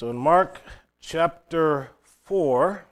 So 0.00 0.08
in 0.08 0.16
Mark 0.16 0.62
chapter 0.98 1.90
4, 2.24 2.86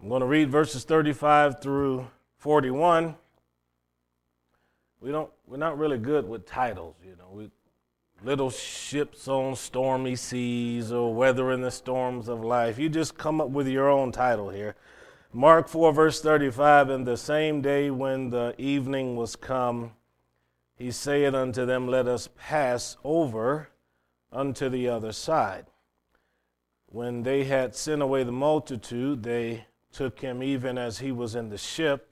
I'm 0.00 0.08
going 0.08 0.20
to 0.20 0.26
read 0.28 0.48
verses 0.48 0.84
35 0.84 1.60
through 1.60 2.06
41. 2.36 3.16
We 5.00 5.10
don't 5.10 5.28
we're 5.48 5.56
not 5.56 5.76
really 5.76 5.98
good 5.98 6.28
with 6.28 6.46
titles, 6.46 6.94
you 7.04 7.16
know. 7.16 7.30
We 7.32 7.50
little 8.22 8.50
ships 8.50 9.26
on 9.26 9.56
stormy 9.56 10.14
seas 10.14 10.92
or 10.92 11.12
weathering 11.12 11.62
the 11.62 11.72
storms 11.72 12.28
of 12.28 12.44
life. 12.44 12.78
You 12.78 12.88
just 12.88 13.18
come 13.18 13.40
up 13.40 13.48
with 13.50 13.66
your 13.66 13.88
own 13.88 14.12
title 14.12 14.50
here. 14.50 14.76
Mark 15.32 15.66
4 15.66 15.92
verse 15.92 16.20
35 16.22 16.90
and 16.90 17.04
the 17.04 17.16
same 17.16 17.60
day 17.60 17.90
when 17.90 18.30
the 18.30 18.54
evening 18.56 19.16
was 19.16 19.34
come 19.34 19.94
he 20.76 20.92
saith 20.92 21.34
unto 21.34 21.66
them 21.66 21.88
let 21.88 22.06
us 22.06 22.28
pass 22.36 22.96
over 23.02 23.69
unto 24.32 24.68
the 24.68 24.88
other 24.88 25.12
side. 25.12 25.66
When 26.86 27.22
they 27.22 27.44
had 27.44 27.74
sent 27.74 28.02
away 28.02 28.24
the 28.24 28.32
multitude, 28.32 29.22
they 29.22 29.66
took 29.92 30.20
him 30.20 30.42
even 30.42 30.78
as 30.78 30.98
he 30.98 31.12
was 31.12 31.34
in 31.34 31.48
the 31.48 31.58
ship, 31.58 32.08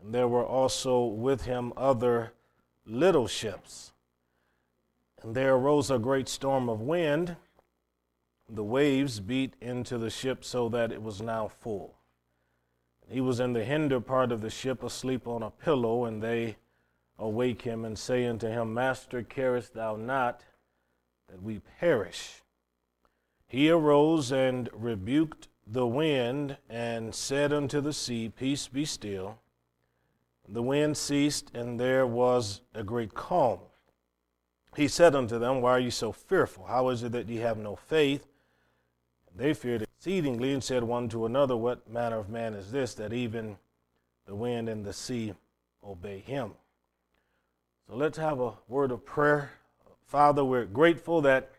and 0.00 0.14
there 0.14 0.28
were 0.28 0.44
also 0.44 1.04
with 1.04 1.44
him 1.44 1.72
other 1.76 2.32
little 2.84 3.26
ships. 3.26 3.92
And 5.22 5.34
there 5.34 5.54
arose 5.54 5.90
a 5.90 5.98
great 5.98 6.28
storm 6.28 6.68
of 6.68 6.80
wind. 6.80 7.36
The 8.48 8.64
waves 8.64 9.20
beat 9.20 9.54
into 9.60 9.98
the 9.98 10.10
ship 10.10 10.44
so 10.44 10.68
that 10.70 10.90
it 10.90 11.02
was 11.02 11.22
now 11.22 11.48
full. 11.48 11.94
He 13.08 13.20
was 13.20 13.40
in 13.40 13.52
the 13.52 13.64
hinder 13.64 14.00
part 14.00 14.32
of 14.32 14.40
the 14.40 14.50
ship, 14.50 14.82
asleep 14.82 15.28
on 15.28 15.42
a 15.42 15.50
pillow, 15.50 16.04
and 16.04 16.22
they 16.22 16.56
awake 17.18 17.62
him 17.62 17.84
and 17.84 17.96
say 17.96 18.26
unto 18.26 18.48
him, 18.48 18.74
Master, 18.74 19.22
carest 19.22 19.74
thou 19.74 19.96
not 19.96 20.42
that 21.32 21.42
we 21.42 21.60
perish. 21.80 22.42
He 23.46 23.70
arose 23.70 24.30
and 24.30 24.68
rebuked 24.70 25.48
the 25.66 25.86
wind 25.86 26.58
and 26.68 27.14
said 27.14 27.54
unto 27.54 27.80
the 27.80 27.94
sea, 27.94 28.28
Peace 28.28 28.68
be 28.68 28.84
still. 28.84 29.38
The 30.46 30.62
wind 30.62 30.98
ceased, 30.98 31.50
and 31.54 31.80
there 31.80 32.06
was 32.06 32.60
a 32.74 32.84
great 32.84 33.14
calm. 33.14 33.60
He 34.76 34.88
said 34.88 35.14
unto 35.14 35.38
them, 35.38 35.62
Why 35.62 35.70
are 35.72 35.80
you 35.80 35.90
so 35.90 36.12
fearful? 36.12 36.66
How 36.66 36.90
is 36.90 37.02
it 37.02 37.12
that 37.12 37.30
ye 37.30 37.38
have 37.38 37.56
no 37.56 37.76
faith? 37.76 38.26
They 39.34 39.54
feared 39.54 39.82
exceedingly 39.82 40.52
and 40.52 40.62
said 40.62 40.84
one 40.84 41.08
to 41.10 41.24
another, 41.24 41.56
What 41.56 41.88
manner 41.88 42.18
of 42.18 42.28
man 42.28 42.52
is 42.52 42.70
this, 42.70 42.92
that 42.94 43.14
even 43.14 43.56
the 44.26 44.34
wind 44.34 44.68
and 44.68 44.84
the 44.84 44.92
sea 44.92 45.32
obey 45.82 46.18
him? 46.18 46.52
So 47.86 47.96
let's 47.96 48.18
have 48.18 48.38
a 48.40 48.52
word 48.68 48.90
of 48.90 49.06
prayer 49.06 49.52
Father, 50.06 50.44
we're 50.44 50.66
grateful 50.66 51.22
that 51.22 51.50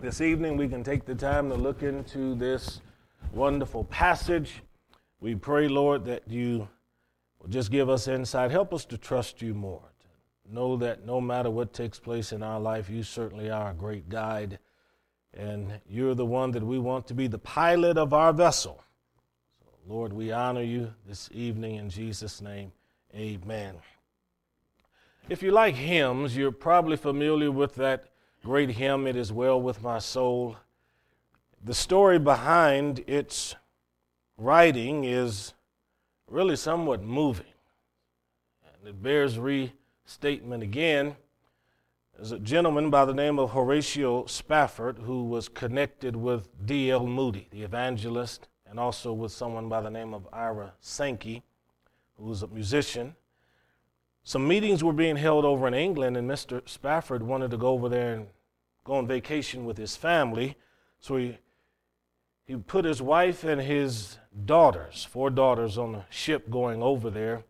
this 0.00 0.20
evening 0.20 0.56
we 0.56 0.68
can 0.68 0.82
take 0.82 1.04
the 1.04 1.14
time 1.14 1.48
to 1.48 1.54
look 1.54 1.82
into 1.82 2.34
this 2.34 2.80
wonderful 3.32 3.84
passage. 3.84 4.62
We 5.20 5.36
pray, 5.36 5.68
Lord, 5.68 6.04
that 6.06 6.24
you 6.26 6.68
will 7.40 7.48
just 7.48 7.70
give 7.70 7.88
us 7.88 8.08
insight. 8.08 8.50
Help 8.50 8.74
us 8.74 8.84
to 8.86 8.98
trust 8.98 9.40
you 9.40 9.54
more. 9.54 9.82
To 10.44 10.54
know 10.54 10.76
that 10.78 11.06
no 11.06 11.20
matter 11.20 11.50
what 11.50 11.72
takes 11.72 12.00
place 12.00 12.32
in 12.32 12.42
our 12.42 12.58
life, 12.58 12.90
you 12.90 13.04
certainly 13.04 13.48
are 13.48 13.70
a 13.70 13.74
great 13.74 14.08
guide. 14.08 14.58
And 15.32 15.80
you're 15.88 16.14
the 16.16 16.26
one 16.26 16.50
that 16.50 16.64
we 16.64 16.78
want 16.78 17.06
to 17.06 17.14
be 17.14 17.28
the 17.28 17.38
pilot 17.38 17.96
of 17.96 18.12
our 18.12 18.32
vessel. 18.32 18.82
So, 19.64 19.70
Lord, 19.86 20.12
we 20.12 20.32
honor 20.32 20.62
you 20.62 20.92
this 21.06 21.30
evening 21.32 21.76
in 21.76 21.88
Jesus' 21.88 22.40
name. 22.40 22.72
Amen. 23.14 23.76
If 25.28 25.40
you 25.40 25.52
like 25.52 25.76
hymns, 25.76 26.36
you're 26.36 26.50
probably 26.50 26.96
familiar 26.96 27.52
with 27.52 27.76
that 27.76 28.08
great 28.44 28.70
hymn, 28.70 29.06
It 29.06 29.14
Is 29.14 29.32
Well 29.32 29.62
With 29.62 29.80
My 29.80 30.00
Soul. 30.00 30.56
The 31.62 31.74
story 31.74 32.18
behind 32.18 33.04
its 33.06 33.54
writing 34.36 35.04
is 35.04 35.54
really 36.26 36.56
somewhat 36.56 37.04
moving, 37.04 37.46
and 38.66 38.88
it 38.88 39.00
bears 39.00 39.38
restatement 39.38 40.64
again. 40.64 41.14
There's 42.16 42.32
a 42.32 42.40
gentleman 42.40 42.90
by 42.90 43.04
the 43.04 43.14
name 43.14 43.38
of 43.38 43.52
Horatio 43.52 44.26
Spafford 44.26 44.98
who 44.98 45.24
was 45.24 45.48
connected 45.48 46.16
with 46.16 46.48
D.L. 46.66 47.06
Moody, 47.06 47.46
the 47.52 47.62
evangelist, 47.62 48.48
and 48.68 48.78
also 48.80 49.12
with 49.12 49.30
someone 49.30 49.68
by 49.68 49.82
the 49.82 49.90
name 49.90 50.14
of 50.14 50.26
Ira 50.32 50.72
Sankey, 50.80 51.44
who 52.16 52.24
was 52.24 52.42
a 52.42 52.48
musician. 52.48 53.14
Some 54.24 54.46
meetings 54.46 54.84
were 54.84 54.92
being 54.92 55.16
held 55.16 55.44
over 55.44 55.66
in 55.66 55.74
England, 55.74 56.16
and 56.16 56.30
Mr. 56.30 56.66
Spafford 56.68 57.22
wanted 57.22 57.50
to 57.50 57.56
go 57.56 57.68
over 57.68 57.88
there 57.88 58.14
and 58.14 58.26
go 58.84 58.94
on 58.94 59.06
vacation 59.06 59.64
with 59.64 59.76
his 59.76 59.96
family. 59.96 60.56
So 61.00 61.16
he, 61.16 61.38
he 62.44 62.56
put 62.56 62.84
his 62.84 63.02
wife 63.02 63.42
and 63.42 63.60
his 63.60 64.18
daughters, 64.44 65.04
four 65.04 65.30
daughters, 65.30 65.76
on 65.76 65.96
a 65.96 66.06
ship 66.08 66.50
going 66.50 66.82
over 66.82 67.10
there. 67.10 67.44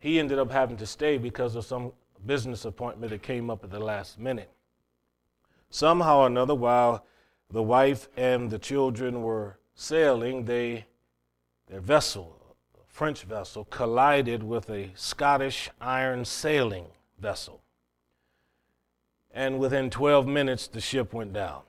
He 0.00 0.18
ended 0.18 0.38
up 0.38 0.50
having 0.50 0.76
to 0.78 0.86
stay 0.86 1.16
because 1.16 1.54
of 1.54 1.64
some 1.64 1.92
business 2.26 2.64
appointment 2.64 3.10
that 3.10 3.22
came 3.22 3.48
up 3.48 3.62
at 3.62 3.70
the 3.70 3.80
last 3.80 4.18
minute. 4.18 4.50
Somehow 5.70 6.20
or 6.20 6.26
another, 6.26 6.54
while 6.54 7.04
the 7.50 7.62
wife 7.62 8.08
and 8.16 8.50
the 8.50 8.58
children 8.58 9.22
were 9.22 9.58
sailing, 9.74 10.44
they, 10.44 10.86
their 11.68 11.80
vessel 11.80 12.39
French 13.00 13.22
vessel 13.22 13.64
collided 13.64 14.42
with 14.42 14.68
a 14.68 14.90
Scottish 14.94 15.70
iron 15.80 16.22
sailing 16.22 16.84
vessel. 17.18 17.62
And 19.30 19.58
within 19.58 19.88
12 19.88 20.26
minutes, 20.26 20.66
the 20.66 20.82
ship 20.82 21.14
went 21.14 21.32
down. 21.32 21.62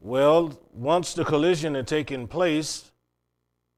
Well, 0.00 0.58
once 0.72 1.12
the 1.12 1.26
collision 1.26 1.74
had 1.74 1.86
taken 1.86 2.26
place, 2.26 2.92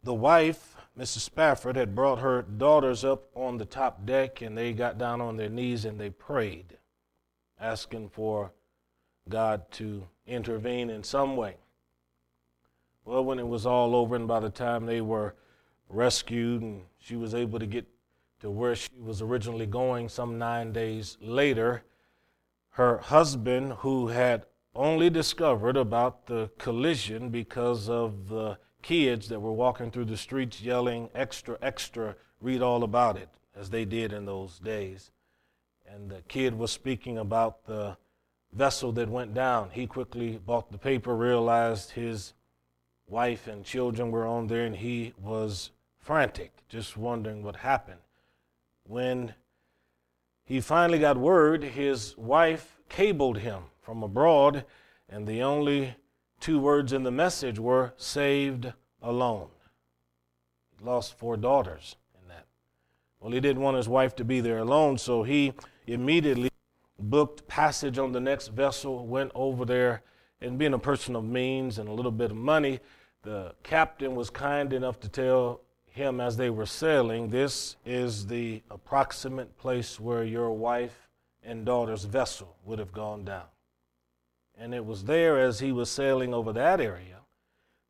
the 0.01 0.15
wife, 0.15 0.77
Mrs. 0.97 1.23
Spafford, 1.23 1.75
had 1.75 1.97
brought 1.97 2.21
her 2.21 2.43
daughters 2.43 3.05
up 3.05 3.25
on 3.35 3.59
the 3.59 3.65
top 3.65 4.07
deck 4.07 4.43
and 4.43 4.57
they 4.57 4.73
got 4.73 4.97
down 4.97 5.21
on 5.21 5.37
their 5.37 5.49
knees 5.49 5.85
and 5.85 5.99
they 5.99 6.11
prayed, 6.11 6.79
asking 7.61 8.11
for 8.11 8.53
God 9.29 9.73
to 9.73 10.07
intervene 10.25 10.89
in 10.89 11.03
some 11.03 11.37
way. 11.37 11.57
Well, 13.07 13.25
when 13.25 13.39
it 13.39 13.47
was 13.47 13.67
all 13.67 13.95
over, 13.95 14.17
and 14.17 14.27
by 14.27 14.41
the 14.41 14.51
time 14.51 14.85
they 14.85 15.01
were 15.01 15.37
rescued 15.89 16.61
and 16.61 16.83
she 16.99 17.15
was 17.15 17.37
able 17.37 17.61
to 17.61 17.67
get 17.67 17.87
to 18.41 18.51
where 18.51 18.75
she 18.75 18.89
was 19.01 19.23
originally 19.23 19.65
going 19.65 20.09
some 20.09 20.39
nine 20.39 20.73
days 20.73 21.17
later, 21.21 21.85
her 22.71 22.99
husband, 22.99 23.75
who 23.75 24.09
had 24.09 24.45
only 24.75 25.09
discovered 25.09 25.77
about 25.77 26.27
the 26.27 26.51
collision 26.59 27.31
because 27.31 27.89
of 27.89 28.29
the 28.29 28.59
kids 28.83 29.29
that 29.29 29.41
were 29.41 29.53
walking 29.53 29.93
through 29.93 30.07
the 30.07 30.17
streets 30.17 30.61
yelling, 30.61 31.09
extra, 31.15 31.57
extra, 31.63 32.17
read 32.41 32.61
all 32.61 32.83
about 32.83 33.17
it, 33.17 33.29
as 33.55 33.71
they 33.71 33.85
did 33.85 34.13
in 34.13 34.27
those 34.27 34.59
days. 34.59 35.13
And 35.89 36.11
the 36.11 36.23
kid 36.23 36.59
was 36.59 36.73
speaking 36.73 37.19
about 37.19 37.67
the 37.67 37.97
vessel 38.53 38.91
that 38.93 39.09
went 39.09 39.33
down. 39.33 39.71
He 39.71 39.87
quickly 39.87 40.41
bought 40.45 40.73
the 40.73 40.79
paper, 40.79 41.15
realized 41.15 41.93
his 41.93 42.33
wife 43.09 43.47
and 43.47 43.65
children 43.65 44.11
were 44.11 44.27
on 44.27 44.47
there, 44.47 44.65
and 44.65 44.77
he 44.77 45.13
was 45.21 45.71
frantic, 45.99 46.53
just 46.69 46.97
wondering 46.97 47.43
what 47.43 47.57
happened. 47.57 48.01
When 48.85 49.35
he 50.45 50.61
finally 50.61 50.99
got 50.99 51.17
word, 51.17 51.63
his 51.63 52.17
wife 52.17 52.79
cabled 52.89 53.39
him 53.39 53.65
from 53.81 54.03
abroad, 54.03 54.65
and 55.09 55.27
the 55.27 55.43
only 55.43 55.95
two 56.41 56.59
words 56.59 56.93
in 56.93 57.03
the 57.03 57.11
message 57.11 57.59
were 57.59 57.95
saved 57.97 58.73
alone. 59.03 59.49
He 60.79 60.85
lost 60.85 61.19
four 61.19 61.37
daughters 61.37 61.97
in 62.21 62.29
that. 62.29 62.47
Well, 63.21 63.33
he 63.33 63.41
didn't 63.41 63.63
want 63.63 63.77
his 63.77 63.89
wife 63.89 64.15
to 64.17 64.25
be 64.25 64.41
there 64.41 64.59
alone, 64.59 64.99
so 64.99 65.23
he 65.23 65.53
immediately 65.87 66.51
booked 66.99 67.47
passage 67.49 67.99
on 67.99 68.13
the 68.13 68.21
next 68.21 68.49
vessel, 68.49 69.07
went 69.07 69.33
over 69.35 69.65
there 69.65 70.03
and 70.41 70.59
being 70.59 70.75
a 70.75 70.79
person 70.79 71.17
of 71.17 71.25
means 71.25 71.79
and 71.79 71.89
a 71.89 71.93
little 71.93 72.13
bit 72.13 72.31
of 72.31 72.37
money, 72.37 72.81
the 73.27 73.53
captain 73.65 74.15
was 74.15 74.31
kind 74.31 74.73
enough 74.73 75.01
to 75.01 75.09
tell 75.09 75.61
him 75.85 76.21
as 76.21 76.37
they 76.37 76.49
were 76.49 76.65
sailing, 76.65 77.29
This 77.29 77.75
is 77.85 78.29
the 78.29 78.63
approximate 78.71 79.59
place 79.59 79.99
where 79.99 80.23
your 80.23 80.53
wife 80.53 81.09
and 81.43 81.67
daughter's 81.67 82.05
vessel 82.05 82.57
would 82.65 82.79
have 82.79 82.93
gone 82.93 83.25
down. 83.25 83.49
And 84.57 84.73
it 84.73 84.87
was 84.87 85.05
there 85.05 85.41
as 85.41 85.59
he 85.59 85.73
was 85.73 85.91
sailing 85.91 86.33
over 86.33 86.53
that 86.53 86.81
area 86.81 87.19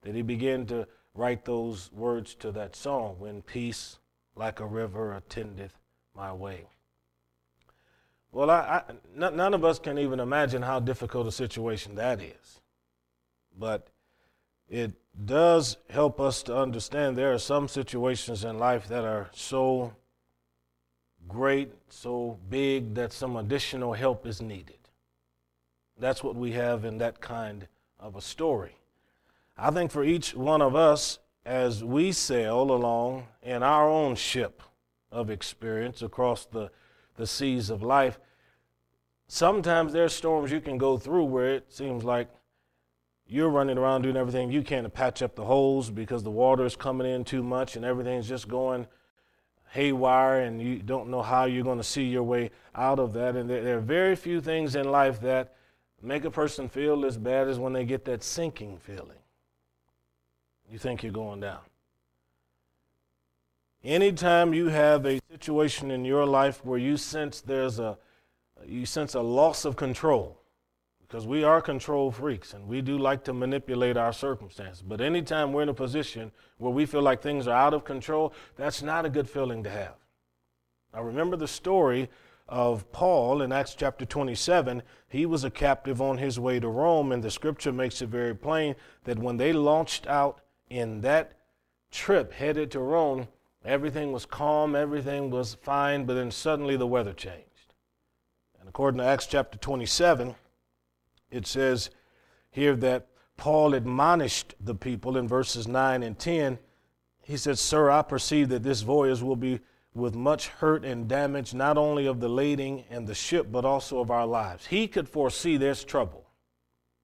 that 0.03 0.15
he 0.15 0.23
began 0.23 0.65
to 0.67 0.89
write 1.15 1.45
those 1.45 1.91
words 1.93 2.35
to 2.37 2.51
that 2.53 2.75
song 2.75 3.17
When 3.19 3.43
peace 3.43 3.99
like 4.35 4.59
a 4.59 4.67
river 4.67 5.15
attendeth 5.15 5.79
my 6.15 6.33
way. 6.33 6.65
Well, 8.33 8.51
I, 8.51 8.83
I, 8.89 8.93
none 9.15 9.53
of 9.53 9.67
us 9.67 9.79
can 9.79 9.99
even 9.99 10.19
imagine 10.19 10.63
how 10.63 10.81
difficult 10.81 11.27
a 11.27 11.33
situation 11.33 11.95
that 11.97 12.23
is. 12.23 12.61
But 13.59 13.89
it 14.69 14.93
does 15.25 15.79
help 15.89 16.21
us 16.21 16.43
to 16.43 16.57
understand 16.57 17.17
there 17.17 17.33
are 17.33 17.39
some 17.39 17.69
situations 17.69 18.45
in 18.45 18.59
life 18.59 18.87
that 18.89 19.05
are 19.05 19.31
so 19.33 19.95
great, 21.27 21.73
so 21.89 22.39
big, 22.49 22.95
that 22.95 23.13
some 23.13 23.37
additional 23.37 23.95
help 23.95 24.27
is 24.27 24.43
needed. 24.43 24.79
That's 25.99 26.23
what 26.23 26.37
we 26.37 26.53
have 26.53 26.85
in 26.85 26.99
that 26.99 27.21
kind 27.21 27.69
of 27.99 28.17
a 28.17 28.21
story. 28.21 28.77
I 29.57 29.71
think 29.71 29.91
for 29.91 30.05
each 30.05 30.35
one 30.35 30.61
of 30.61 30.77
us, 30.77 31.19
as 31.45 31.83
we 31.83 32.13
sail 32.13 32.71
along 32.71 33.29
in 33.43 33.63
our 33.63 33.89
own 33.89 34.17
ship 34.17 34.63
of 35.11 35.31
experience 35.31 36.03
across 36.03 36.45
the, 36.45 36.71
the 37.17 37.27
seas 37.27 37.71
of 37.71 37.83
life, 37.83 38.19
sometimes 39.29 39.93
there's 39.93 40.13
storms 40.13 40.53
you 40.53 40.61
can 40.61 40.77
go 40.77 40.99
through 40.99 41.25
where 41.25 41.55
it 41.55 41.73
seems 41.73 42.05
like 42.05 42.29
you're 43.29 43.51
running 43.51 43.79
around 43.79 44.03
doing 44.03 44.17
everything 44.17 44.51
you 44.51 44.63
can 44.63 44.85
to 44.85 44.89
patch 44.89 45.23
up 45.23 45.35
the 45.35 45.45
holes 45.45 45.91
because 45.91 46.23
the 46.23 46.31
water 46.31 46.65
is 46.65 46.77
coming 46.77 47.07
in 47.07 47.25
too 47.25 47.43
much 47.43 47.77
and 47.77 47.85
everything's 47.85 48.29
just 48.29 48.49
going 48.49 48.87
haywire 49.71 50.41
and 50.41 50.63
you 50.63 50.79
don't 50.79 51.09
know 51.09 51.23
how 51.23 51.45
you're 51.45 51.65
going 51.65 51.79
to 51.79 51.85
see 51.85 52.05
your 52.05 52.23
way 52.23 52.51
out 52.75 52.99
of 52.99 53.13
that. 53.15 53.37
And 53.37 53.51
there, 53.51 53.79
are 53.79 53.81
very 53.81 54.17
few 54.17 54.41
things 54.41 54.77
in 54.77 54.91
life 54.91 55.21
that 55.23 55.55
make 56.03 56.25
a 56.25 56.31
person 56.31 56.69
feel 56.69 57.05
as 57.05 57.17
bad 57.17 57.49
as 57.49 57.59
when 57.59 57.73
they 57.73 57.85
get 57.85 58.05
that 58.05 58.23
sinking 58.23 58.79
feeling. 58.79 59.19
You 60.71 60.79
think 60.79 61.03
you're 61.03 61.13
going 61.13 61.41
down. 61.41 61.61
Anytime 63.85 64.53
you 64.53 64.69
have 64.69 65.07
a 65.07 65.21
situation 65.31 65.91
in 65.91 66.05
your 66.05 66.27
life 66.27 66.65
where 66.65 66.79
you 66.79 66.97
sense 66.97 67.41
there's 67.41 67.79
a 67.79 67.99
you 68.67 68.87
sense 68.87 69.15
a 69.15 69.21
loss 69.21 69.65
of 69.65 69.77
control, 69.77 70.41
because 71.07 71.27
we 71.27 71.45
are 71.45 71.61
control 71.61 72.11
freaks 72.11 72.53
and 72.53 72.67
we 72.67 72.81
do 72.81 72.99
like 72.99 73.23
to 73.25 73.33
manipulate 73.33 73.97
our 73.97 74.13
circumstances. 74.13 74.83
But 74.83 75.01
anytime 75.01 75.53
we're 75.53 75.63
in 75.63 75.69
a 75.69 75.75
position 75.75 76.33
where 76.59 76.73
we 76.73 76.87
feel 76.87 77.03
like 77.03 77.23
things 77.23 77.47
are 77.47 77.57
out 77.57 77.75
of 77.75 77.85
control, 77.85 78.33
that's 78.57 78.83
not 78.83 79.05
a 79.05 79.11
good 79.11 79.29
feeling 79.29 79.63
to 79.65 79.71
have. 79.71 79.95
Now, 80.93 81.03
remember 81.03 81.37
the 81.37 81.49
story 81.49 82.09
of 82.49 82.91
Paul 82.93 83.43
in 83.43 83.53
Acts 83.53 83.75
chapter 83.75 84.05
27. 84.05 84.83
He 85.09 85.27
was 85.27 85.45
a 85.45 85.51
captive 85.51 86.01
on 86.01 86.19
his 86.19 86.39
way 86.39 86.61
to 86.61 86.69
Rome, 86.69 87.13
and 87.13 87.23
the 87.23 87.31
scripture 87.31 87.73
makes 87.73 88.03
it 88.03 88.09
very 88.09 88.35
plain 88.35 88.75
that 89.05 89.19
when 89.19 89.37
they 89.37 89.53
launched 89.53 90.07
out 90.07 90.41
in 90.71 91.01
that 91.03 91.39
trip 91.91 92.33
headed 92.33 92.71
to 92.73 92.81
Rome, 92.81 93.29
everything 93.65 94.13
was 94.13 94.27
calm, 94.27 94.75
everything 94.75 95.31
was 95.31 95.55
fine, 95.55 96.05
but 96.05 96.15
then 96.15 96.31
suddenly 96.31 96.77
the 96.77 96.87
weather 96.87 97.13
changed. 97.13 97.75
And 98.61 98.69
according 98.69 98.99
to 98.99 99.05
Acts 99.05 99.27
chapter 99.27 99.59
27, 99.59 100.35
it 101.31 101.47
says 101.47 101.91
here 102.51 102.77
that 102.77 103.09
Paul 103.37 103.75
admonished 103.75 104.55
the 104.61 104.75
people 104.75 105.17
in 105.17 105.29
verses 105.29 105.69
9 105.69 106.03
and 106.03 106.19
10. 106.19 106.59
He 107.23 107.37
said, 107.37 107.59
Sir, 107.59 107.91
I 107.91 108.03
perceive 108.03 108.49
that 108.49 108.63
this 108.63 108.81
voyage 108.81 109.21
will 109.21 109.37
be 109.37 109.61
with 109.95 110.15
much 110.15 110.49
hurt 110.49 110.85
and 110.85 111.09
damage, 111.09 111.55
not 111.55 111.79
only 111.79 112.07
of 112.07 112.21
the 112.21 112.29
lading 112.29 112.85
and 112.91 113.07
the 113.07 113.15
ship, 113.15 113.51
but 113.51 113.65
also 113.65 113.99
of 113.99 114.11
our 114.11 114.27
lives. 114.27 114.67
He 114.67 114.87
could 114.87 115.09
foresee 115.09 115.57
there's 115.57 115.85
trouble. 115.85 116.27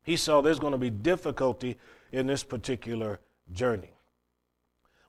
He 0.03 0.17
saw 0.17 0.41
there's 0.41 0.59
going 0.59 0.73
to 0.73 0.79
be 0.79 0.91
difficulty 0.91 1.79
in 2.13 2.27
this 2.27 2.45
particular 2.45 3.21
journey. 3.53 3.93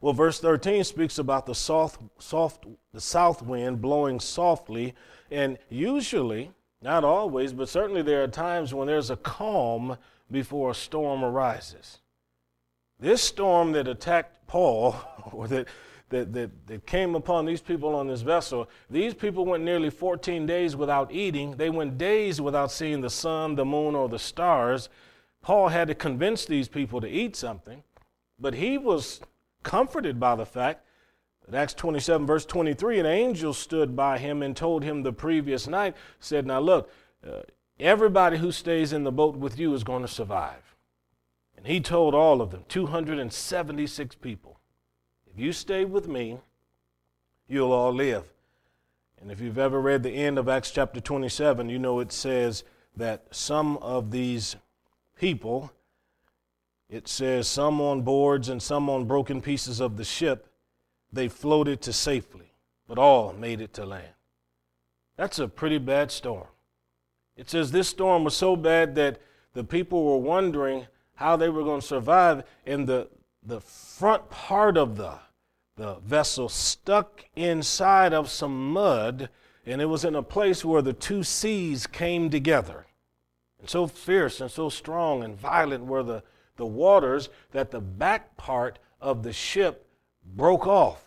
Well, 0.01 0.13
verse 0.13 0.39
13 0.39 0.83
speaks 0.83 1.17
about 1.17 1.45
the 1.45 1.55
soft, 1.55 2.01
soft, 2.19 2.65
the 2.93 3.01
south 3.01 3.41
wind 3.41 3.81
blowing 3.81 4.19
softly, 4.19 4.93
and 5.31 5.57
usually 5.69 6.51
not 6.83 7.03
always, 7.05 7.53
but 7.53 7.69
certainly 7.69 8.01
there 8.01 8.23
are 8.23 8.27
times 8.27 8.73
when 8.73 8.87
there's 8.87 9.09
a 9.09 9.15
calm 9.15 9.97
before 10.29 10.71
a 10.71 10.75
storm 10.75 11.23
arises. 11.23 11.99
This 12.99 13.23
storm 13.23 13.71
that 13.71 13.87
attacked 13.87 14.45
Paul, 14.47 14.95
or 15.31 15.47
that, 15.47 15.67
that, 16.09 16.33
that, 16.33 16.67
that 16.67 16.85
came 16.85 17.15
upon 17.15 17.45
these 17.45 17.61
people 17.61 17.95
on 17.95 18.07
this 18.07 18.21
vessel, 18.21 18.69
these 18.89 19.13
people 19.13 19.45
went 19.45 19.63
nearly 19.63 19.89
14 19.89 20.45
days 20.45 20.75
without 20.75 21.11
eating. 21.11 21.55
They 21.55 21.69
went 21.69 21.97
days 21.97 22.41
without 22.41 22.71
seeing 22.71 23.01
the 23.01 23.09
sun, 23.09 23.55
the 23.55 23.65
moon, 23.65 23.95
or 23.95 24.09
the 24.09 24.19
stars. 24.19 24.89
Paul 25.41 25.69
had 25.69 25.87
to 25.87 25.95
convince 25.95 26.45
these 26.45 26.67
people 26.67 26.99
to 27.01 27.07
eat 27.07 27.35
something, 27.35 27.83
but 28.39 28.55
he 28.55 28.77
was 28.77 29.21
comforted 29.63 30.19
by 30.19 30.35
the 30.35 30.45
fact 30.45 30.82
in 31.47 31.55
Acts 31.55 31.73
27, 31.73 32.25
verse 32.25 32.45
23, 32.45 32.99
an 32.99 33.05
angel 33.05 33.53
stood 33.53 33.95
by 33.95 34.17
him 34.17 34.41
and 34.41 34.55
told 34.55 34.83
him 34.83 35.03
the 35.03 35.11
previous 35.11 35.67
night, 35.67 35.95
said, 36.19 36.45
Now 36.45 36.59
look, 36.59 36.89
uh, 37.27 37.41
everybody 37.79 38.37
who 38.37 38.51
stays 38.51 38.93
in 38.93 39.03
the 39.03 39.11
boat 39.11 39.35
with 39.35 39.59
you 39.59 39.73
is 39.73 39.83
going 39.83 40.03
to 40.03 40.07
survive. 40.07 40.75
And 41.57 41.67
he 41.67 41.79
told 41.79 42.13
all 42.13 42.41
of 42.41 42.51
them, 42.51 42.63
276 42.69 44.15
people, 44.15 44.59
if 45.31 45.39
you 45.39 45.51
stay 45.51 45.85
with 45.85 46.07
me, 46.07 46.39
you'll 47.47 47.71
all 47.71 47.93
live. 47.93 48.23
And 49.21 49.31
if 49.31 49.39
you've 49.39 49.57
ever 49.57 49.79
read 49.79 50.03
the 50.03 50.11
end 50.11 50.37
of 50.37 50.49
Acts 50.49 50.71
chapter 50.71 50.99
27, 50.99 51.69
you 51.69 51.79
know 51.79 51.99
it 51.99 52.11
says 52.11 52.63
that 52.95 53.25
some 53.31 53.77
of 53.77 54.11
these 54.11 54.55
people, 55.17 55.71
it 56.89 57.07
says 57.07 57.47
some 57.47 57.79
on 57.81 58.01
boards 58.01 58.49
and 58.49 58.61
some 58.61 58.89
on 58.89 59.05
broken 59.05 59.41
pieces 59.41 59.79
of 59.79 59.97
the 59.97 60.03
ship, 60.03 60.52
they 61.13 61.27
floated 61.27 61.81
to 61.83 61.93
safely, 61.93 62.51
but 62.87 62.97
all 62.97 63.33
made 63.33 63.61
it 63.61 63.73
to 63.75 63.85
land. 63.85 64.13
That's 65.15 65.39
a 65.39 65.47
pretty 65.47 65.77
bad 65.77 66.11
storm. 66.11 66.47
It 67.37 67.49
says 67.49 67.71
this 67.71 67.87
storm 67.87 68.23
was 68.23 68.35
so 68.35 68.55
bad 68.55 68.95
that 68.95 69.21
the 69.53 69.63
people 69.63 70.03
were 70.03 70.17
wondering 70.17 70.87
how 71.15 71.35
they 71.35 71.49
were 71.49 71.63
going 71.63 71.81
to 71.81 71.87
survive, 71.87 72.43
and 72.65 72.87
the, 72.87 73.07
the 73.43 73.61
front 73.61 74.29
part 74.31 74.75
of 74.75 74.97
the, 74.97 75.19
the 75.75 75.95
vessel 75.95 76.49
stuck 76.49 77.23
inside 77.35 78.13
of 78.13 78.29
some 78.29 78.73
mud, 78.73 79.29
and 79.65 79.81
it 79.81 79.85
was 79.85 80.03
in 80.03 80.15
a 80.15 80.23
place 80.23 80.65
where 80.65 80.81
the 80.81 80.93
two 80.93 81.23
seas 81.23 81.85
came 81.85 82.29
together. 82.29 82.87
And 83.59 83.69
so 83.69 83.85
fierce 83.87 84.41
and 84.41 84.49
so 84.49 84.69
strong 84.69 85.23
and 85.23 85.39
violent 85.39 85.85
were 85.85 86.03
the, 86.03 86.23
the 86.57 86.65
waters 86.65 87.29
that 87.51 87.71
the 87.71 87.79
back 87.79 88.35
part 88.35 88.79
of 88.99 89.23
the 89.23 89.33
ship 89.33 89.82
broke 90.25 90.67
off. 90.67 91.03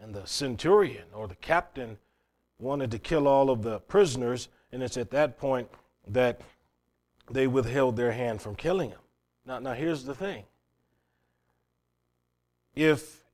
And 0.00 0.14
the 0.14 0.26
centurion 0.26 1.04
or 1.12 1.28
the 1.28 1.34
captain 1.34 1.98
wanted 2.58 2.90
to 2.90 2.98
kill 2.98 3.28
all 3.28 3.50
of 3.50 3.62
the 3.62 3.80
prisoners, 3.80 4.48
and 4.72 4.82
it's 4.82 4.96
at 4.96 5.10
that 5.10 5.38
point 5.38 5.68
that 6.06 6.40
they 7.30 7.46
withheld 7.46 7.96
their 7.96 8.12
hand 8.12 8.40
from 8.40 8.54
killing 8.56 8.90
him. 8.90 8.98
Now, 9.46 9.58
now 9.58 9.72
here's 9.72 10.04
the 10.04 10.14
thing. 10.14 10.44
If 12.74 13.24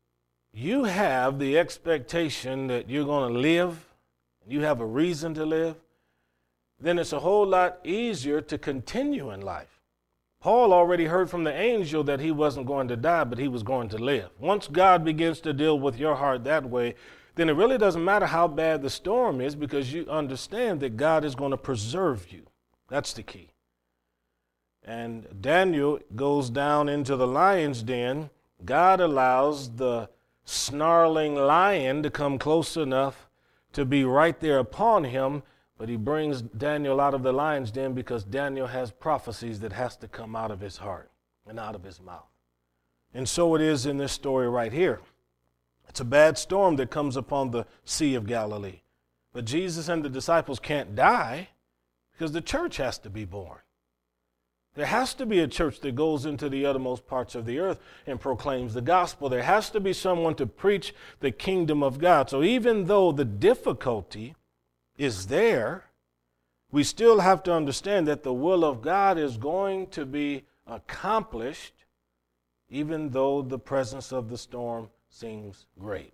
you 0.52 0.84
have 0.84 1.38
the 1.38 1.58
expectation 1.58 2.66
that 2.68 2.88
you're 2.88 3.04
going 3.04 3.32
to 3.32 3.38
live, 3.38 3.86
and 4.42 4.52
you 4.52 4.62
have 4.62 4.80
a 4.80 4.86
reason 4.86 5.34
to 5.34 5.44
live, 5.44 5.76
then 6.80 6.98
it's 6.98 7.12
a 7.12 7.20
whole 7.20 7.46
lot 7.46 7.78
easier 7.84 8.40
to 8.40 8.58
continue 8.58 9.30
in 9.30 9.40
life. 9.40 9.75
Paul 10.40 10.72
already 10.72 11.06
heard 11.06 11.30
from 11.30 11.44
the 11.44 11.52
angel 11.52 12.04
that 12.04 12.20
he 12.20 12.30
wasn't 12.30 12.66
going 12.66 12.88
to 12.88 12.96
die, 12.96 13.24
but 13.24 13.38
he 13.38 13.48
was 13.48 13.62
going 13.62 13.88
to 13.90 13.98
live. 13.98 14.30
Once 14.38 14.68
God 14.68 15.04
begins 15.04 15.40
to 15.40 15.52
deal 15.52 15.78
with 15.78 15.98
your 15.98 16.14
heart 16.16 16.44
that 16.44 16.68
way, 16.68 16.94
then 17.34 17.48
it 17.48 17.54
really 17.54 17.78
doesn't 17.78 18.04
matter 18.04 18.26
how 18.26 18.48
bad 18.48 18.82
the 18.82 18.90
storm 18.90 19.40
is 19.40 19.54
because 19.54 19.92
you 19.92 20.06
understand 20.08 20.80
that 20.80 20.96
God 20.96 21.24
is 21.24 21.34
going 21.34 21.50
to 21.50 21.56
preserve 21.56 22.32
you. 22.32 22.46
That's 22.88 23.12
the 23.12 23.22
key. 23.22 23.50
And 24.84 25.26
Daniel 25.40 25.98
goes 26.14 26.48
down 26.48 26.88
into 26.88 27.16
the 27.16 27.26
lion's 27.26 27.82
den. 27.82 28.30
God 28.64 29.00
allows 29.00 29.76
the 29.76 30.08
snarling 30.44 31.34
lion 31.34 32.02
to 32.04 32.10
come 32.10 32.38
close 32.38 32.76
enough 32.76 33.28
to 33.72 33.84
be 33.84 34.04
right 34.04 34.38
there 34.40 34.58
upon 34.58 35.04
him 35.04 35.42
but 35.78 35.88
he 35.88 35.96
brings 35.96 36.42
Daniel 36.42 37.00
out 37.00 37.14
of 37.14 37.22
the 37.22 37.32
lion's 37.32 37.70
den 37.70 37.92
because 37.92 38.24
Daniel 38.24 38.66
has 38.66 38.90
prophecies 38.90 39.60
that 39.60 39.72
has 39.72 39.96
to 39.98 40.08
come 40.08 40.34
out 40.34 40.50
of 40.50 40.60
his 40.60 40.78
heart 40.78 41.10
and 41.46 41.60
out 41.60 41.74
of 41.74 41.84
his 41.84 42.00
mouth. 42.00 42.30
And 43.12 43.28
so 43.28 43.54
it 43.54 43.60
is 43.60 43.86
in 43.86 43.98
this 43.98 44.12
story 44.12 44.48
right 44.48 44.72
here. 44.72 45.00
It's 45.88 46.00
a 46.00 46.04
bad 46.04 46.38
storm 46.38 46.76
that 46.76 46.90
comes 46.90 47.16
upon 47.16 47.50
the 47.50 47.66
Sea 47.84 48.14
of 48.14 48.26
Galilee. 48.26 48.80
But 49.32 49.44
Jesus 49.44 49.88
and 49.88 50.02
the 50.02 50.08
disciples 50.08 50.58
can't 50.58 50.94
die 50.94 51.48
because 52.12 52.32
the 52.32 52.40
church 52.40 52.78
has 52.78 52.98
to 52.98 53.10
be 53.10 53.24
born. 53.24 53.58
There 54.74 54.86
has 54.86 55.14
to 55.14 55.24
be 55.24 55.40
a 55.40 55.48
church 55.48 55.80
that 55.80 55.94
goes 55.94 56.26
into 56.26 56.50
the 56.50 56.66
uttermost 56.66 57.06
parts 57.06 57.34
of 57.34 57.46
the 57.46 57.58
earth 57.58 57.80
and 58.06 58.20
proclaims 58.20 58.74
the 58.74 58.82
gospel. 58.82 59.30
There 59.30 59.42
has 59.42 59.70
to 59.70 59.80
be 59.80 59.94
someone 59.94 60.34
to 60.34 60.46
preach 60.46 60.94
the 61.20 61.30
kingdom 61.30 61.82
of 61.82 61.98
God. 61.98 62.28
So 62.28 62.42
even 62.42 62.84
though 62.84 63.12
the 63.12 63.24
difficulty 63.24 64.34
is 64.98 65.26
there, 65.26 65.84
we 66.70 66.82
still 66.82 67.20
have 67.20 67.42
to 67.44 67.54
understand 67.54 68.06
that 68.08 68.22
the 68.22 68.32
will 68.32 68.64
of 68.64 68.82
God 68.82 69.18
is 69.18 69.36
going 69.36 69.86
to 69.88 70.04
be 70.04 70.44
accomplished 70.66 71.72
even 72.68 73.10
though 73.10 73.42
the 73.42 73.58
presence 73.58 74.12
of 74.12 74.28
the 74.28 74.38
storm 74.38 74.90
seems 75.08 75.66
great. 75.78 76.12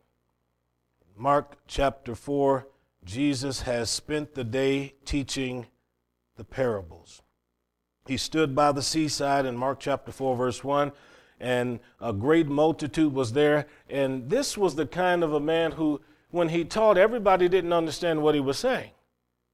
Mark 1.17 1.57
chapter 1.67 2.15
4, 2.15 2.67
Jesus 3.05 3.63
has 3.63 3.91
spent 3.91 4.35
the 4.35 4.45
day 4.45 4.95
teaching 5.05 5.67
the 6.37 6.45
parables. 6.45 7.23
He 8.07 8.17
stood 8.17 8.55
by 8.55 8.73
the 8.73 8.83
seaside 8.83 9.47
in 9.47 9.57
Mark 9.57 9.81
chapter 9.81 10.13
4, 10.13 10.37
verse 10.37 10.65
1, 10.65 10.93
and 11.41 11.81
a 12.01 12.13
great 12.13 12.47
multitude 12.47 13.13
was 13.13 13.33
there. 13.33 13.67
And 13.89 14.29
this 14.29 14.57
was 14.57 14.75
the 14.75 14.87
kind 14.87 15.23
of 15.23 15.33
a 15.33 15.41
man 15.41 15.73
who 15.73 16.01
when 16.33 16.49
he 16.49 16.65
taught, 16.65 16.99
everybody 16.99 17.49
didn't 17.49 17.73
understand 17.73 18.23
what 18.23 18.35
he 18.35 18.41
was 18.41 18.59
saying. 18.59 18.91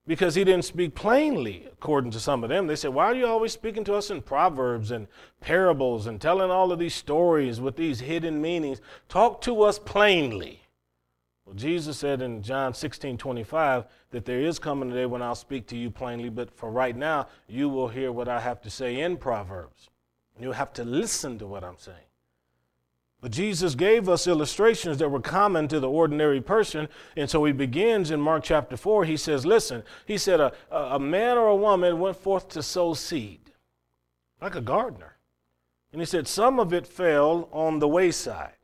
because 0.06 0.35
he 0.35 0.42
didn't 0.42 0.64
speak 0.64 0.94
plainly, 0.94 1.66
according 1.70 2.11
to 2.11 2.18
some 2.18 2.42
of 2.42 2.49
them. 2.49 2.66
They 2.66 2.76
said, 2.76 2.94
Why 2.94 3.04
are 3.04 3.14
you 3.14 3.26
always 3.26 3.52
speaking 3.52 3.85
to 3.85 3.94
us 3.94 4.11
in 4.11 4.23
proverbs 4.23 4.90
and 4.90 5.06
parables 5.42 6.06
and 6.06 6.18
telling 6.18 6.50
all 6.50 6.73
of 6.73 6.78
these 6.78 6.94
stories 6.94 7.61
with 7.61 7.76
these 7.76 8.00
hidden 8.00 8.40
meanings? 8.40 8.80
Talk 9.11 9.42
to 9.42 9.61
us 9.61 9.78
plainly. 9.78 10.62
Well, 11.44 11.54
Jesus 11.54 11.99
said 11.99 12.23
in 12.23 12.42
John 12.42 12.73
16 12.73 13.18
25 13.18 13.85
that 14.11 14.25
there 14.25 14.40
is 14.40 14.58
coming 14.58 14.90
a 14.90 14.94
day 14.94 15.06
when 15.06 15.20
I'll 15.20 15.35
speak 15.35 15.66
to 15.68 15.76
you 15.76 15.90
plainly, 15.90 16.30
but 16.30 16.50
for 16.56 16.70
right 16.70 16.97
now, 16.97 17.28
you 17.47 17.68
will 17.68 17.88
hear 17.88 18.11
what 18.11 18.28
I 18.28 18.40
have 18.40 18.62
to 18.62 18.70
say 18.70 19.00
in 19.00 19.18
Proverbs. 19.18 19.90
You'll 20.40 20.54
have 20.54 20.73
to 20.75 20.85
listen 20.85 21.38
to 21.38 21.47
what 21.47 21.64
I'm 21.64 21.78
saying. 21.78 22.08
But 23.21 23.33
Jesus 23.33 23.75
gave 23.75 24.09
us 24.09 24.29
illustrations 24.29 24.99
that 24.99 25.09
were 25.09 25.21
common 25.21 25.67
to 25.69 25.81
the 25.81 25.89
ordinary 25.89 26.41
person. 26.41 26.89
And 27.17 27.29
so 27.29 27.45
he 27.45 27.53
begins 27.53 28.13
in 28.13 28.21
Mark 28.21 28.45
chapter 28.45 28.77
4. 28.77 29.05
He 29.05 29.17
says, 29.17 29.45
Listen, 29.45 29.83
he 30.07 30.17
said, 30.17 30.39
a, 30.41 30.53
a 30.71 31.01
man 31.01 31.37
or 31.37 31.49
a 31.49 31.57
woman 31.57 31.99
went 31.99 32.17
forth 32.17 32.49
to 32.51 32.63
sow 32.63 32.95
seed, 32.95 33.41
like 34.41 34.55
a 34.55 34.61
gardener. 34.61 35.17
And 35.93 36.01
he 36.01 36.07
said, 36.07 36.29
Some 36.29 36.61
of 36.61 36.73
it 36.73 36.87
fell 36.87 37.49
on 37.51 37.81
the 37.81 37.89
wayside. 37.89 38.55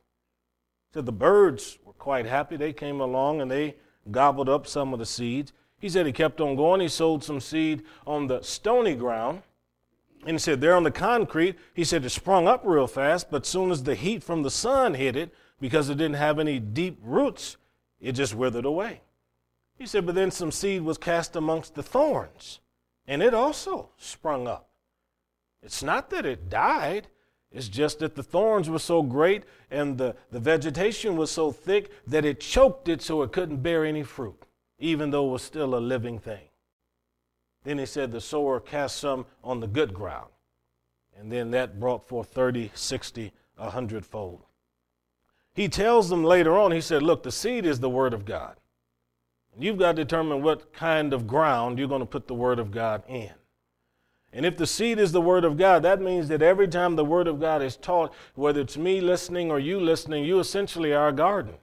He 0.89 0.93
said, 0.93 1.05
The 1.05 1.11
birds 1.11 1.77
were 1.83 1.93
quite 1.93 2.25
happy. 2.25 2.55
They 2.55 2.71
came 2.71 3.01
along 3.01 3.41
and 3.41 3.51
they 3.51 3.75
gobbled 4.09 4.47
up 4.47 4.67
some 4.67 4.93
of 4.93 4.99
the 4.99 5.05
seeds. 5.05 5.51
He 5.79 5.89
said 5.89 6.05
he 6.05 6.13
kept 6.13 6.39
on 6.39 6.55
going. 6.55 6.79
He 6.79 6.87
sowed 6.87 7.25
some 7.25 7.41
seed 7.41 7.83
on 8.07 8.27
the 8.27 8.41
stony 8.41 8.95
ground. 8.95 9.41
And 10.25 10.33
he 10.33 10.39
said, 10.39 10.59
there 10.59 10.75
on 10.75 10.83
the 10.83 10.91
concrete, 10.91 11.55
he 11.73 11.83
said 11.83 12.03
it 12.03 12.09
sprung 12.09 12.47
up 12.47 12.61
real 12.65 12.87
fast, 12.87 13.29
but 13.29 13.45
soon 13.45 13.69
as 13.69 13.83
the 13.83 13.93
heat 13.93 14.23
from 14.23 14.41
the 14.41 14.49
sun 14.49 14.95
hit 14.95 15.15
it, 15.15 15.33
because 15.59 15.89
it 15.89 15.97
didn't 15.97 16.15
have 16.15 16.39
any 16.39 16.59
deep 16.59 16.97
roots, 17.03 17.57
it 18.01 18.13
just 18.13 18.33
withered 18.33 18.65
away. 18.65 19.01
He 19.77 19.85
said, 19.85 20.05
but 20.05 20.15
then 20.15 20.31
some 20.31 20.51
seed 20.51 20.81
was 20.81 20.97
cast 20.97 21.35
amongst 21.35 21.75
the 21.75 21.83
thorns, 21.83 22.59
and 23.07 23.21
it 23.21 23.33
also 23.33 23.89
sprung 23.97 24.47
up. 24.47 24.67
It's 25.61 25.83
not 25.83 26.09
that 26.09 26.25
it 26.25 26.49
died, 26.49 27.07
it's 27.51 27.69
just 27.69 27.99
that 27.99 28.15
the 28.15 28.23
thorns 28.23 28.69
were 28.69 28.79
so 28.79 29.01
great 29.01 29.43
and 29.71 29.97
the, 29.97 30.15
the 30.31 30.39
vegetation 30.39 31.15
was 31.15 31.31
so 31.31 31.51
thick 31.51 31.89
that 32.05 32.25
it 32.25 32.41
choked 32.41 32.89
it 32.89 33.01
so 33.01 33.21
it 33.21 33.31
couldn't 33.31 33.63
bear 33.63 33.85
any 33.85 34.03
fruit, 34.03 34.41
even 34.77 35.11
though 35.11 35.27
it 35.29 35.31
was 35.31 35.41
still 35.41 35.75
a 35.75 35.79
living 35.79 36.19
thing. 36.19 36.49
Then 37.65 37.79
he 37.79 37.85
said 37.85 38.11
the 38.11 38.21
sower 38.21 38.61
cast 38.61 38.97
some 38.97 39.25
on 39.43 39.59
the 39.59 39.67
good 39.67 39.93
ground. 39.93 40.29
And 41.19 41.31
then 41.31 41.51
that 41.51 41.79
brought 41.79 42.07
forth 42.07 42.29
30, 42.29 42.71
60, 42.73 43.33
a 43.57 43.69
hundredfold. 43.71 44.43
He 45.53 45.67
tells 45.67 46.09
them 46.09 46.23
later 46.23 46.57
on, 46.57 46.71
he 46.71 46.81
said, 46.81 47.01
Look, 47.01 47.23
the 47.23 47.31
seed 47.31 47.65
is 47.65 47.79
the 47.79 47.89
word 47.89 48.13
of 48.13 48.25
God. 48.25 48.55
You've 49.57 49.79
got 49.79 49.95
to 49.95 50.03
determine 50.03 50.43
what 50.43 50.73
kind 50.73 51.13
of 51.13 51.27
ground 51.27 51.79
you're 51.79 51.87
going 51.87 52.01
to 52.01 52.05
put 52.05 52.27
the 52.27 52.33
word 52.33 52.59
of 52.59 52.71
God 52.71 53.03
in. 53.07 53.31
And 54.33 54.45
if 54.45 54.57
the 54.57 54.67
seed 54.67 54.99
is 54.99 55.13
the 55.13 55.21
word 55.21 55.45
of 55.45 55.55
God, 55.55 55.81
that 55.83 56.01
means 56.01 56.27
that 56.27 56.41
every 56.41 56.67
time 56.67 56.97
the 56.97 57.05
word 57.05 57.27
of 57.27 57.39
God 57.39 57.61
is 57.61 57.77
taught, 57.77 58.13
whether 58.35 58.59
it's 58.59 58.75
me 58.75 58.99
listening 58.99 59.49
or 59.49 59.59
you 59.59 59.79
listening, 59.79 60.25
you 60.25 60.39
essentially 60.39 60.93
are 60.93 61.07
a 61.07 61.13
garden. 61.13 61.55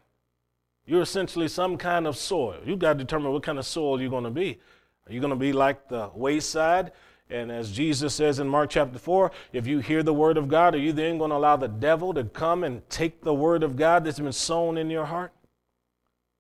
You're 0.87 1.03
essentially 1.03 1.49
some 1.49 1.77
kind 1.77 2.07
of 2.07 2.17
soil. 2.17 2.57
You've 2.65 2.79
got 2.79 2.95
to 2.95 3.05
determine 3.05 3.31
what 3.31 3.43
kind 3.43 3.59
of 3.59 3.67
soil 3.67 4.01
you're 4.01 4.09
going 4.09 4.25
to 4.25 4.31
be. 4.31 4.59
Are 5.07 5.13
you 5.13 5.21
going 5.21 5.31
to 5.31 5.37
be 5.37 5.53
like 5.53 5.89
the 5.89 6.11
wayside? 6.15 6.93
And 7.31 7.51
as 7.51 7.73
Jesus 7.73 8.15
says 8.15 8.39
in 8.39 8.49
Mark 8.49 8.71
chapter 8.71 8.99
4, 8.99 9.33
if 9.53 9.67
you 9.67 9.79
hear 9.79 10.03
the 10.03 10.13
word 10.13 10.37
of 10.37 10.49
God, 10.49 10.75
are 10.75 10.79
you 10.79 10.93
then 10.93 11.19
going 11.19 11.31
to 11.31 11.37
allow 11.37 11.57
the 11.57 11.69
devil 11.69 12.13
to 12.15 12.25
come 12.25 12.63
and 12.63 12.89
take 12.91 13.23
the 13.23 13.33
word 13.33 13.63
of 13.63 13.77
God 13.77 14.05
that's 14.05 14.19
been 14.21 14.33
sown 14.33 14.77
in 14.77 14.91
your 14.91 15.07
heart? 15.07 15.33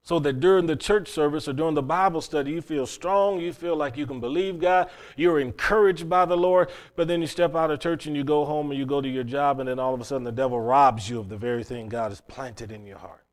So 0.05 0.19
that 0.19 0.41
during 0.41 0.67
the 0.67 0.77
church 0.77 1.09
service 1.09 1.47
or 1.47 1.53
during 1.53 1.75
the 1.75 1.83
Bible 1.83 2.21
study, 2.21 2.51
you 2.51 2.61
feel 2.61 2.87
strong, 2.87 3.41
you 3.41 3.53
feel 3.53 3.77
like 3.77 3.97
you 3.97 4.05
can 4.05 4.19
believe 4.19 4.59
God, 4.59 4.91
you're 5.17 5.39
encouraged 5.39 6.09
by 6.09 6.25
the 6.25 6.37
Lord, 6.37 6.71
but 6.97 7.07
then 7.07 7.21
you 7.21 7.29
step 7.29 7.55
out 7.55 7.71
of 7.71 7.79
church 7.79 8.07
and 8.07 8.17
you 8.17 8.25
go 8.25 8.45
home 8.45 8.71
and 8.71 8.79
you 8.79 8.85
go 8.85 9.01
to 9.01 9.09
your 9.09 9.23
job, 9.23 9.61
and 9.61 9.69
then 9.69 9.79
all 9.79 9.95
of 9.95 10.01
a 10.01 10.05
sudden 10.05 10.25
the 10.25 10.33
devil 10.33 10.61
robs 10.61 11.09
you 11.09 11.21
of 11.21 11.29
the 11.29 11.37
very 11.37 11.63
thing 11.63 11.89
God 11.89 12.11
has 12.11 12.21
planted 12.21 12.73
in 12.73 12.85
your 12.85 12.99
heart. 12.99 13.25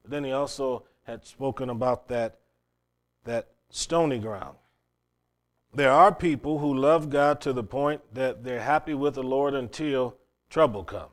But 0.00 0.12
then 0.12 0.24
he 0.24 0.32
also 0.32 0.84
had 1.02 1.26
spoken 1.26 1.68
about 1.68 2.08
that, 2.08 2.38
that 3.24 3.50
stony 3.70 4.18
ground. 4.18 4.56
There 5.74 5.92
are 5.92 6.14
people 6.14 6.58
who 6.58 6.74
love 6.74 7.10
God 7.10 7.40
to 7.42 7.52
the 7.52 7.62
point 7.62 8.00
that 8.14 8.44
they're 8.44 8.62
happy 8.62 8.94
with 8.94 9.14
the 9.14 9.22
Lord 9.22 9.54
until 9.54 10.16
trouble 10.48 10.84
comes. 10.84 11.10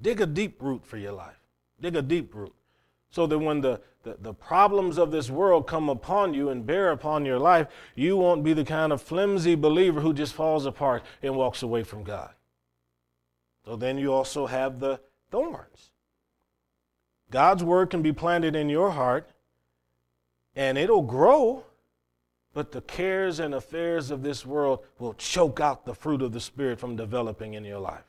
Dig 0.00 0.20
a 0.20 0.26
deep 0.26 0.60
root 0.60 0.84
for 0.84 0.96
your 0.96 1.12
life. 1.12 1.40
Dig 1.80 1.94
a 1.94 2.02
deep 2.02 2.34
root. 2.34 2.54
So 3.10 3.28
that 3.28 3.38
when 3.38 3.60
the, 3.60 3.80
the, 4.02 4.16
the, 4.20 4.34
problems 4.34 4.98
of 4.98 5.12
this 5.12 5.30
world 5.30 5.68
come 5.68 5.88
upon 5.88 6.34
you 6.34 6.48
and 6.48 6.66
bear 6.66 6.90
upon 6.90 7.24
your 7.24 7.38
life, 7.38 7.68
you 7.94 8.16
won't 8.16 8.42
be 8.42 8.52
the 8.52 8.64
kind 8.64 8.92
of 8.92 9.00
flimsy 9.00 9.54
believer 9.54 10.00
who 10.00 10.12
just 10.12 10.34
falls 10.34 10.66
apart 10.66 11.04
and 11.22 11.36
walks 11.36 11.62
away 11.62 11.84
from 11.84 12.02
God. 12.02 12.30
So 13.64 13.76
then 13.76 13.98
you 13.98 14.12
also 14.12 14.46
have 14.46 14.80
the 14.80 14.98
thorns. 15.30 15.92
God's 17.30 17.62
word 17.62 17.90
can 17.90 18.02
be 18.02 18.12
planted 18.12 18.56
in 18.56 18.68
your 18.68 18.90
heart 18.90 19.30
and 20.56 20.78
it'll 20.78 21.02
grow, 21.02 21.64
but 22.52 22.72
the 22.72 22.80
cares 22.82 23.40
and 23.40 23.54
affairs 23.54 24.10
of 24.10 24.22
this 24.22 24.46
world 24.46 24.84
will 24.98 25.14
choke 25.14 25.60
out 25.60 25.84
the 25.84 25.94
fruit 25.94 26.22
of 26.22 26.32
the 26.32 26.40
Spirit 26.40 26.78
from 26.78 26.96
developing 26.96 27.54
in 27.54 27.64
your 27.64 27.80
life. 27.80 28.04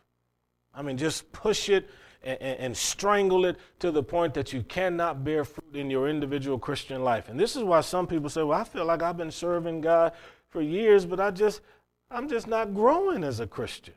I 0.74 0.82
mean, 0.82 0.98
just 0.98 1.32
push 1.32 1.70
it 1.70 1.90
and, 2.24 2.42
and, 2.42 2.78
strangle 2.78 3.46
it 3.46 3.58
to 3.80 3.92
the 3.92 4.02
point 4.02 4.34
that 4.34 4.52
you 4.52 4.64
cannot 4.64 5.24
bear 5.24 5.46
fruit 5.46 5.76
in 5.76 5.92
your 5.92 6.10
individual 6.10 6.58
Christian 6.58 7.04
life. 7.04 7.30
And 7.30 7.40
this 7.40 7.56
is 7.56 7.64
why 7.64 7.82
some 7.82 8.08
people 8.08 8.30
say, 8.30 8.42
Well, 8.42 8.60
I 8.60 8.64
feel 8.64 8.86
like 8.86 9.04
I've 9.04 9.18
been 9.18 9.32
serving 9.32 9.82
God 9.82 10.12
for 10.50 10.62
years, 10.62 11.06
but 11.06 11.20
I 11.20 11.30
just, 11.30 11.62
I'm 12.10 12.28
just 12.28 12.48
not 12.48 12.74
growing 12.74 13.24
as 13.24 13.40
a 13.40 13.48
Christian. 13.48 13.94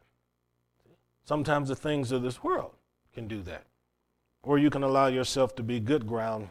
Sometimes 1.25 1.69
the 1.69 1.76
things 1.76 2.12
of 2.12 2.23
this 2.23 2.43
world 2.43 2.73
can 3.14 3.28
do 3.28 3.43
that. 3.43 3.64
Or 4.43 4.59
you 4.59 4.71
can 4.71 4.83
allow 4.83 5.07
yourself 5.09 5.55
to 5.57 5.62
be 5.62 5.81
good 5.81 6.07
ground 6.07 6.49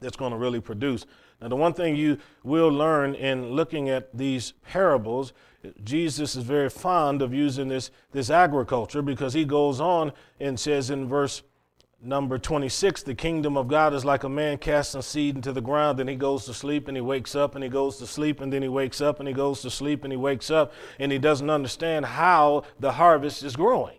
that's 0.00 0.16
going 0.16 0.32
to 0.32 0.38
really 0.38 0.60
produce. 0.60 1.06
Now, 1.40 1.48
the 1.48 1.56
one 1.56 1.74
thing 1.74 1.96
you 1.96 2.18
will 2.44 2.68
learn 2.68 3.14
in 3.14 3.50
looking 3.50 3.88
at 3.90 4.16
these 4.16 4.52
parables, 4.68 5.32
Jesus 5.84 6.34
is 6.36 6.44
very 6.44 6.70
fond 6.70 7.20
of 7.22 7.34
using 7.34 7.68
this, 7.68 7.90
this 8.12 8.30
agriculture 8.30 9.02
because 9.02 9.34
he 9.34 9.44
goes 9.44 9.80
on 9.80 10.12
and 10.40 10.58
says 10.58 10.90
in 10.90 11.08
verse 11.08 11.42
number 12.02 12.38
26 12.38 13.02
the 13.02 13.14
kingdom 13.14 13.56
of 13.56 13.68
God 13.68 13.92
is 13.94 14.04
like 14.04 14.22
a 14.22 14.28
man 14.28 14.58
casting 14.58 15.02
seed 15.02 15.34
into 15.34 15.52
the 15.52 15.60
ground, 15.60 15.98
then 15.98 16.08
he 16.08 16.14
goes 16.14 16.44
to 16.46 16.54
sleep 16.54 16.88
and 16.88 16.96
he 16.96 17.00
wakes 17.00 17.34
up 17.34 17.54
and 17.54 17.64
he 17.64 17.70
goes 17.70 17.96
to 17.98 18.06
sleep 18.06 18.40
and 18.40 18.52
then 18.52 18.62
he 18.62 18.68
wakes 18.68 19.00
up 19.00 19.18
and 19.18 19.28
he 19.28 19.34
goes 19.34 19.60
to 19.62 19.70
sleep 19.70 20.04
and 20.04 20.12
he 20.12 20.16
wakes 20.16 20.50
up 20.50 20.72
and 20.98 21.10
he 21.10 21.18
doesn't 21.18 21.50
understand 21.50 22.04
how 22.04 22.64
the 22.78 22.92
harvest 22.92 23.42
is 23.42 23.56
growing. 23.56 23.98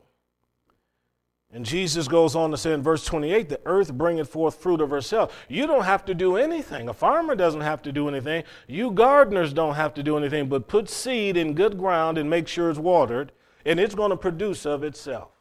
And 1.53 1.65
Jesus 1.65 2.09
goes 2.09 2.35
on 2.35 2.51
to 2.51 2.57
say 2.57 2.73
in 2.73 2.83
verse 2.83 3.05
28 3.05 3.47
the 3.47 3.61
earth 3.65 3.93
bringeth 3.93 4.29
forth 4.29 4.55
fruit 4.55 4.81
of 4.81 4.89
herself. 4.89 5.45
You 5.47 5.65
don't 5.65 5.85
have 5.85 6.03
to 6.05 6.13
do 6.13 6.35
anything. 6.35 6.89
A 6.89 6.93
farmer 6.93 7.35
doesn't 7.35 7.61
have 7.61 7.81
to 7.83 7.91
do 7.91 8.09
anything. 8.09 8.43
You 8.67 8.91
gardeners 8.91 9.53
don't 9.53 9.75
have 9.75 9.93
to 9.93 10.03
do 10.03 10.17
anything 10.17 10.49
but 10.49 10.67
put 10.67 10.89
seed 10.89 11.37
in 11.37 11.53
good 11.53 11.77
ground 11.77 12.17
and 12.17 12.29
make 12.29 12.47
sure 12.47 12.69
it's 12.69 12.79
watered, 12.79 13.31
and 13.65 13.79
it's 13.79 13.95
going 13.95 14.11
to 14.11 14.17
produce 14.17 14.65
of 14.65 14.83
itself. 14.83 15.31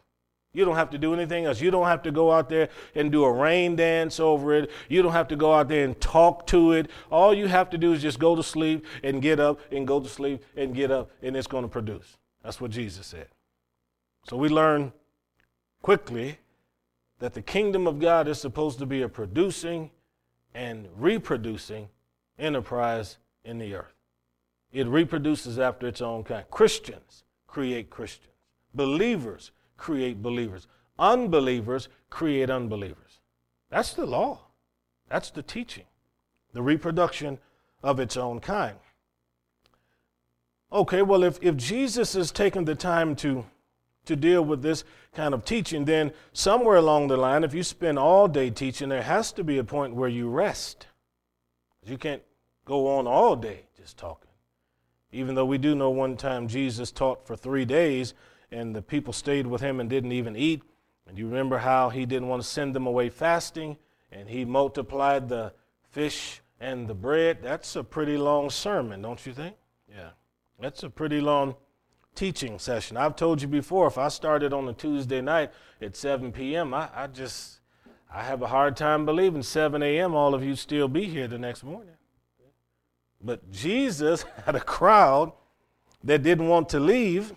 You 0.53 0.65
don't 0.65 0.77
have 0.77 0.91
to 0.91 0.99
do 0.99 1.13
anything 1.13 1.45
else. 1.45 1.61
You 1.61 1.71
don't 1.71 1.87
have 1.87 2.03
to 2.05 2.11
go 2.11 2.33
out 2.33 2.49
there 2.49 2.71
and 2.95 3.13
do 3.13 3.25
a 3.25 3.33
rain 3.33 3.77
dance 3.77 4.19
over 4.19 4.55
it. 4.55 4.71
You 4.89 5.03
don't 5.03 5.13
have 5.13 5.29
to 5.29 5.37
go 5.37 5.53
out 5.53 5.69
there 5.69 5.85
and 5.85 6.01
talk 6.01 6.47
to 6.47 6.73
it. 6.73 6.89
All 7.11 7.35
you 7.35 7.47
have 7.47 7.69
to 7.71 7.79
do 7.79 7.93
is 7.93 8.01
just 8.01 8.19
go 8.19 8.35
to 8.35 8.43
sleep 8.43 8.87
and 9.03 9.21
get 9.21 9.39
up 9.39 9.61
and 9.71 9.87
go 9.87 10.01
to 10.01 10.09
sleep 10.09 10.43
and 10.57 10.75
get 10.75 10.91
up, 10.91 11.11
and 11.21 11.37
it's 11.37 11.47
going 11.47 11.65
to 11.65 11.69
produce. 11.69 12.17
That's 12.43 12.59
what 12.59 12.71
Jesus 12.71 13.07
said. 13.07 13.27
So 14.29 14.39
we 14.39 14.49
learn 14.49 14.93
quickly 15.87 16.37
that 17.21 17.33
the 17.33 17.41
kingdom 17.41 17.87
of 17.87 18.01
God 18.01 18.27
is 18.27 18.41
supposed 18.41 18.81
to 18.81 18.87
be 18.87 19.03
a 19.03 19.09
producing 19.09 19.89
and 20.53 20.89
reproducing 20.97 21.89
enterprise 22.41 23.19
in 23.45 23.59
the 23.59 23.73
earth. 23.73 23.95
It 24.73 24.89
reproduces 24.89 25.61
after 25.61 25.87
its 25.87 26.01
own 26.01 26.25
kind. 26.25 26.45
Christians 26.51 27.23
create 27.47 27.89
Christians, 27.89 28.35
believers 28.75 29.53
create 29.77 30.21
believers, 30.21 30.67
unbelievers 30.99 31.89
create 32.11 32.51
unbelievers. 32.51 33.21
That's 33.71 33.95
the 33.95 34.07
law, 34.07 34.41
that's 35.09 35.31
the 35.31 35.43
teaching, 35.45 35.87
the 36.53 36.63
reproduction 36.63 37.39
of 37.85 38.01
its 38.01 38.17
own 38.17 38.41
kind. 38.41 38.75
Okay, 40.73 41.03
well, 41.03 41.23
if, 41.23 41.39
if 41.41 41.57
Jesus 41.57 42.17
is 42.17 42.33
taking 42.33 42.65
the 42.65 42.75
time 42.75 43.15
to 43.15 43.45
to 44.07 44.17
deal 44.17 44.43
with 44.43 44.63
this 44.63 44.85
kind 45.15 45.35
of 45.35 45.45
teaching, 45.45 45.85
then 45.85 46.13
somewhere 46.33 46.77
along 46.77 47.09
the 47.09 47.17
line, 47.17 47.45
if 47.45 47.55
you 47.55 47.63
spend 47.63 47.99
all 47.99 48.29
day 48.29 48.51
teaching, 48.51 48.89
there 48.89 49.03
has 49.03 49.33
to 49.33 49.45
be 49.45 49.59
a 49.59 49.65
point 49.65 49.95
where 49.95 50.09
you 50.09 50.29
rest. 50.29 50.87
You 51.85 51.99
can't 51.99 52.23
go 52.65 52.99
on 52.99 53.07
all 53.07 53.37
day 53.37 53.67
just 53.77 53.97
talking. 53.97 54.31
Even 55.13 55.35
though 55.35 55.45
we 55.45 55.59
do 55.59 55.75
know 55.75 55.91
one 55.91 56.17
time 56.17 56.49
Jesus 56.49 56.91
taught 56.91 57.27
for 57.27 57.37
three 57.37 57.65
days 57.65 58.15
and 58.51 58.75
the 58.75 58.83
people 58.83 59.13
stayed 59.13 59.47
with 59.47 59.61
him 59.61 59.81
and 59.81 59.89
didn't 59.89 60.13
even 60.13 60.37
eat. 60.37 60.63
And 61.07 61.17
you 61.17 61.27
remember 61.27 61.59
how 61.59 61.91
he 61.91 62.07
didn't 62.07 62.29
want 62.29 62.43
to 62.43 62.49
send 62.49 62.75
them 62.75 62.87
away 62.87 63.09
fasting 63.09 63.77
and 64.11 64.29
he 64.29 64.45
multiplied 64.45 65.29
the 65.29 65.53
fish 65.91 66.41
and 66.61 66.89
the 66.89 66.95
bread, 66.95 67.39
that's 67.43 67.77
a 67.77 67.85
pretty 67.85 68.17
long 68.17 68.51
sermon, 68.51 69.03
don't 69.03 69.25
you 69.27 69.33
think? 69.33 69.57
Yeah. 69.89 70.11
That's 70.59 70.83
a 70.83 70.91
pretty 70.91 71.21
long 71.21 71.55
teaching 72.17 72.59
session. 72.59 72.97
I've 72.97 73.15
told 73.15 73.41
you 73.41 73.49
before, 73.49 73.87
if 73.87 73.99
I 73.99 74.09
started 74.09 74.53
on 74.53 74.69
a 74.69 74.73
Tuesday 74.73 75.21
night 75.21 75.53
at 75.81 75.97
7 75.97 76.33
p.m., 76.33 76.75
I, 76.75 76.89
I 76.95 77.07
just, 77.07 77.61
I 78.13 78.23
have 78.25 78.43
a 78.43 78.49
hard 78.49 78.77
time 78.77 79.07
believing 79.07 79.43
7 79.43 79.83
a.m. 79.83 80.15
all 80.15 80.35
of 80.35 80.43
you 80.43 80.57
still 80.57 80.89
be 80.89 81.05
here 81.05 81.29
the 81.29 81.39
next 81.39 81.63
morning. 81.63 81.95
But 83.23 83.51
Jesus 83.53 84.25
had 84.45 84.57
a 84.57 84.61
crowd 84.61 85.33
that 86.03 86.23
didn't 86.23 86.49
want 86.49 86.69
to 86.71 86.81
leave. 86.81 87.35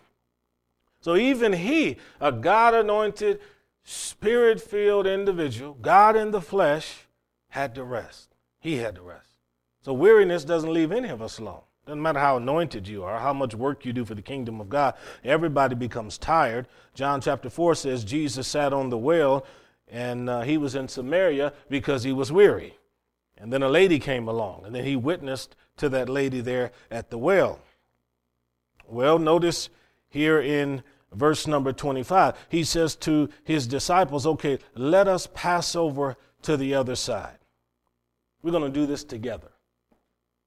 So 1.01 1.15
even 1.15 1.53
he, 1.53 1.97
a 2.19 2.31
God 2.31 2.73
anointed, 2.73 3.39
spirit 3.83 4.61
filled 4.61 5.07
individual, 5.07 5.75
God 5.81 6.15
in 6.15 6.31
the 6.31 6.41
flesh, 6.41 7.07
had 7.49 7.75
to 7.75 7.83
rest. 7.83 8.35
He 8.59 8.77
had 8.77 8.95
to 8.95 9.01
rest. 9.01 9.29
So 9.81 9.93
weariness 9.93 10.43
doesn't 10.43 10.73
leave 10.73 10.91
any 10.91 11.09
of 11.09 11.21
us 11.21 11.39
alone. 11.39 11.61
Doesn't 11.89 12.03
matter 12.03 12.19
how 12.19 12.37
anointed 12.37 12.87
you 12.87 13.03
are, 13.03 13.17
how 13.17 13.33
much 13.33 13.55
work 13.55 13.83
you 13.83 13.93
do 13.93 14.05
for 14.05 14.13
the 14.13 14.21
kingdom 14.21 14.61
of 14.61 14.69
God, 14.69 14.93
everybody 15.23 15.73
becomes 15.73 16.19
tired. 16.19 16.67
John 16.93 17.19
chapter 17.19 17.49
4 17.49 17.73
says 17.73 18.03
Jesus 18.03 18.47
sat 18.47 18.73
on 18.73 18.91
the 18.91 18.97
well 18.99 19.43
and 19.87 20.29
uh, 20.29 20.41
he 20.41 20.55
was 20.55 20.75
in 20.75 20.87
Samaria 20.87 21.51
because 21.67 22.03
he 22.03 22.11
was 22.11 22.31
weary. 22.31 22.77
And 23.39 23.51
then 23.51 23.63
a 23.63 23.69
lady 23.69 23.97
came 23.97 24.27
along, 24.27 24.65
and 24.67 24.75
then 24.75 24.85
he 24.85 24.95
witnessed 24.95 25.55
to 25.77 25.89
that 25.89 26.09
lady 26.09 26.41
there 26.41 26.71
at 26.91 27.09
the 27.09 27.17
well. 27.17 27.59
Well, 28.87 29.17
notice 29.17 29.69
here 30.09 30.39
in 30.39 30.83
verse 31.11 31.47
number 31.47 31.73
25, 31.73 32.35
he 32.49 32.63
says 32.63 32.95
to 32.97 33.29
his 33.43 33.65
disciples, 33.65 34.27
Okay, 34.27 34.59
let 34.75 35.07
us 35.07 35.27
pass 35.33 35.75
over 35.75 36.17
to 36.43 36.55
the 36.55 36.75
other 36.75 36.95
side. 36.95 37.39
We're 38.43 38.51
going 38.51 38.71
to 38.71 38.79
do 38.79 38.85
this 38.85 39.03
together. 39.03 39.49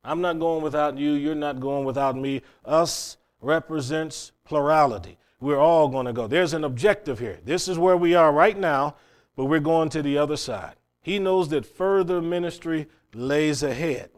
I'm 0.05 0.21
not 0.21 0.39
going 0.39 0.63
without 0.63 0.99
you. 0.99 1.13
You're 1.13 1.35
not 1.35 1.61
going 1.61 1.85
without 1.85 2.17
me. 2.17 2.43
Us 2.65 3.17
represents 3.41 4.33
plurality. 4.45 5.19
We're 5.41 5.59
all 5.59 5.89
going 5.89 6.07
to 6.07 6.13
go. 6.13 6.27
There's 6.27 6.55
an 6.55 6.65
objective 6.65 7.19
here. 7.19 7.39
This 7.45 7.69
is 7.69 7.79
where 7.79 7.97
we 7.97 8.15
are 8.15 8.33
right 8.33 8.57
now, 8.57 8.97
but 9.37 9.47
we're 9.47 9.61
going 9.61 9.89
to 9.91 10.03
the 10.03 10.19
other 10.19 10.37
side. 10.37 10.75
He 11.01 11.19
knows 11.19 11.49
that 11.49 11.67
further 11.67 12.23
ministry 12.23 12.87
lays 13.13 13.63
ahead. 13.63 14.11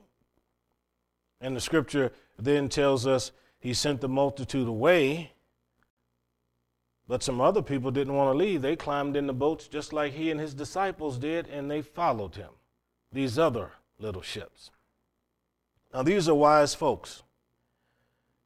And 1.40 1.56
the 1.56 1.60
scripture 1.60 2.12
then 2.38 2.68
tells 2.68 3.06
us 3.06 3.32
he 3.58 3.72
sent 3.72 4.00
the 4.00 4.08
multitude 4.08 4.68
away, 4.68 5.32
but 7.08 7.22
some 7.22 7.40
other 7.40 7.62
people 7.62 7.90
didn't 7.90 8.14
want 8.14 8.32
to 8.32 8.38
leave. 8.38 8.62
They 8.62 8.76
climbed 8.76 9.16
in 9.16 9.26
the 9.26 9.32
boats 9.32 9.68
just 9.68 9.92
like 9.92 10.12
he 10.12 10.30
and 10.30 10.40
his 10.40 10.54
disciples 10.54 11.18
did, 11.18 11.46
and 11.48 11.70
they 11.70 11.82
followed 11.82 12.36
him. 12.36 12.50
These 13.12 13.38
other 13.38 13.72
little 13.98 14.22
ships. 14.22 14.70
Now, 15.94 16.02
these 16.02 16.28
are 16.28 16.34
wise 16.34 16.74
folks. 16.74 17.22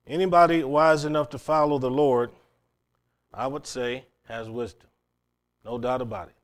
Anybody 0.06 0.62
wise 0.62 1.06
enough 1.06 1.30
to 1.30 1.38
follow 1.38 1.78
the 1.78 1.90
Lord, 1.90 2.30
I 3.32 3.46
would 3.46 3.66
say, 3.66 4.04
has 4.26 4.50
wisdom. 4.50 4.90
No 5.64 5.78
doubt 5.78 6.02
about 6.02 6.28
it. 6.28 6.34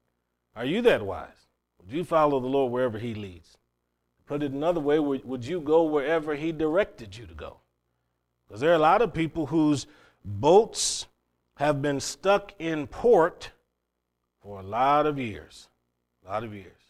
Are 0.56 0.64
you 0.64 0.80
that 0.82 1.04
wise? 1.04 1.28
Would 1.78 1.92
you 1.94 2.04
follow 2.04 2.40
the 2.40 2.46
Lord 2.46 2.72
wherever 2.72 2.98
He 2.98 3.14
leads? 3.14 3.58
Put 4.26 4.42
it 4.42 4.52
another 4.52 4.80
way, 4.80 4.98
would 4.98 5.44
you 5.44 5.60
go 5.60 5.82
wherever 5.82 6.34
He 6.34 6.52
directed 6.52 7.14
you 7.14 7.26
to 7.26 7.34
go? 7.34 7.58
Because 8.46 8.62
there 8.62 8.70
are 8.70 8.76
a 8.76 8.78
lot 8.78 9.02
of 9.02 9.12
people 9.12 9.46
whose 9.46 9.86
boats 10.24 11.06
have 11.58 11.82
been 11.82 12.00
stuck 12.00 12.54
in 12.58 12.86
port 12.86 13.50
for 14.42 14.60
a 14.60 14.62
lot 14.62 15.04
of 15.04 15.18
years. 15.18 15.68
A 16.24 16.30
lot 16.30 16.44
of 16.44 16.54
years. 16.54 16.83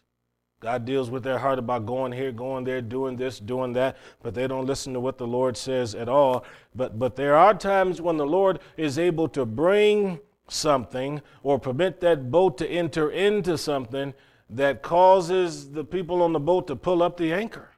God 0.64 0.86
deals 0.86 1.10
with 1.10 1.22
their 1.22 1.38
heart 1.38 1.58
about 1.58 1.84
going 1.84 2.10
here, 2.10 2.32
going 2.32 2.64
there, 2.64 2.80
doing 2.80 3.18
this, 3.18 3.38
doing 3.38 3.74
that, 3.74 3.98
but 4.22 4.32
they 4.32 4.46
don't 4.46 4.64
listen 4.64 4.94
to 4.94 4.98
what 5.00 5.18
the 5.18 5.26
Lord 5.26 5.58
says 5.58 5.94
at 5.94 6.08
all. 6.08 6.42
But, 6.74 6.98
but 6.98 7.16
there 7.16 7.36
are 7.36 7.52
times 7.52 8.00
when 8.00 8.16
the 8.16 8.24
Lord 8.24 8.60
is 8.78 8.98
able 8.98 9.28
to 9.28 9.44
bring 9.44 10.20
something 10.48 11.20
or 11.42 11.58
permit 11.58 12.00
that 12.00 12.30
boat 12.30 12.56
to 12.56 12.66
enter 12.66 13.10
into 13.10 13.58
something 13.58 14.14
that 14.48 14.80
causes 14.80 15.72
the 15.72 15.84
people 15.84 16.22
on 16.22 16.32
the 16.32 16.40
boat 16.40 16.66
to 16.68 16.76
pull 16.76 17.02
up 17.02 17.18
the 17.18 17.30
anchor, 17.30 17.68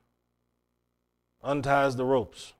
unties 1.42 1.96
the 1.96 2.04
ropes. 2.04 2.52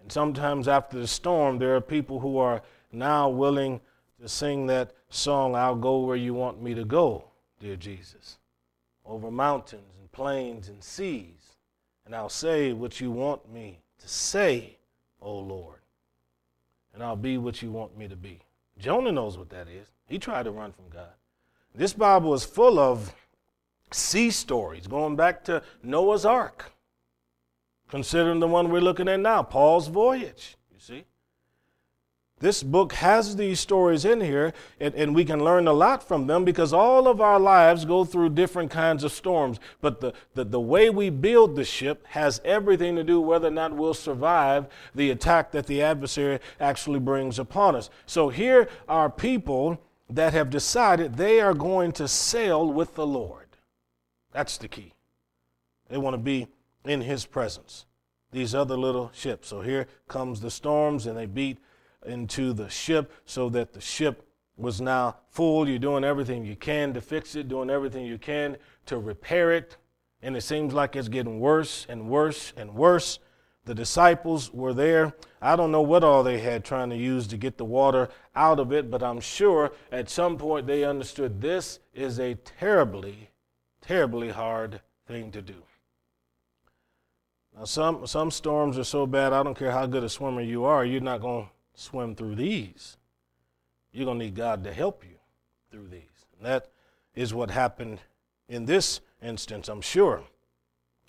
And 0.00 0.12
sometimes 0.12 0.68
after 0.68 1.00
the 1.00 1.08
storm, 1.08 1.58
there 1.58 1.74
are 1.74 1.80
people 1.80 2.20
who 2.20 2.38
are 2.38 2.62
now 2.92 3.28
willing 3.28 3.80
to 4.22 4.28
sing 4.28 4.68
that 4.68 4.92
song, 5.08 5.56
I'll 5.56 5.74
go 5.74 5.98
where 5.98 6.14
you 6.14 6.32
want 6.32 6.62
me 6.62 6.74
to 6.74 6.84
go, 6.84 7.24
dear 7.58 7.74
Jesus 7.74 8.36
over 9.10 9.30
mountains 9.30 9.96
and 9.98 10.10
plains 10.12 10.68
and 10.68 10.82
seas, 10.82 11.56
and 12.06 12.14
I'll 12.14 12.28
say 12.28 12.72
what 12.72 13.00
you 13.00 13.10
want 13.10 13.52
me 13.52 13.80
to 13.98 14.08
say, 14.08 14.78
O 15.20 15.36
Lord, 15.36 15.80
and 16.94 17.02
I'll 17.02 17.16
be 17.16 17.36
what 17.36 17.60
you 17.60 17.72
want 17.72 17.98
me 17.98 18.06
to 18.06 18.14
be. 18.14 18.38
Jonah 18.78 19.10
knows 19.10 19.36
what 19.36 19.50
that 19.50 19.66
is. 19.66 19.88
He 20.06 20.18
tried 20.18 20.44
to 20.44 20.52
run 20.52 20.72
from 20.72 20.88
God. 20.88 21.12
This 21.74 21.92
Bible 21.92 22.32
is 22.34 22.44
full 22.44 22.78
of 22.78 23.12
sea 23.90 24.30
stories 24.30 24.86
going 24.86 25.16
back 25.16 25.42
to 25.44 25.62
Noah's 25.82 26.24
Ark, 26.24 26.72
considering 27.88 28.38
the 28.38 28.46
one 28.46 28.70
we're 28.70 28.80
looking 28.80 29.08
at 29.08 29.18
now, 29.18 29.42
Paul's 29.42 29.88
voyage, 29.88 30.56
you 30.72 30.78
see. 30.78 31.04
This 32.40 32.62
book 32.62 32.94
has 32.94 33.36
these 33.36 33.60
stories 33.60 34.06
in 34.06 34.22
here, 34.22 34.54
and, 34.80 34.94
and, 34.94 35.14
we 35.14 35.26
can 35.26 35.44
learn 35.44 35.68
a 35.68 35.74
lot 35.74 36.02
from 36.02 36.26
them 36.26 36.42
because 36.42 36.72
all 36.72 37.06
of 37.06 37.20
our 37.20 37.38
lives 37.38 37.84
go 37.84 38.02
through 38.06 38.30
different 38.30 38.70
kinds 38.70 39.04
of 39.04 39.12
storms. 39.12 39.60
But 39.82 40.00
the, 40.00 40.14
the, 40.34 40.44
the 40.44 40.60
way 40.60 40.88
we 40.88 41.10
build 41.10 41.54
the 41.54 41.64
ship 41.64 42.06
has 42.08 42.40
everything 42.42 42.96
to 42.96 43.04
do 43.04 43.20
whether 43.20 43.48
or 43.48 43.52
not 43.52 43.76
we'll 43.76 43.92
survive 43.92 44.68
the 44.94 45.10
attack 45.10 45.52
that 45.52 45.66
the 45.66 45.82
adversary 45.82 46.38
actually 46.58 46.98
brings 46.98 47.38
upon 47.38 47.76
us. 47.76 47.90
So 48.06 48.30
here 48.30 48.70
are 48.88 49.10
people 49.10 49.78
that 50.08 50.32
have 50.32 50.48
decided 50.48 51.16
they 51.16 51.42
are 51.42 51.54
going 51.54 51.92
to 51.92 52.08
sail 52.08 52.72
with 52.72 52.94
the 52.94 53.06
Lord. 53.06 53.48
That's 54.32 54.56
the 54.56 54.68
key. 54.68 54.94
They 55.90 55.98
want 55.98 56.14
to 56.14 56.18
be 56.18 56.48
in 56.86 57.02
his 57.02 57.26
presence. 57.26 57.84
These 58.32 58.54
other 58.54 58.78
little 58.78 59.10
ships. 59.12 59.48
So 59.48 59.60
here 59.60 59.88
comes 60.08 60.40
the 60.40 60.50
storms, 60.50 61.06
and 61.06 61.18
they 61.18 61.26
beat 61.26 61.58
into 62.06 62.52
the 62.52 62.68
ship 62.68 63.12
so 63.24 63.48
that 63.50 63.72
the 63.72 63.80
ship 63.80 64.26
was 64.56 64.80
now 64.80 65.16
full. 65.28 65.68
You're 65.68 65.78
doing 65.78 66.04
everything 66.04 66.44
you 66.44 66.56
can 66.56 66.92
to 66.94 67.00
fix 67.00 67.34
it, 67.34 67.48
doing 67.48 67.70
everything 67.70 68.04
you 68.04 68.18
can 68.18 68.56
to 68.86 68.98
repair 68.98 69.52
it. 69.52 69.76
And 70.22 70.36
it 70.36 70.42
seems 70.42 70.74
like 70.74 70.96
it's 70.96 71.08
getting 71.08 71.40
worse 71.40 71.86
and 71.88 72.08
worse 72.08 72.52
and 72.56 72.74
worse. 72.74 73.18
The 73.64 73.74
disciples 73.74 74.52
were 74.52 74.72
there. 74.72 75.14
I 75.40 75.56
don't 75.56 75.70
know 75.70 75.82
what 75.82 76.04
all 76.04 76.22
they 76.22 76.40
had 76.40 76.64
trying 76.64 76.90
to 76.90 76.96
use 76.96 77.26
to 77.28 77.36
get 77.36 77.56
the 77.56 77.64
water 77.64 78.08
out 78.34 78.58
of 78.58 78.72
it, 78.72 78.90
but 78.90 79.02
I'm 79.02 79.20
sure 79.20 79.72
at 79.92 80.08
some 80.08 80.36
point 80.36 80.66
they 80.66 80.84
understood 80.84 81.40
this 81.40 81.80
is 81.94 82.18
a 82.18 82.34
terribly, 82.34 83.30
terribly 83.80 84.30
hard 84.30 84.80
thing 85.06 85.30
to 85.32 85.42
do. 85.42 85.62
Now, 87.56 87.64
some, 87.64 88.06
some 88.06 88.30
storms 88.30 88.78
are 88.78 88.84
so 88.84 89.06
bad, 89.06 89.32
I 89.32 89.42
don't 89.42 89.58
care 89.58 89.72
how 89.72 89.86
good 89.86 90.04
a 90.04 90.08
swimmer 90.08 90.40
you 90.40 90.64
are, 90.64 90.84
you're 90.84 91.00
not 91.00 91.20
going 91.20 91.44
to 91.44 91.50
swim 91.74 92.14
through 92.14 92.34
these. 92.34 92.96
You're 93.92 94.04
going 94.04 94.18
to 94.18 94.24
need 94.26 94.34
God 94.34 94.64
to 94.64 94.72
help 94.72 95.04
you 95.04 95.16
through 95.70 95.88
these. 95.88 96.26
And 96.36 96.46
that 96.46 96.70
is 97.14 97.34
what 97.34 97.50
happened 97.50 98.00
in 98.48 98.66
this 98.66 99.00
instance, 99.22 99.68
I'm 99.68 99.80
sure. 99.80 100.22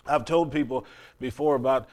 I've 0.06 0.24
told 0.24 0.52
people 0.52 0.86
before 1.20 1.54
about 1.54 1.88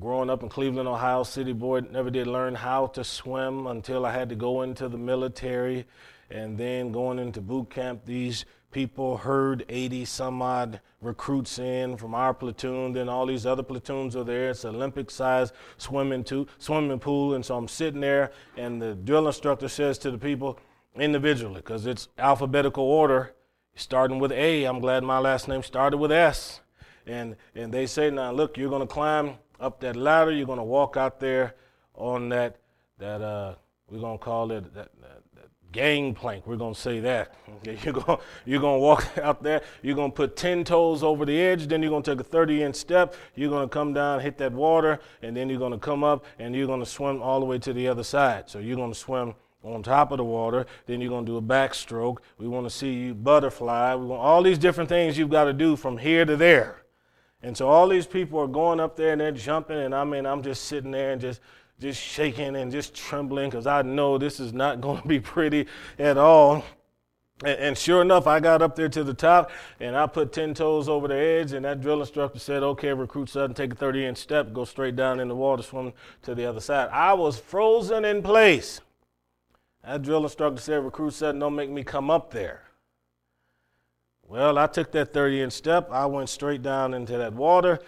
growing 0.00 0.30
up 0.30 0.42
in 0.42 0.48
Cleveland, 0.48 0.88
Ohio, 0.88 1.22
city 1.22 1.52
boy, 1.52 1.80
never 1.80 2.10
did 2.10 2.26
learn 2.26 2.54
how 2.54 2.86
to 2.88 3.04
swim 3.04 3.66
until 3.66 4.04
I 4.04 4.12
had 4.12 4.28
to 4.30 4.34
go 4.34 4.62
into 4.62 4.88
the 4.88 4.98
military 4.98 5.86
and 6.30 6.58
then 6.58 6.92
going 6.92 7.18
into 7.18 7.40
boot 7.40 7.70
camp. 7.70 8.04
These 8.04 8.44
people 8.76 9.16
herd 9.16 9.64
80 9.70 10.04
some 10.04 10.42
odd 10.42 10.80
recruits 11.00 11.58
in 11.58 11.96
from 11.96 12.14
our 12.14 12.34
platoon. 12.34 12.92
Then 12.92 13.08
all 13.08 13.24
these 13.24 13.46
other 13.46 13.62
platoons 13.62 14.14
are 14.14 14.22
there. 14.22 14.50
It's 14.50 14.66
Olympic 14.66 15.10
size 15.10 15.54
swimming, 15.78 16.24
to, 16.24 16.46
swimming 16.58 16.98
pool. 16.98 17.32
And 17.32 17.42
so 17.42 17.56
I'm 17.56 17.68
sitting 17.68 18.02
there, 18.02 18.32
and 18.54 18.82
the 18.82 18.94
drill 18.94 19.28
instructor 19.28 19.68
says 19.68 19.96
to 20.00 20.10
the 20.10 20.18
people 20.18 20.58
individually, 20.94 21.62
because 21.62 21.86
it's 21.86 22.08
alphabetical 22.18 22.84
order, 22.84 23.34
starting 23.76 24.18
with 24.18 24.30
A. 24.30 24.64
I'm 24.64 24.80
glad 24.80 25.02
my 25.04 25.20
last 25.20 25.48
name 25.48 25.62
started 25.62 25.96
with 25.96 26.12
S. 26.12 26.60
And, 27.06 27.36
and 27.54 27.72
they 27.72 27.86
say, 27.86 28.10
now 28.10 28.30
look, 28.30 28.58
you're 28.58 28.68
going 28.68 28.86
to 28.86 28.94
climb 28.94 29.38
up 29.58 29.80
that 29.80 29.96
ladder. 29.96 30.32
You're 30.32 30.44
going 30.44 30.58
to 30.58 30.64
walk 30.64 30.98
out 30.98 31.18
there 31.18 31.54
on 31.94 32.28
that, 32.28 32.56
that 32.98 33.22
uh, 33.22 33.54
we're 33.88 34.00
going 34.00 34.18
to 34.18 34.22
call 34.22 34.52
it 34.52 34.74
that 34.74 34.90
gangplank. 35.76 36.46
We're 36.46 36.56
going 36.56 36.74
to 36.74 36.80
say 36.80 37.00
that. 37.00 37.34
You're 37.84 37.92
going 37.92 38.18
you're 38.46 38.60
to 38.60 38.78
walk 38.78 39.06
out 39.22 39.42
there. 39.42 39.62
You're 39.82 39.94
going 39.94 40.10
to 40.10 40.16
put 40.16 40.36
10 40.36 40.64
toes 40.64 41.02
over 41.02 41.26
the 41.26 41.38
edge. 41.38 41.66
Then 41.66 41.82
you're 41.82 41.90
going 41.90 42.02
to 42.02 42.12
take 42.12 42.20
a 42.20 42.24
30 42.24 42.62
inch 42.62 42.76
step. 42.76 43.14
You're 43.34 43.50
going 43.50 43.68
to 43.68 43.72
come 43.72 43.92
down, 43.92 44.20
hit 44.20 44.38
that 44.38 44.52
water, 44.52 45.00
and 45.22 45.36
then 45.36 45.48
you're 45.48 45.58
going 45.58 45.72
to 45.72 45.78
come 45.78 46.02
up 46.02 46.24
and 46.38 46.54
you're 46.54 46.66
going 46.66 46.80
to 46.80 46.86
swim 46.86 47.20
all 47.20 47.40
the 47.40 47.46
way 47.46 47.58
to 47.58 47.72
the 47.72 47.88
other 47.88 48.02
side. 48.02 48.48
So 48.48 48.58
you're 48.58 48.76
going 48.76 48.92
to 48.92 48.98
swim 48.98 49.34
on 49.62 49.82
top 49.82 50.12
of 50.12 50.18
the 50.18 50.24
water. 50.24 50.66
Then 50.86 51.00
you're 51.00 51.10
going 51.10 51.26
to 51.26 51.32
do 51.32 51.36
a 51.36 51.42
backstroke. 51.42 52.18
We 52.38 52.48
want 52.48 52.66
to 52.66 52.70
see 52.70 52.92
you 52.92 53.14
butterfly. 53.14 53.94
We 53.96 54.06
want 54.06 54.22
all 54.22 54.42
these 54.42 54.58
different 54.58 54.88
things 54.88 55.18
you've 55.18 55.30
got 55.30 55.44
to 55.44 55.52
do 55.52 55.76
from 55.76 55.98
here 55.98 56.24
to 56.24 56.36
there. 56.36 56.82
And 57.42 57.56
so 57.56 57.68
all 57.68 57.88
these 57.88 58.06
people 58.06 58.40
are 58.40 58.48
going 58.48 58.80
up 58.80 58.96
there 58.96 59.12
and 59.12 59.20
they're 59.20 59.30
jumping, 59.30 59.78
and 59.78 59.94
I 59.94 60.04
mean, 60.04 60.24
I'm 60.24 60.42
just 60.42 60.64
sitting 60.64 60.90
there 60.90 61.12
and 61.12 61.20
just 61.20 61.40
just 61.80 62.00
shaking 62.00 62.56
and 62.56 62.72
just 62.72 62.94
trembling 62.94 63.50
because 63.50 63.66
I 63.66 63.82
know 63.82 64.18
this 64.18 64.40
is 64.40 64.52
not 64.52 64.80
going 64.80 65.02
to 65.02 65.08
be 65.08 65.20
pretty 65.20 65.66
at 65.98 66.16
all. 66.16 66.64
And, 67.44 67.58
and, 67.58 67.78
sure 67.78 68.00
enough, 68.00 68.26
I 68.26 68.40
got 68.40 68.62
up 68.62 68.76
there 68.76 68.88
to 68.88 69.04
the 69.04 69.12
top 69.12 69.50
and 69.78 69.94
I 69.94 70.06
put 70.06 70.32
10 70.32 70.54
toes 70.54 70.88
over 70.88 71.06
the 71.06 71.16
edge, 71.16 71.52
and 71.52 71.66
that 71.66 71.82
drill 71.82 72.00
instructor 72.00 72.38
said, 72.38 72.62
Okay, 72.62 72.94
recruit 72.94 73.28
sudden, 73.28 73.54
take 73.54 73.72
a 73.72 73.76
30 73.76 74.06
inch 74.06 74.18
step, 74.18 74.54
go 74.54 74.64
straight 74.64 74.96
down 74.96 75.20
in 75.20 75.28
the 75.28 75.34
water, 75.34 75.62
swim 75.62 75.92
to 76.22 76.34
the 76.34 76.46
other 76.46 76.60
side. 76.60 76.88
I 76.90 77.12
was 77.12 77.38
frozen 77.38 78.06
in 78.06 78.22
place. 78.22 78.80
That 79.84 80.02
drill 80.02 80.24
instructor 80.24 80.60
said, 80.60 80.82
Recruit 80.82 81.12
sudden, 81.12 81.40
don't 81.40 81.54
make 81.54 81.70
me 81.70 81.84
come 81.84 82.10
up 82.10 82.30
there. 82.30 82.62
Well, 84.28 84.58
I 84.58 84.66
took 84.66 84.90
that 84.92 85.12
30 85.12 85.42
inch 85.42 85.52
step. 85.52 85.90
I 85.92 86.06
went 86.06 86.28
straight 86.28 86.62
down 86.62 86.94
into 86.94 87.16
that 87.18 87.34
water, 87.34 87.80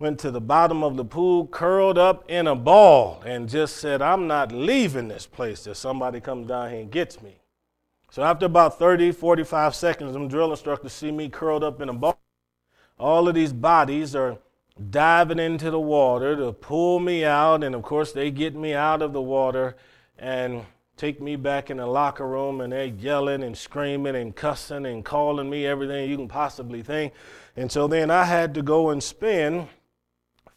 went 0.00 0.18
to 0.18 0.30
the 0.32 0.40
bottom 0.40 0.82
of 0.82 0.96
the 0.96 1.04
pool, 1.04 1.46
curled 1.46 1.96
up 1.96 2.28
in 2.28 2.48
a 2.48 2.54
ball, 2.56 3.22
and 3.24 3.48
just 3.48 3.76
said, 3.76 4.02
I'm 4.02 4.26
not 4.26 4.50
leaving 4.50 5.06
this 5.06 5.24
place 5.24 5.62
till 5.62 5.74
somebody 5.74 6.20
comes 6.20 6.48
down 6.48 6.70
here 6.70 6.80
and 6.80 6.90
gets 6.90 7.22
me. 7.22 7.36
So 8.10 8.22
after 8.22 8.46
about 8.46 8.78
30, 8.78 9.12
45 9.12 9.74
seconds, 9.74 10.12
them 10.12 10.26
drill 10.26 10.50
instructors 10.50 10.92
see 10.92 11.12
me 11.12 11.28
curled 11.28 11.62
up 11.62 11.80
in 11.80 11.88
a 11.88 11.92
ball. 11.92 12.18
All 12.98 13.28
of 13.28 13.36
these 13.36 13.52
bodies 13.52 14.16
are 14.16 14.38
diving 14.90 15.38
into 15.38 15.70
the 15.70 15.80
water 15.80 16.34
to 16.36 16.52
pull 16.52 16.98
me 16.98 17.24
out, 17.24 17.62
and 17.62 17.74
of 17.74 17.82
course, 17.82 18.10
they 18.10 18.32
get 18.32 18.56
me 18.56 18.74
out 18.74 19.00
of 19.00 19.12
the 19.12 19.22
water. 19.22 19.76
And 20.18 20.64
take 20.96 21.20
me 21.20 21.34
back 21.34 21.70
in 21.70 21.78
the 21.78 21.86
locker 21.86 22.26
room 22.26 22.60
and 22.60 22.72
they're 22.72 22.84
yelling 22.84 23.42
and 23.42 23.58
screaming 23.58 24.14
and 24.14 24.36
cussing 24.36 24.86
and 24.86 25.04
calling 25.04 25.50
me 25.50 25.66
everything 25.66 26.08
you 26.08 26.16
can 26.16 26.28
possibly 26.28 26.82
think. 26.82 27.12
And 27.56 27.70
so 27.70 27.88
then 27.88 28.12
I 28.12 28.24
had 28.24 28.54
to 28.54 28.62
go 28.62 28.90
and 28.90 29.02
spend 29.02 29.66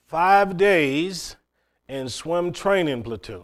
five 0.08 0.58
days 0.58 1.36
in 1.88 2.10
swim 2.10 2.52
training 2.52 3.04
platoon, 3.04 3.44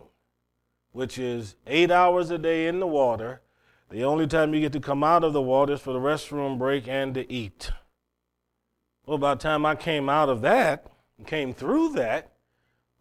which 0.92 1.18
is 1.18 1.56
eight 1.68 1.92
hours 1.92 2.30
a 2.30 2.38
day 2.38 2.68
in 2.68 2.80
the 2.80 2.88
water. 2.88 3.42
The 3.90 4.04
only 4.04 4.26
time 4.26 4.54
you 4.54 4.62
get 4.62 4.74
to 4.74 4.80
come 4.80 5.04
out 5.04 5.24
of 5.24 5.34
the 5.34 5.42
water 5.42 5.74
is 5.74 5.82
for 5.82 5.94
the 5.94 6.00
restroom 6.00 6.58
break 6.58 6.88
and 6.88 7.14
to 7.14 7.32
eat. 7.32 7.72
Well, 9.06 9.18
by 9.18 9.36
the 9.36 9.42
time 9.42 9.66
I 9.66 9.76
came 9.76 10.10
out 10.10 10.30
of 10.30 10.42
that, 10.42 10.88
and 11.18 11.28
came 11.28 11.54
through 11.54 11.94
that, 11.94 12.34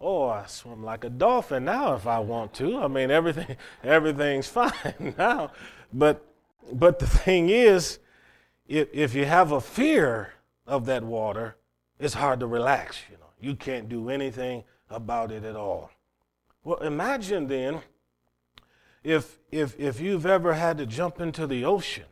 Oh, 0.04 0.24
I 0.24 0.46
swim 0.46 0.82
like 0.82 1.04
a 1.04 1.10
dolphin 1.10 1.64
now 1.64 1.94
if 1.94 2.08
I 2.08 2.18
want 2.18 2.52
to. 2.54 2.80
I 2.80 2.88
mean, 2.88 3.12
everything, 3.12 3.56
everything's 3.84 4.48
fine 4.48 5.14
now. 5.16 5.52
But, 5.92 6.26
but 6.72 6.98
the 6.98 7.06
thing 7.06 7.48
is, 7.48 8.00
if, 8.66 8.88
if 8.92 9.14
you 9.14 9.24
have 9.26 9.52
a 9.52 9.60
fear 9.60 10.32
of 10.66 10.86
that 10.86 11.04
water, 11.04 11.56
it's 12.00 12.14
hard 12.14 12.40
to 12.40 12.48
relax. 12.48 12.98
You 13.08 13.16
know, 13.18 13.21
you 13.42 13.56
can't 13.56 13.88
do 13.88 14.08
anything 14.08 14.64
about 14.88 15.32
it 15.32 15.44
at 15.44 15.56
all. 15.56 15.90
Well, 16.64 16.78
imagine 16.78 17.48
then 17.48 17.80
if 19.02 19.38
if 19.50 19.78
if 19.78 20.00
you've 20.00 20.26
ever 20.26 20.54
had 20.54 20.78
to 20.78 20.86
jump 20.86 21.20
into 21.20 21.46
the 21.46 21.64
ocean. 21.64 22.04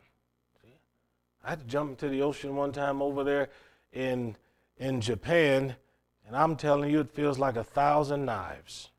I 1.42 1.50
had 1.50 1.60
to 1.60 1.66
jump 1.66 1.90
into 1.90 2.08
the 2.08 2.20
ocean 2.20 2.54
one 2.56 2.72
time 2.72 3.00
over 3.00 3.24
there 3.24 3.48
in 3.92 4.36
in 4.76 5.00
Japan 5.00 5.76
and 6.30 6.36
I'm 6.36 6.54
telling 6.54 6.92
you, 6.92 7.00
it 7.00 7.10
feels 7.10 7.40
like 7.40 7.56
a 7.56 7.64
thousand 7.64 8.24
knives 8.24 8.90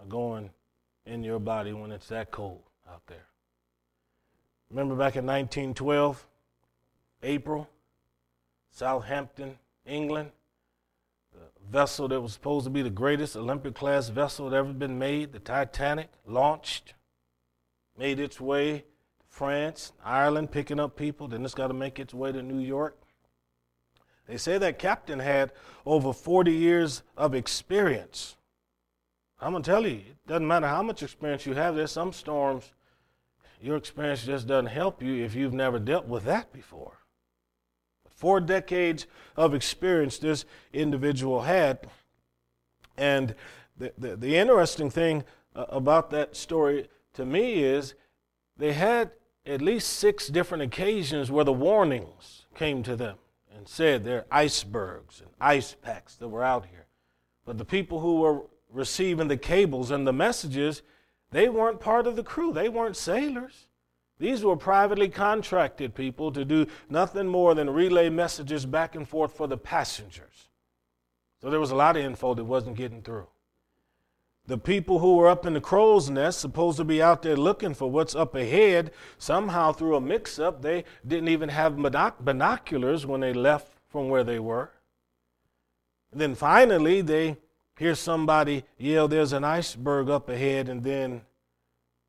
are 0.00 0.06
going 0.06 0.50
in 1.06 1.22
your 1.22 1.38
body 1.38 1.72
when 1.72 1.92
it's 1.92 2.08
that 2.08 2.32
cold 2.32 2.64
out 2.90 3.06
there. 3.06 3.28
Remember 4.68 4.96
back 4.96 5.14
in 5.14 5.24
1912, 5.24 6.26
April, 7.22 7.68
Southampton, 8.72 9.56
England, 9.86 10.32
vessel 11.70 12.08
that 12.08 12.20
was 12.20 12.32
supposed 12.32 12.64
to 12.64 12.70
be 12.70 12.82
the 12.82 12.90
greatest 12.90 13.36
Olympic 13.36 13.74
class 13.74 14.08
vessel 14.08 14.50
that 14.50 14.56
ever 14.56 14.72
been 14.72 14.98
made, 14.98 15.32
the 15.32 15.38
Titanic, 15.38 16.08
launched, 16.26 16.94
made 17.98 18.20
its 18.20 18.40
way 18.40 18.78
to 18.78 18.84
France, 19.28 19.92
Ireland, 20.04 20.50
picking 20.50 20.78
up 20.78 20.96
people. 20.96 21.28
Then 21.28 21.44
it's 21.44 21.54
got 21.54 21.68
to 21.68 21.74
make 21.74 21.98
its 21.98 22.14
way 22.14 22.32
to 22.32 22.42
New 22.42 22.60
York. 22.60 22.96
They 24.26 24.36
say 24.36 24.58
that 24.58 24.78
captain 24.78 25.18
had 25.18 25.52
over 25.84 26.12
40 26.12 26.52
years 26.52 27.02
of 27.16 27.34
experience. 27.34 28.36
I'm 29.40 29.52
going 29.52 29.62
to 29.62 29.70
tell 29.70 29.86
you, 29.86 29.96
it 29.96 30.26
doesn't 30.26 30.46
matter 30.46 30.66
how 30.66 30.82
much 30.82 31.02
experience 31.02 31.44
you 31.44 31.54
have, 31.54 31.76
there's 31.76 31.92
some 31.92 32.12
storms, 32.12 32.72
your 33.60 33.76
experience 33.76 34.24
just 34.24 34.46
doesn't 34.46 34.66
help 34.66 35.02
you 35.02 35.24
if 35.24 35.34
you've 35.34 35.52
never 35.52 35.78
dealt 35.78 36.06
with 36.06 36.24
that 36.24 36.52
before. 36.52 36.98
Four 38.24 38.40
decades 38.40 39.06
of 39.36 39.52
experience 39.52 40.16
this 40.16 40.46
individual 40.72 41.42
had. 41.42 41.88
And 42.96 43.34
the, 43.76 43.92
the, 43.98 44.16
the 44.16 44.36
interesting 44.38 44.88
thing 44.88 45.24
uh, 45.54 45.66
about 45.68 46.10
that 46.12 46.34
story 46.34 46.88
to 47.12 47.26
me 47.26 47.62
is 47.62 47.92
they 48.56 48.72
had 48.72 49.10
at 49.44 49.60
least 49.60 49.98
six 49.98 50.28
different 50.28 50.62
occasions 50.62 51.30
where 51.30 51.44
the 51.44 51.52
warnings 51.52 52.46
came 52.54 52.82
to 52.84 52.96
them 52.96 53.18
and 53.54 53.68
said 53.68 54.04
there 54.04 54.20
are 54.20 54.26
icebergs 54.30 55.20
and 55.20 55.28
ice 55.38 55.74
packs 55.74 56.16
that 56.16 56.28
were 56.28 56.42
out 56.42 56.64
here. 56.70 56.86
But 57.44 57.58
the 57.58 57.66
people 57.66 58.00
who 58.00 58.20
were 58.20 58.46
receiving 58.72 59.28
the 59.28 59.36
cables 59.36 59.90
and 59.90 60.06
the 60.06 60.14
messages, 60.14 60.80
they 61.30 61.50
weren't 61.50 61.78
part 61.78 62.06
of 62.06 62.16
the 62.16 62.24
crew. 62.24 62.54
They 62.54 62.70
weren't 62.70 62.96
sailors. 62.96 63.66
These 64.18 64.44
were 64.44 64.56
privately 64.56 65.08
contracted 65.08 65.94
people 65.94 66.30
to 66.32 66.44
do 66.44 66.66
nothing 66.88 67.26
more 67.26 67.54
than 67.54 67.68
relay 67.70 68.08
messages 68.08 68.64
back 68.64 68.94
and 68.94 69.08
forth 69.08 69.36
for 69.36 69.48
the 69.48 69.56
passengers. 69.56 70.48
So 71.40 71.50
there 71.50 71.60
was 71.60 71.72
a 71.72 71.76
lot 71.76 71.96
of 71.96 72.04
info 72.04 72.34
that 72.34 72.44
wasn't 72.44 72.76
getting 72.76 73.02
through. 73.02 73.26
The 74.46 74.58
people 74.58 74.98
who 74.98 75.16
were 75.16 75.28
up 75.28 75.46
in 75.46 75.54
the 75.54 75.60
crow's 75.60 76.10
nest, 76.10 76.38
supposed 76.38 76.76
to 76.76 76.84
be 76.84 77.02
out 77.02 77.22
there 77.22 77.36
looking 77.36 77.72
for 77.72 77.90
what's 77.90 78.14
up 78.14 78.34
ahead, 78.34 78.92
somehow 79.18 79.72
through 79.72 79.96
a 79.96 80.00
mix 80.00 80.38
up, 80.38 80.60
they 80.60 80.84
didn't 81.06 81.28
even 81.28 81.48
have 81.48 81.76
binoculars 81.76 83.06
when 83.06 83.20
they 83.20 83.32
left 83.32 83.78
from 83.88 84.10
where 84.10 84.24
they 84.24 84.38
were. 84.38 84.70
And 86.12 86.20
then 86.20 86.34
finally, 86.34 87.00
they 87.00 87.38
hear 87.78 87.94
somebody 87.94 88.64
yell, 88.76 89.08
There's 89.08 89.32
an 89.32 89.44
iceberg 89.44 90.10
up 90.10 90.28
ahead, 90.28 90.68
and 90.68 90.84
then 90.84 91.22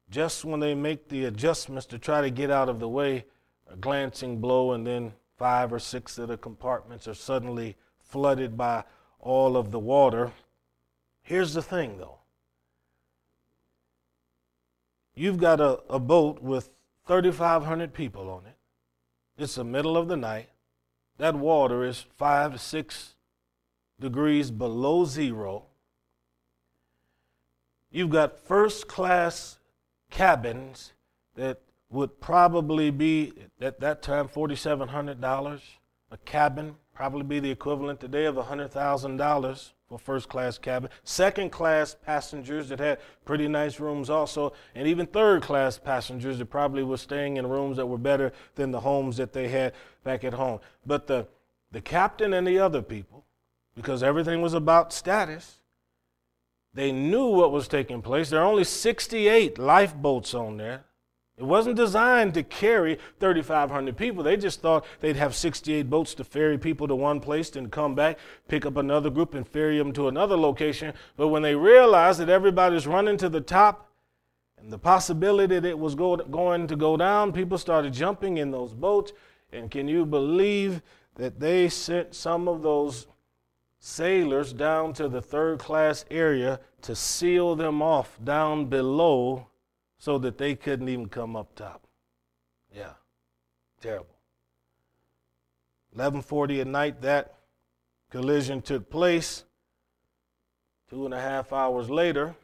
just 0.10 0.46
when 0.46 0.60
they 0.60 0.76
make 0.76 1.10
the 1.10 1.26
adjustments 1.26 1.86
to 1.88 2.00
try 2.00 2.22
to 2.22 2.30
get 2.30 2.52
out 2.52 2.70
of 2.70 2.80
the 2.80 2.88
way, 2.88 3.26
a 3.72 3.76
glancing 3.76 4.40
blow, 4.40 4.74
and 4.74 4.86
then 4.86 5.14
five 5.38 5.74
or 5.74 5.80
six 5.80 6.18
of 6.18 6.28
the 6.28 6.38
compartments 6.38 7.08
are 7.08 7.14
suddenly 7.14 7.76
flooded 8.00 8.56
by 8.56 8.84
all 9.20 9.58
of 9.58 9.72
the 9.72 9.80
water. 9.80 10.32
Here's 11.22 11.54
the 11.54 11.62
thing, 11.62 11.98
though 11.98 12.20
You've 15.16 15.38
got 15.38 15.62
a, 15.62 15.80
a 15.90 15.98
boat 15.98 16.42
with 16.42 16.70
3,500 17.08 17.94
people 17.94 18.30
on 18.30 18.46
it. 18.46 18.58
It's 19.38 19.56
the 19.56 19.64
middle 19.64 19.98
of 19.98 20.10
the 20.10 20.18
night. 20.18 20.50
That 21.18 21.36
water 21.36 21.86
is 21.86 22.06
five 22.18 22.52
to 22.52 22.58
six 22.58 23.16
degrees 24.00 24.52
below 24.52 25.06
zero. 25.06 25.68
You've 27.90 28.10
got 28.10 28.38
first 28.38 28.88
class 28.88 29.58
cabins 30.16 30.94
that 31.36 31.60
would 31.90 32.22
probably 32.22 32.90
be, 32.90 33.34
at 33.60 33.82
that 33.82 34.02
time, 34.02 34.30
$4,700 34.30 35.62
a 36.10 36.18
cabin, 36.20 36.76
probably 36.94 37.24
be 37.24 37.42
the 37.42 37.52
equivalent 37.52 38.00
today 38.00 38.24
of 38.24 38.36
$100,000 38.36 39.72
for 39.90 40.00
first 40.00 40.30
class 40.30 40.58
cabin, 40.58 40.90
second 41.04 41.52
class 41.52 41.98
passengers 42.06 42.70
that 42.70 42.80
had 42.80 42.98
pretty 43.26 43.50
nice 43.50 43.82
rooms 43.82 44.10
also, 44.10 44.54
and 44.74 44.88
even 44.88 45.06
third 45.06 45.42
class 45.42 45.78
passengers 45.78 46.40
that 46.40 46.46
probably 46.46 46.82
were 46.82 46.96
staying 46.96 47.36
in 47.36 47.46
rooms 47.46 47.76
that 47.76 47.86
were 47.86 47.98
better 47.98 48.32
than 48.56 48.72
the 48.72 48.80
homes 48.80 49.18
that 49.18 49.34
they 49.34 49.50
had 49.50 49.74
back 50.06 50.24
at 50.24 50.34
home. 50.34 50.62
But 50.86 51.08
the, 51.08 51.28
the 51.74 51.82
captain 51.82 52.32
and 52.32 52.48
the 52.48 52.58
other 52.58 52.82
people, 52.82 53.26
because 53.76 54.02
everything 54.02 54.42
was 54.42 54.54
about 54.54 54.94
status, 54.94 55.60
they 56.76 56.92
knew 56.92 57.28
what 57.28 57.54
was 57.54 57.68
taking 57.70 58.02
place. 58.02 58.30
There 58.30 58.42
are 58.42 58.46
only 58.46 58.66
68 58.66 59.58
lifeboats 59.58 60.34
on 60.34 60.58
there. 60.58 60.84
It 61.38 61.44
wasn't 61.44 61.76
designed 61.76 62.34
to 62.36 62.44
carry 62.44 62.98
3,500 63.20 63.98
people. 63.98 64.24
They 64.24 64.38
just 64.38 64.62
thought 64.62 64.86
they'd 65.00 65.16
have 65.16 65.36
68 65.36 65.90
boats 65.90 66.14
to 66.16 66.24
ferry 66.24 66.58
people 66.58 66.88
to 66.88 66.96
one 66.96 67.20
place, 67.20 67.50
then 67.50 67.70
come 67.70 67.96
back, 67.96 68.20
pick 68.48 68.66
up 68.66 68.78
another 68.78 69.10
group, 69.10 69.34
and 69.34 69.48
ferry 69.48 69.78
them 69.78 69.92
to 69.94 70.08
another 70.08 70.38
location. 70.38 70.94
But 71.18 71.30
when 71.30 71.42
they 71.42 71.56
realized 71.56 72.20
that 72.20 72.30
everybody's 72.30 72.88
running 72.88 73.18
to 73.18 73.28
the 73.28 73.42
top 73.42 73.90
and 74.58 74.72
the 74.72 74.78
possibility 74.78 75.60
that 75.60 75.68
it 75.68 75.80
was 75.80 75.96
go, 75.96 76.16
going 76.18 76.68
to 76.68 76.76
go 76.76 76.96
down, 76.96 77.34
people 77.34 77.58
started 77.58 77.94
jumping 77.94 78.38
in 78.38 78.52
those 78.52 78.74
boats. 78.74 79.12
And 79.52 79.70
can 79.72 79.88
you 79.90 80.06
believe 80.06 80.82
that 81.16 81.40
they 81.40 81.68
sent 81.68 82.16
some 82.16 82.48
of 82.48 82.64
those 82.64 83.08
sailors 83.86 84.54
down 84.54 84.94
to 84.94 85.08
the 85.08 85.22
third 85.22 85.60
class 85.60 86.06
area 86.10 86.60
to 86.82 86.96
seal 86.96 87.56
them 87.56 87.82
off 87.82 88.18
down 88.24 88.66
below? 88.66 89.48
so 90.06 90.20
that 90.20 90.38
they 90.38 90.54
couldn't 90.54 90.88
even 90.88 91.08
come 91.08 91.36
up 91.36 91.56
top. 91.56 91.88
Yeah, 92.72 92.94
terrible. 93.82 94.16
11:40 95.96 96.62
at 96.62 96.68
night, 96.68 97.02
that 97.02 97.34
collision 98.12 98.62
took 98.62 98.88
place. 98.90 99.46
Two 100.90 101.06
and 101.06 101.14
a 101.14 101.20
half 101.20 101.52
hours 101.52 101.90
later, 101.90 102.36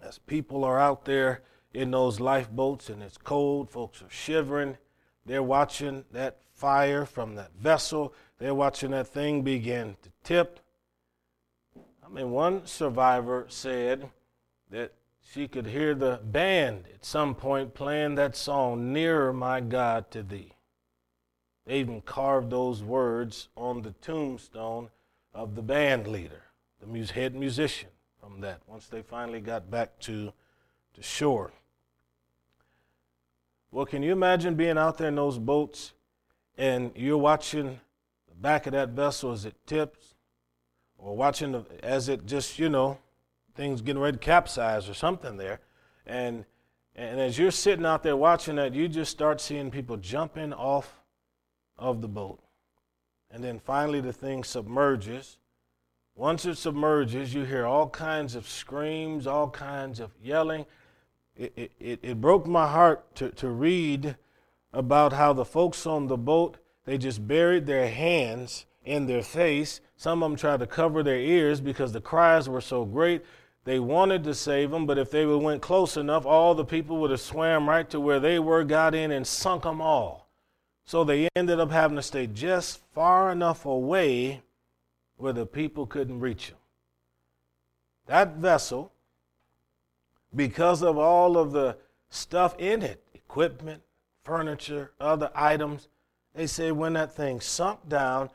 as 0.00 0.18
people 0.18 0.62
are 0.62 0.78
out 0.78 1.04
there 1.04 1.42
in 1.74 1.90
those 1.90 2.20
lifeboats 2.20 2.88
and 2.88 3.02
it's 3.02 3.18
cold, 3.18 3.70
folks 3.70 4.00
are 4.00 4.10
shivering. 4.10 4.78
They're 5.26 5.42
watching 5.42 6.04
that 6.12 6.42
fire 6.52 7.04
from 7.04 7.34
that 7.34 7.52
vessel. 7.54 8.14
They're 8.38 8.54
watching 8.54 8.92
that 8.92 9.08
thing 9.08 9.42
begin 9.42 9.96
to 10.02 10.10
tip. 10.22 10.60
I 11.76 12.08
mean, 12.08 12.30
one 12.30 12.66
survivor 12.66 13.46
said 13.48 14.08
that 14.70 14.92
she 15.20 15.48
could 15.48 15.66
hear 15.66 15.94
the 15.94 16.20
band 16.24 16.84
at 16.94 17.04
some 17.04 17.34
point 17.34 17.74
playing 17.74 18.14
that 18.14 18.36
song, 18.36 18.92
Nearer 18.92 19.32
My 19.32 19.60
God 19.60 20.10
to 20.12 20.22
Thee. 20.22 20.52
They 21.66 21.80
even 21.80 22.00
carved 22.00 22.50
those 22.50 22.82
words 22.82 23.48
on 23.56 23.82
the 23.82 23.90
tombstone 24.00 24.88
of 25.34 25.54
the 25.54 25.62
band 25.62 26.06
leader, 26.06 26.44
the 26.80 27.12
head 27.12 27.34
musician 27.34 27.90
from 28.18 28.40
that, 28.40 28.60
once 28.66 28.86
they 28.86 29.02
finally 29.02 29.40
got 29.40 29.70
back 29.70 29.98
to, 30.00 30.32
to 30.94 31.02
shore. 31.02 31.52
Well, 33.70 33.84
can 33.84 34.02
you 34.02 34.12
imagine 34.12 34.54
being 34.54 34.78
out 34.78 34.96
there 34.96 35.08
in 35.08 35.16
those 35.16 35.38
boats 35.38 35.92
and 36.56 36.90
you're 36.96 37.18
watching 37.18 37.80
back 38.40 38.66
of 38.66 38.72
that 38.72 38.90
vessel 38.90 39.32
as 39.32 39.44
it 39.44 39.54
tips, 39.66 40.14
or 40.96 41.16
watching 41.16 41.52
the, 41.52 41.64
as 41.82 42.08
it 42.08 42.26
just, 42.26 42.58
you 42.58 42.68
know, 42.68 42.98
things 43.54 43.80
getting 43.82 44.00
ready 44.00 44.16
to 44.16 44.22
capsize 44.22 44.88
or 44.88 44.94
something 44.94 45.36
there. 45.36 45.60
And, 46.06 46.44
and 46.94 47.20
as 47.20 47.38
you're 47.38 47.50
sitting 47.50 47.86
out 47.86 48.02
there 48.02 48.16
watching 48.16 48.56
that, 48.56 48.74
you 48.74 48.88
just 48.88 49.10
start 49.10 49.40
seeing 49.40 49.70
people 49.70 49.96
jumping 49.96 50.52
off 50.52 51.00
of 51.76 52.00
the 52.00 52.08
boat. 52.08 52.40
And 53.30 53.44
then 53.44 53.58
finally 53.58 54.00
the 54.00 54.12
thing 54.12 54.42
submerges. 54.42 55.38
Once 56.14 56.44
it 56.46 56.56
submerges, 56.56 57.34
you 57.34 57.44
hear 57.44 57.66
all 57.66 57.88
kinds 57.88 58.34
of 58.34 58.48
screams, 58.48 59.26
all 59.26 59.50
kinds 59.50 60.00
of 60.00 60.10
yelling. 60.22 60.66
It, 61.36 61.70
it, 61.78 62.00
it 62.02 62.20
broke 62.20 62.46
my 62.46 62.66
heart 62.68 63.14
to, 63.16 63.30
to 63.30 63.48
read 63.48 64.16
about 64.72 65.12
how 65.12 65.32
the 65.32 65.44
folks 65.44 65.86
on 65.86 66.08
the 66.08 66.16
boat, 66.16 66.58
they 66.88 66.96
just 66.96 67.28
buried 67.28 67.66
their 67.66 67.86
hands 67.86 68.64
in 68.82 69.06
their 69.06 69.22
face. 69.22 69.82
Some 69.94 70.22
of 70.22 70.30
them 70.30 70.38
tried 70.38 70.60
to 70.60 70.66
cover 70.66 71.02
their 71.02 71.18
ears 71.18 71.60
because 71.60 71.92
the 71.92 72.00
cries 72.00 72.48
were 72.48 72.62
so 72.62 72.86
great. 72.86 73.26
They 73.64 73.78
wanted 73.78 74.24
to 74.24 74.32
save 74.32 74.70
them, 74.70 74.86
but 74.86 74.96
if 74.96 75.10
they 75.10 75.26
went 75.26 75.60
close 75.60 75.98
enough, 75.98 76.24
all 76.24 76.54
the 76.54 76.64
people 76.64 76.96
would 76.96 77.10
have 77.10 77.20
swam 77.20 77.68
right 77.68 77.90
to 77.90 78.00
where 78.00 78.18
they 78.18 78.38
were, 78.38 78.64
got 78.64 78.94
in, 78.94 79.10
and 79.10 79.26
sunk 79.26 79.64
them 79.64 79.82
all. 79.82 80.30
So 80.86 81.04
they 81.04 81.28
ended 81.36 81.60
up 81.60 81.70
having 81.70 81.96
to 81.96 82.02
stay 82.02 82.26
just 82.26 82.80
far 82.94 83.30
enough 83.30 83.66
away 83.66 84.40
where 85.18 85.34
the 85.34 85.44
people 85.44 85.84
couldn't 85.84 86.20
reach 86.20 86.48
them. 86.48 86.56
That 88.06 88.36
vessel, 88.36 88.92
because 90.34 90.82
of 90.82 90.96
all 90.96 91.36
of 91.36 91.52
the 91.52 91.76
stuff 92.08 92.56
in 92.58 92.80
it 92.80 93.04
equipment, 93.12 93.82
furniture, 94.24 94.92
other 94.98 95.30
items 95.34 95.88
they 96.38 96.46
say 96.46 96.70
when 96.70 96.92
that 96.92 97.12
thing 97.12 97.40
sunk 97.40 97.88
down, 97.88 98.30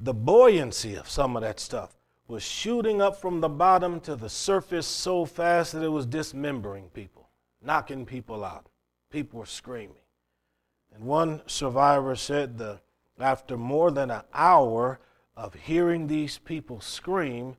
the 0.00 0.14
buoyancy 0.14 0.94
of 0.94 1.10
some 1.10 1.36
of 1.36 1.42
that 1.42 1.60
stuff 1.60 1.94
was 2.26 2.42
shooting 2.42 3.02
up 3.02 3.20
from 3.20 3.42
the 3.42 3.48
bottom 3.50 4.00
to 4.00 4.16
the 4.16 4.30
surface 4.30 4.86
so 4.86 5.26
fast 5.26 5.72
that 5.72 5.82
it 5.82 5.88
was 5.88 6.06
dismembering 6.06 6.88
people, 6.88 7.28
knocking 7.60 8.06
people 8.06 8.42
out. 8.42 8.70
People 9.10 9.40
were 9.40 9.46
screaming. 9.46 10.06
And 10.94 11.04
one 11.04 11.42
survivor 11.46 12.16
said 12.16 12.56
that 12.58 12.80
after 13.20 13.58
more 13.58 13.90
than 13.90 14.10
an 14.10 14.22
hour 14.32 14.98
of 15.36 15.52
hearing 15.52 16.06
these 16.06 16.38
people 16.38 16.80
scream, 16.80 17.56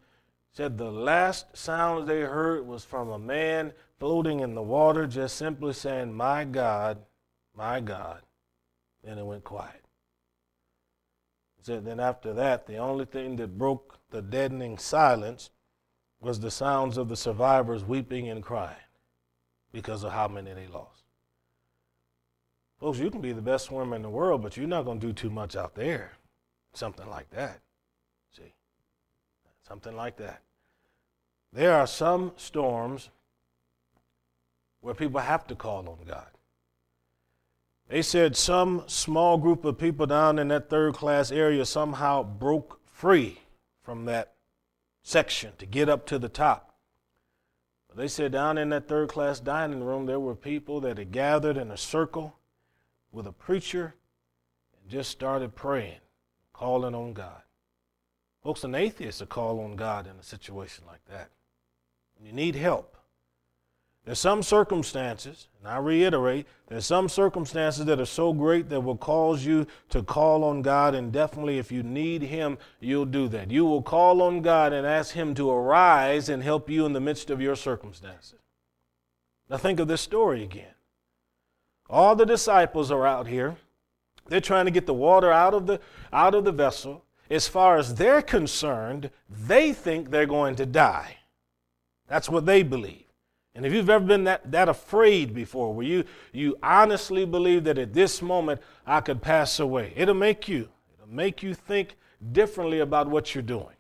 said 0.51 0.79
the 0.79 0.91
last 0.91 1.55
sound 1.55 2.08
they 2.08 2.21
heard 2.21 2.65
was 2.65 2.84
from 2.84 3.12
a 3.12 3.19
man 3.19 3.73
floating 3.99 4.39
in 4.39 4.55
the 4.55 4.63
water, 4.63 5.05
just 5.05 5.38
simply 5.38 5.73
saying, 5.73 6.12
My 6.12 6.43
God, 6.43 6.97
my 7.55 7.79
God. 7.79 8.21
Then 9.04 9.18
it 9.18 9.26
went 9.26 9.44
quiet. 9.44 9.82
He 11.58 11.64
said, 11.64 11.86
then 11.86 12.00
after 12.00 12.34
that, 12.34 12.68
the 12.68 12.78
only 12.78 13.06
thing 13.06 13.36
that 13.38 13.58
broke 13.58 14.00
the 14.12 14.22
deadening 14.22 14.78
silence 14.78 15.50
was 16.22 16.40
the 16.40 16.52
sounds 16.52 16.98
of 16.98 17.10
the 17.10 17.16
survivors 17.16 17.84
weeping 17.84 18.30
and 18.30 18.44
crying 18.44 18.76
because 19.72 20.04
of 20.04 20.12
how 20.12 20.28
many 20.28 20.54
they 20.54 20.68
lost. 20.68 21.04
Folks, 22.80 22.98
you 22.98 23.12
can 23.12 23.22
be 23.22 23.34
the 23.34 23.42
best 23.42 23.66
swimmer 23.66 23.96
in 23.96 24.02
the 24.02 24.10
world, 24.10 24.42
but 24.42 24.56
you're 24.56 24.68
not 24.68 24.86
going 24.86 25.00
to 25.00 25.08
do 25.08 25.14
too 25.14 25.30
much 25.30 25.56
out 25.56 25.76
there. 25.76 26.14
Something 26.74 27.10
like 27.10 27.30
that. 27.32 27.60
See? 28.32 28.54
Something 29.68 29.96
like 29.96 30.16
that. 30.18 30.42
There 31.52 31.76
are 31.76 31.88
some 31.88 32.32
storms 32.38 33.10
where 34.82 34.94
people 34.94 35.20
have 35.20 35.46
to 35.48 35.56
call 35.56 35.90
on 35.90 35.98
God. 36.08 36.28
They 37.89 38.04
said 38.04 38.38
some 38.38 38.84
small 38.86 39.39
group 39.39 39.65
of 39.65 39.80
people 39.80 40.06
down 40.06 40.38
in 40.38 40.49
that 40.49 40.69
third 40.69 40.93
class 40.93 41.32
area 41.32 41.65
somehow 41.65 42.21
broke 42.21 42.80
free 42.86 43.39
from 43.82 44.06
that 44.06 44.34
section 45.02 45.54
to 45.58 45.65
get 45.65 45.89
up 45.89 46.06
to 46.06 46.19
the 46.19 46.30
top. 46.30 46.75
But 47.88 47.97
they 47.97 48.08
said 48.08 48.32
down 48.32 48.60
in 48.60 48.69
that 48.69 48.88
third 48.88 49.10
class 49.10 49.39
dining 49.39 49.84
room, 49.84 50.06
there 50.06 50.19
were 50.19 50.36
people 50.36 50.80
that 50.82 50.99
had 50.99 51.12
gathered 51.12 51.58
in 51.58 51.71
a 51.71 51.78
circle 51.78 52.38
with 53.12 53.25
a 53.25 53.32
preacher 53.32 53.95
and 54.80 54.91
just 54.91 55.10
started 55.10 55.56
praying, 55.56 55.99
calling 56.54 56.93
on 56.93 57.13
God. 57.13 57.41
Folks, 58.43 58.63
an 58.63 58.75
atheist 58.75 59.19
will 59.19 59.28
call 59.28 59.60
on 59.62 59.75
God 59.75 60.06
in 60.06 60.15
a 60.19 60.23
situation 60.23 60.84
like 60.88 61.04
that. 61.10 61.30
When 62.15 62.28
you 62.28 62.34
need 62.34 62.54
help, 62.54 62.99
there's 64.06 64.20
some 64.20 64.42
circumstances, 64.42 65.50
and 65.60 65.68
I 65.68 65.78
reiterate, 65.78 66.48
there's 66.68 66.86
some 66.86 67.10
circumstances 67.10 67.86
that 67.86 68.00
are 68.00 68.06
so 68.06 68.34
great 68.34 68.70
that 68.70 68.82
will 68.82 68.98
cause 68.98 69.46
you 69.46 69.68
to 69.90 70.02
call 70.02 70.44
on 70.44 70.62
God, 70.62 70.96
and 70.96 71.12
definitely 71.12 71.60
if 71.60 71.72
you 71.72 71.84
need 71.84 72.24
Him, 72.24 72.58
you'll 72.80 73.06
do 73.06 73.28
that. 73.28 73.52
You 73.52 73.66
will 73.66 73.82
call 73.82 74.22
on 74.22 74.42
God 74.42 74.74
and 74.74 74.88
ask 74.88 75.14
Him 75.14 75.36
to 75.36 75.52
arise 75.52 76.30
and 76.30 76.42
help 76.42 76.70
you 76.70 76.86
in 76.86 76.94
the 76.94 77.00
midst 77.00 77.30
of 77.30 77.42
your 77.42 77.56
circumstances. 77.56 78.40
Now 79.50 79.58
think 79.58 79.80
of 79.80 79.88
this 79.88 80.02
story 80.02 80.44
again. 80.44 80.74
All 81.90 82.16
the 82.16 82.26
disciples 82.26 82.92
are 82.92 83.06
out 83.06 83.28
here. 83.28 83.58
They're 84.28 84.40
trying 84.40 84.66
to 84.66 84.72
get 84.72 84.86
the 84.86 84.94
water 84.94 85.32
out 85.32 85.54
of 85.54 85.66
the, 85.68 85.82
out 86.14 86.36
of 86.36 86.46
the 86.46 86.52
vessel. 86.52 87.04
As 87.30 87.48
far 87.48 87.78
as 87.78 87.96
they're 87.96 88.22
concerned, 88.22 89.10
they 89.30 89.74
think 89.74 90.10
they're 90.10 90.26
going 90.26 90.56
to 90.56 90.66
die. 90.66 91.18
That's 92.08 92.30
what 92.30 92.46
they 92.46 92.64
believe. 92.64 93.09
And 93.56 93.66
if 93.66 93.74
you've 93.74 93.90
ever 93.90 94.06
been 94.06 94.24
that, 94.26 94.52
that 94.52 94.70
afraid 94.70 95.34
before, 95.34 95.74
where 95.74 95.86
you, 95.86 96.04
you 96.32 96.58
honestly 96.62 97.26
believe 97.26 97.64
that 97.66 97.78
at 97.78 97.94
this 97.94 98.22
moment 98.22 98.62
I 98.86 99.02
could 99.02 99.22
pass 99.22 99.60
away, 99.60 99.94
it'll 99.96 100.14
make 100.14 100.48
you, 100.48 100.70
it'll 100.94 101.14
make 101.14 101.44
you 101.44 101.54
think 101.54 101.98
differently 102.32 102.80
about 102.80 103.08
what 103.08 103.34
you're 103.34 103.42
doing. 103.42 103.76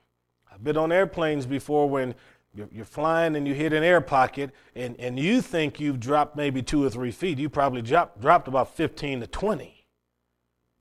I've 0.51 0.63
been 0.63 0.77
on 0.77 0.91
airplanes 0.91 1.45
before 1.45 1.87
when 1.87 2.15
you're, 2.53 2.67
you're 2.71 2.85
flying 2.85 3.35
and 3.35 3.47
you 3.47 3.53
hit 3.53 3.71
an 3.71 3.83
air 3.83 4.01
pocket 4.01 4.51
and, 4.75 4.99
and 4.99 5.19
you 5.19 5.41
think 5.41 5.79
you've 5.79 5.99
dropped 5.99 6.35
maybe 6.35 6.61
two 6.63 6.83
or 6.83 6.89
three 6.89 7.11
feet. 7.11 7.37
You 7.37 7.49
probably 7.49 7.83
dropped, 7.83 8.19
dropped 8.19 8.47
about 8.47 8.75
15 8.75 9.21
to 9.21 9.27
20 9.27 9.79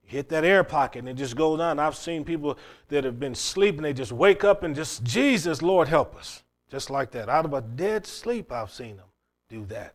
hit 0.09 0.31
that 0.31 0.42
air 0.42 0.64
pocket 0.64 1.01
and 1.01 1.09
it 1.09 1.14
just 1.14 1.37
goes 1.37 1.61
on. 1.61 1.79
I've 1.79 1.94
seen 1.94 2.24
people 2.24 2.59
that 2.88 3.05
have 3.05 3.20
been 3.20 3.35
sleeping, 3.35 3.83
they 3.83 3.92
just 3.92 4.11
wake 4.11 4.42
up 4.42 4.62
and 4.62 4.74
just, 4.74 5.05
Jesus, 5.05 5.61
Lord, 5.61 5.88
help 5.88 6.16
us. 6.16 6.42
Just 6.70 6.90
like 6.90 7.11
that. 7.12 7.28
Out 7.28 7.44
of 7.44 7.54
a 7.54 7.61
dead 7.61 8.07
sleep, 8.07 8.52
I've 8.52 8.70
seen 8.70 8.96
them 8.96 9.07
do 9.48 9.64
that. 9.66 9.94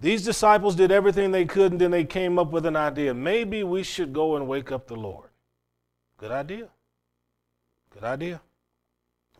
These 0.00 0.24
disciples 0.24 0.74
did 0.74 0.90
everything 0.90 1.30
they 1.30 1.44
could, 1.44 1.72
and 1.72 1.80
then 1.80 1.90
they 1.90 2.04
came 2.04 2.38
up 2.38 2.52
with 2.52 2.64
an 2.64 2.76
idea. 2.76 3.12
Maybe 3.12 3.62
we 3.62 3.82
should 3.82 4.14
go 4.14 4.36
and 4.36 4.48
wake 4.48 4.72
up 4.72 4.86
the 4.86 4.96
Lord. 4.96 5.28
Good 6.16 6.30
idea. 6.30 6.68
Good 7.90 8.04
idea. 8.04 8.40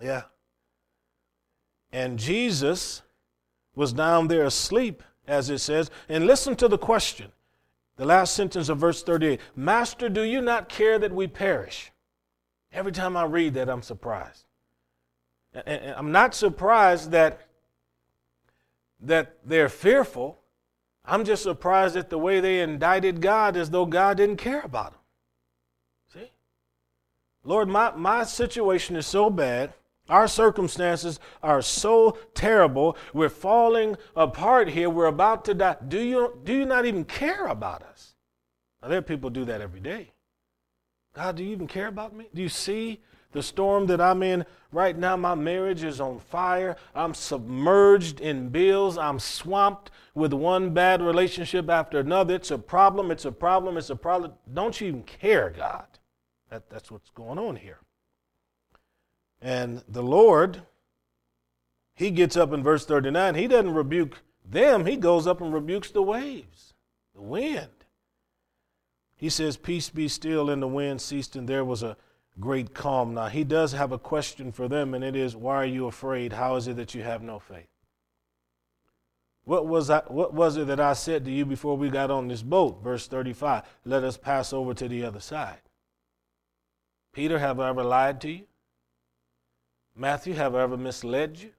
Yeah. 0.02 0.24
And 1.92 2.18
Jesus 2.18 3.02
was 3.74 3.94
down 3.94 4.28
there 4.28 4.44
asleep, 4.44 5.02
as 5.26 5.48
it 5.48 5.58
says. 5.58 5.90
And 6.08 6.26
listen 6.26 6.56
to 6.56 6.68
the 6.68 6.78
question. 6.78 7.32
The 7.96 8.04
last 8.04 8.34
sentence 8.34 8.68
of 8.68 8.78
verse 8.78 9.02
38 9.02 9.40
Master, 9.56 10.08
do 10.08 10.22
you 10.22 10.40
not 10.42 10.68
care 10.68 10.98
that 10.98 11.12
we 11.12 11.26
perish? 11.26 11.90
Every 12.72 12.92
time 12.92 13.16
I 13.16 13.24
read 13.24 13.54
that, 13.54 13.68
I'm 13.68 13.82
surprised. 13.82 14.44
And 15.54 15.94
I'm 15.96 16.12
not 16.12 16.34
surprised 16.34 17.10
that, 17.10 17.40
that 19.00 19.36
they're 19.44 19.68
fearful. 19.68 20.40
I'm 21.04 21.24
just 21.24 21.42
surprised 21.42 21.96
at 21.96 22.10
the 22.10 22.18
way 22.18 22.40
they 22.40 22.60
indicted 22.60 23.20
God 23.20 23.56
as 23.56 23.70
though 23.70 23.86
God 23.86 24.18
didn't 24.18 24.36
care 24.36 24.60
about 24.60 24.92
them. 24.92 25.00
See? 26.12 26.30
Lord, 27.42 27.68
my, 27.68 27.92
my 27.96 28.24
situation 28.24 28.96
is 28.96 29.06
so 29.06 29.28
bad. 29.28 29.72
Our 30.08 30.28
circumstances 30.28 31.20
are 31.42 31.62
so 31.62 32.18
terrible. 32.34 32.96
We're 33.12 33.28
falling 33.28 33.96
apart 34.16 34.68
here. 34.68 34.90
We're 34.90 35.06
about 35.06 35.44
to 35.46 35.54
die. 35.54 35.76
Do 35.86 36.00
you, 36.00 36.38
do 36.44 36.52
you 36.52 36.64
not 36.64 36.84
even 36.84 37.04
care 37.04 37.46
about 37.46 37.82
us? 37.82 38.14
Now, 38.82 38.88
there 38.88 38.98
are 38.98 39.02
people 39.02 39.30
do 39.30 39.44
that 39.44 39.60
every 39.60 39.80
day. 39.80 40.12
God, 41.12 41.36
do 41.36 41.44
you 41.44 41.50
even 41.50 41.66
care 41.66 41.88
about 41.88 42.14
me? 42.14 42.28
Do 42.34 42.42
you 42.42 42.48
see 42.48 43.00
the 43.32 43.42
storm 43.42 43.86
that 43.86 44.00
I'm 44.00 44.22
in 44.22 44.44
right 44.72 44.96
now? 44.96 45.16
My 45.16 45.34
marriage 45.34 45.84
is 45.84 46.00
on 46.00 46.18
fire. 46.18 46.76
I'm 46.94 47.14
submerged 47.14 48.20
in 48.20 48.48
bills. 48.48 48.98
I'm 48.98 49.18
swamped 49.18 49.90
with 50.14 50.32
one 50.32 50.74
bad 50.74 51.02
relationship 51.02 51.68
after 51.70 51.98
another. 51.98 52.34
It's 52.34 52.50
a 52.50 52.58
problem. 52.58 53.10
It's 53.10 53.24
a 53.24 53.32
problem. 53.32 53.76
It's 53.76 53.90
a 53.90 53.96
problem. 53.96 54.32
Don't 54.52 54.80
you 54.80 54.88
even 54.88 55.02
care, 55.02 55.50
God? 55.50 55.86
That, 56.50 56.68
that's 56.68 56.90
what's 56.90 57.10
going 57.10 57.38
on 57.38 57.56
here. 57.56 57.78
And 59.40 59.82
the 59.88 60.02
Lord, 60.02 60.62
He 61.94 62.10
gets 62.10 62.36
up 62.36 62.52
in 62.52 62.62
verse 62.62 62.84
39. 62.84 63.34
He 63.36 63.46
doesn't 63.46 63.74
rebuke 63.74 64.22
them, 64.44 64.86
He 64.86 64.96
goes 64.96 65.26
up 65.26 65.40
and 65.40 65.54
rebukes 65.54 65.90
the 65.90 66.02
waves, 66.02 66.74
the 67.14 67.22
wind. 67.22 67.68
He 69.16 69.28
says, 69.28 69.56
Peace 69.56 69.90
be 69.90 70.08
still, 70.08 70.50
and 70.50 70.62
the 70.62 70.68
wind 70.68 71.00
ceased, 71.00 71.36
and 71.36 71.46
there 71.46 71.64
was 71.64 71.82
a 71.82 71.96
great 72.38 72.74
calm. 72.74 73.14
Now, 73.14 73.26
he 73.26 73.44
does 73.44 73.72
have 73.72 73.92
a 73.92 73.98
question 73.98 74.52
for 74.52 74.68
them, 74.68 74.94
and 74.94 75.02
it 75.02 75.16
is, 75.16 75.34
Why 75.34 75.56
are 75.56 75.66
you 75.66 75.86
afraid? 75.86 76.32
How 76.32 76.56
is 76.56 76.68
it 76.68 76.76
that 76.76 76.94
you 76.94 77.02
have 77.02 77.22
no 77.22 77.38
faith? 77.38 77.68
What 79.44 79.66
was, 79.66 79.90
I, 79.90 80.00
what 80.06 80.34
was 80.34 80.56
it 80.56 80.66
that 80.68 80.80
I 80.80 80.92
said 80.92 81.24
to 81.24 81.30
you 81.30 81.44
before 81.44 81.76
we 81.76 81.88
got 81.88 82.10
on 82.10 82.28
this 82.28 82.42
boat? 82.42 82.82
Verse 82.82 83.06
35 83.08 83.62
Let 83.84 84.04
us 84.04 84.16
pass 84.16 84.52
over 84.52 84.74
to 84.74 84.88
the 84.88 85.04
other 85.04 85.20
side. 85.20 85.60
Peter, 87.12 87.38
have 87.38 87.58
I 87.58 87.70
ever 87.70 87.82
lied 87.82 88.20
to 88.20 88.30
you? 88.30 88.44
Matthew, 89.96 90.34
have 90.34 90.54
I 90.54 90.62
ever 90.62 90.76
misled 90.76 91.38
you? 91.38 91.50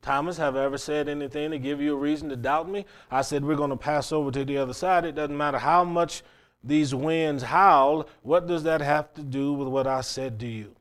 Thomas, 0.00 0.36
have 0.36 0.56
I 0.56 0.64
ever 0.64 0.78
said 0.78 1.08
anything 1.08 1.50
to 1.50 1.58
give 1.58 1.80
you 1.80 1.94
a 1.94 1.98
reason 1.98 2.28
to 2.28 2.36
doubt 2.36 2.68
me? 2.68 2.84
I 3.10 3.22
said, 3.22 3.44
We're 3.44 3.56
going 3.56 3.70
to 3.70 3.76
pass 3.76 4.12
over 4.12 4.30
to 4.30 4.44
the 4.44 4.58
other 4.58 4.74
side. 4.74 5.04
It 5.04 5.14
doesn't 5.14 5.36
matter 5.36 5.58
how 5.58 5.84
much 5.84 6.22
these 6.64 6.94
winds 6.94 7.44
howl. 7.44 8.08
What 8.22 8.46
does 8.46 8.62
that 8.62 8.80
have 8.80 9.12
to 9.14 9.22
do 9.22 9.52
with 9.52 9.68
what 9.68 9.86
I 9.86 10.00
said 10.00 10.40
to 10.40 10.46
you? 10.46 10.74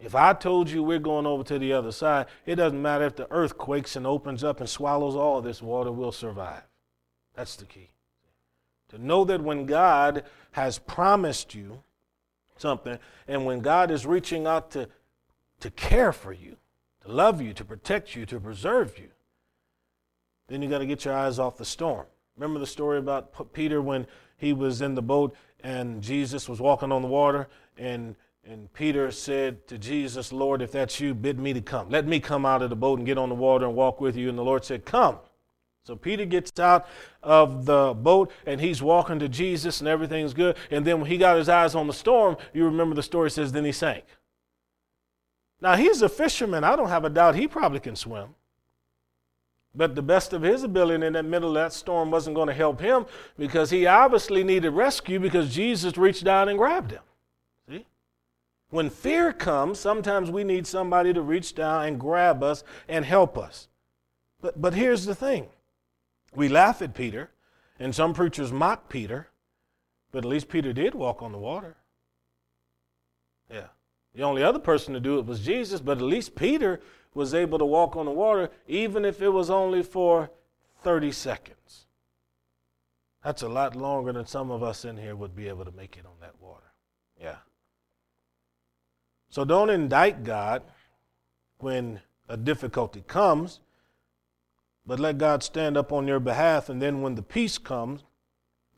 If 0.00 0.16
I 0.16 0.32
told 0.32 0.68
you 0.68 0.82
we're 0.82 0.98
going 0.98 1.26
over 1.26 1.44
to 1.44 1.58
the 1.58 1.72
other 1.74 1.92
side, 1.92 2.26
it 2.44 2.56
doesn't 2.56 2.80
matter 2.80 3.04
if 3.04 3.14
the 3.14 3.30
earth 3.30 3.56
quakes 3.56 3.94
and 3.94 4.06
opens 4.06 4.42
up 4.42 4.58
and 4.58 4.68
swallows 4.68 5.14
all 5.14 5.40
this 5.40 5.62
water, 5.62 5.92
we'll 5.92 6.10
survive. 6.10 6.62
That's 7.34 7.54
the 7.54 7.66
key. 7.66 7.90
To 8.88 8.98
know 8.98 9.24
that 9.24 9.40
when 9.40 9.64
God 9.64 10.24
has 10.52 10.78
promised 10.78 11.54
you 11.54 11.82
something, 12.56 12.98
and 13.28 13.46
when 13.46 13.60
God 13.60 13.90
is 13.90 14.04
reaching 14.04 14.46
out 14.46 14.72
to, 14.72 14.88
to 15.60 15.70
care 15.70 16.12
for 16.12 16.32
you, 16.32 16.56
to 17.02 17.12
love 17.12 17.40
you, 17.40 17.52
to 17.54 17.64
protect 17.64 18.16
you, 18.16 18.26
to 18.26 18.40
preserve 18.40 18.98
you, 18.98 19.08
then 20.48 20.62
you 20.62 20.68
got 20.68 20.78
to 20.78 20.86
get 20.86 21.04
your 21.04 21.14
eyes 21.14 21.38
off 21.38 21.56
the 21.56 21.64
storm. 21.64 22.06
Remember 22.36 22.58
the 22.58 22.66
story 22.66 22.98
about 22.98 23.52
Peter 23.52 23.80
when 23.80 24.06
he 24.36 24.52
was 24.52 24.80
in 24.80 24.94
the 24.94 25.02
boat 25.02 25.34
and 25.62 26.02
Jesus 26.02 26.48
was 26.48 26.60
walking 26.60 26.92
on 26.92 27.02
the 27.02 27.08
water 27.08 27.48
and 27.76 28.16
and 28.44 28.72
Peter 28.72 29.12
said 29.12 29.68
to 29.68 29.78
Jesus, 29.78 30.32
Lord, 30.32 30.62
if 30.62 30.72
that's 30.72 30.98
you, 30.98 31.14
bid 31.14 31.38
me 31.38 31.52
to 31.52 31.60
come. 31.60 31.88
Let 31.90 32.08
me 32.08 32.18
come 32.18 32.44
out 32.44 32.60
of 32.60 32.70
the 32.70 32.76
boat 32.76 32.98
and 32.98 33.06
get 33.06 33.16
on 33.16 33.28
the 33.28 33.36
water 33.36 33.66
and 33.66 33.76
walk 33.76 34.00
with 34.00 34.16
you. 34.16 34.28
And 34.28 34.36
the 34.36 34.42
Lord 34.42 34.64
said, 34.64 34.84
Come. 34.84 35.18
So 35.84 35.96
Peter 35.96 36.24
gets 36.24 36.58
out 36.60 36.86
of 37.22 37.66
the 37.66 37.94
boat 37.94 38.30
and 38.46 38.60
he's 38.60 38.80
walking 38.80 39.18
to 39.18 39.28
Jesus 39.28 39.80
and 39.80 39.88
everything's 39.88 40.32
good. 40.32 40.56
And 40.70 40.84
then 40.84 41.00
when 41.00 41.10
he 41.10 41.18
got 41.18 41.36
his 41.36 41.48
eyes 41.48 41.74
on 41.74 41.88
the 41.88 41.92
storm, 41.92 42.36
you 42.52 42.64
remember 42.64 42.94
the 42.94 43.02
story 43.02 43.30
says, 43.30 43.50
then 43.50 43.64
he 43.64 43.72
sank. 43.72 44.04
Now, 45.60 45.74
he's 45.74 46.02
a 46.02 46.08
fisherman. 46.08 46.64
I 46.64 46.76
don't 46.76 46.88
have 46.88 47.04
a 47.04 47.10
doubt 47.10 47.34
he 47.34 47.48
probably 47.48 47.80
can 47.80 47.96
swim. 47.96 48.34
But 49.74 49.94
the 49.94 50.02
best 50.02 50.32
of 50.32 50.42
his 50.42 50.62
ability 50.64 51.06
in 51.06 51.14
the 51.14 51.22
middle 51.22 51.50
of 51.50 51.54
that 51.54 51.72
storm 51.72 52.10
wasn't 52.10 52.36
going 52.36 52.48
to 52.48 52.54
help 52.54 52.80
him 52.80 53.06
because 53.38 53.70
he 53.70 53.86
obviously 53.86 54.44
needed 54.44 54.70
rescue 54.70 55.18
because 55.18 55.54
Jesus 55.54 55.96
reached 55.96 56.24
down 56.24 56.48
and 56.48 56.58
grabbed 56.58 56.90
him. 56.90 57.02
See? 57.68 57.86
When 58.68 58.90
fear 58.90 59.32
comes, 59.32 59.80
sometimes 59.80 60.30
we 60.30 60.44
need 60.44 60.66
somebody 60.66 61.14
to 61.14 61.22
reach 61.22 61.54
down 61.54 61.86
and 61.86 61.98
grab 61.98 62.42
us 62.42 62.64
and 62.86 63.04
help 63.04 63.38
us. 63.38 63.68
But, 64.42 64.60
but 64.60 64.74
here's 64.74 65.06
the 65.06 65.14
thing 65.14 65.48
we 66.34 66.48
laugh 66.48 66.82
at 66.82 66.94
Peter, 66.94 67.30
and 67.78 67.94
some 67.94 68.12
preachers 68.12 68.52
mock 68.52 68.88
Peter, 68.90 69.28
but 70.10 70.18
at 70.18 70.24
least 70.24 70.48
Peter 70.48 70.72
did 70.72 70.94
walk 70.94 71.22
on 71.22 71.32
the 71.32 71.38
water. 71.38 71.76
Yeah. 73.50 73.68
The 74.14 74.22
only 74.22 74.42
other 74.42 74.58
person 74.58 74.92
to 74.92 75.00
do 75.00 75.18
it 75.18 75.26
was 75.26 75.40
Jesus, 75.40 75.80
but 75.80 75.96
at 75.96 76.04
least 76.04 76.34
Peter 76.34 76.80
was 77.14 77.34
able 77.34 77.58
to 77.58 77.64
walk 77.64 77.96
on 77.96 78.06
the 78.06 78.12
water, 78.12 78.50
even 78.66 79.04
if 79.04 79.20
it 79.20 79.28
was 79.28 79.50
only 79.50 79.82
for 79.82 80.30
30 80.82 81.12
seconds. 81.12 81.86
That's 83.22 83.42
a 83.42 83.48
lot 83.48 83.76
longer 83.76 84.12
than 84.12 84.26
some 84.26 84.50
of 84.50 84.62
us 84.62 84.84
in 84.84 84.96
here 84.96 85.14
would 85.14 85.36
be 85.36 85.48
able 85.48 85.64
to 85.64 85.72
make 85.72 85.96
it 85.96 86.06
on 86.06 86.12
that 86.20 86.34
water. 86.40 86.72
Yeah. 87.20 87.36
So 89.28 89.44
don't 89.44 89.70
indict 89.70 90.24
God 90.24 90.62
when 91.58 92.00
a 92.28 92.36
difficulty 92.36 93.02
comes, 93.06 93.60
but 94.84 94.98
let 94.98 95.18
God 95.18 95.42
stand 95.42 95.76
up 95.76 95.92
on 95.92 96.08
your 96.08 96.20
behalf. 96.20 96.68
And 96.68 96.82
then 96.82 97.00
when 97.00 97.14
the 97.14 97.22
peace 97.22 97.58
comes, 97.58 98.02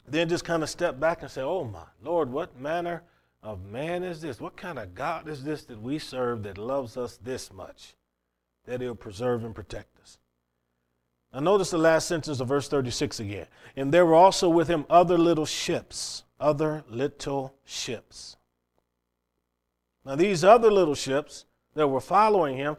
then 0.07 0.29
just 0.29 0.45
kind 0.45 0.63
of 0.63 0.69
step 0.69 1.01
back 1.01 1.23
and 1.23 1.31
say, 1.31 1.41
Oh 1.41 1.65
my 1.65 1.85
Lord, 2.03 2.31
what 2.31 2.61
manner 2.61 3.03
of 3.43 3.65
man 3.65 4.03
is 4.03 4.21
this? 4.21 4.41
What 4.41 4.57
kind 4.57 4.79
of 4.79 4.95
God 4.95 5.29
is 5.29 5.45
this 5.45 5.65
that 5.65 5.81
we 5.81 5.99
serve 5.99 6.43
that 6.43 6.59
loves 6.59 6.97
us 6.97 7.19
this 7.23 7.53
much, 7.53 7.95
that 8.67 8.81
he'll 8.81 8.95
preserve 8.95 9.45
and 9.45 9.55
protect 9.55 9.99
us? 10.01 10.19
Now, 11.33 11.41
notice 11.41 11.71
the 11.71 11.79
last 11.79 12.07
sentence 12.07 12.39
of 12.41 12.49
verse 12.49 12.69
36 12.69 13.21
again. 13.21 13.47
And 13.77 13.93
there 13.93 14.07
were 14.07 14.15
also 14.15 14.49
with 14.49 14.69
him 14.69 14.87
other 14.89 15.19
little 15.19 15.47
ships, 15.47 16.23
other 16.39 16.85
little 16.89 17.55
ships. 17.65 18.37
Now, 20.05 20.15
these 20.15 20.45
other 20.45 20.71
little 20.71 20.95
ships 20.95 21.47
that 21.75 21.89
were 21.89 22.01
following 22.01 22.57
him, 22.57 22.77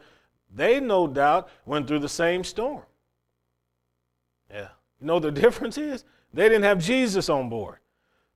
they 0.54 0.80
no 0.80 1.06
doubt 1.06 1.50
went 1.66 1.86
through 1.86 1.98
the 1.98 2.08
same 2.08 2.44
storm. 2.44 2.82
Yeah. 4.50 4.68
You 5.00 5.06
know 5.06 5.18
the 5.18 5.30
difference 5.32 5.76
is? 5.76 6.04
They 6.32 6.48
didn't 6.48 6.64
have 6.64 6.78
Jesus 6.78 7.28
on 7.28 7.48
board. 7.48 7.78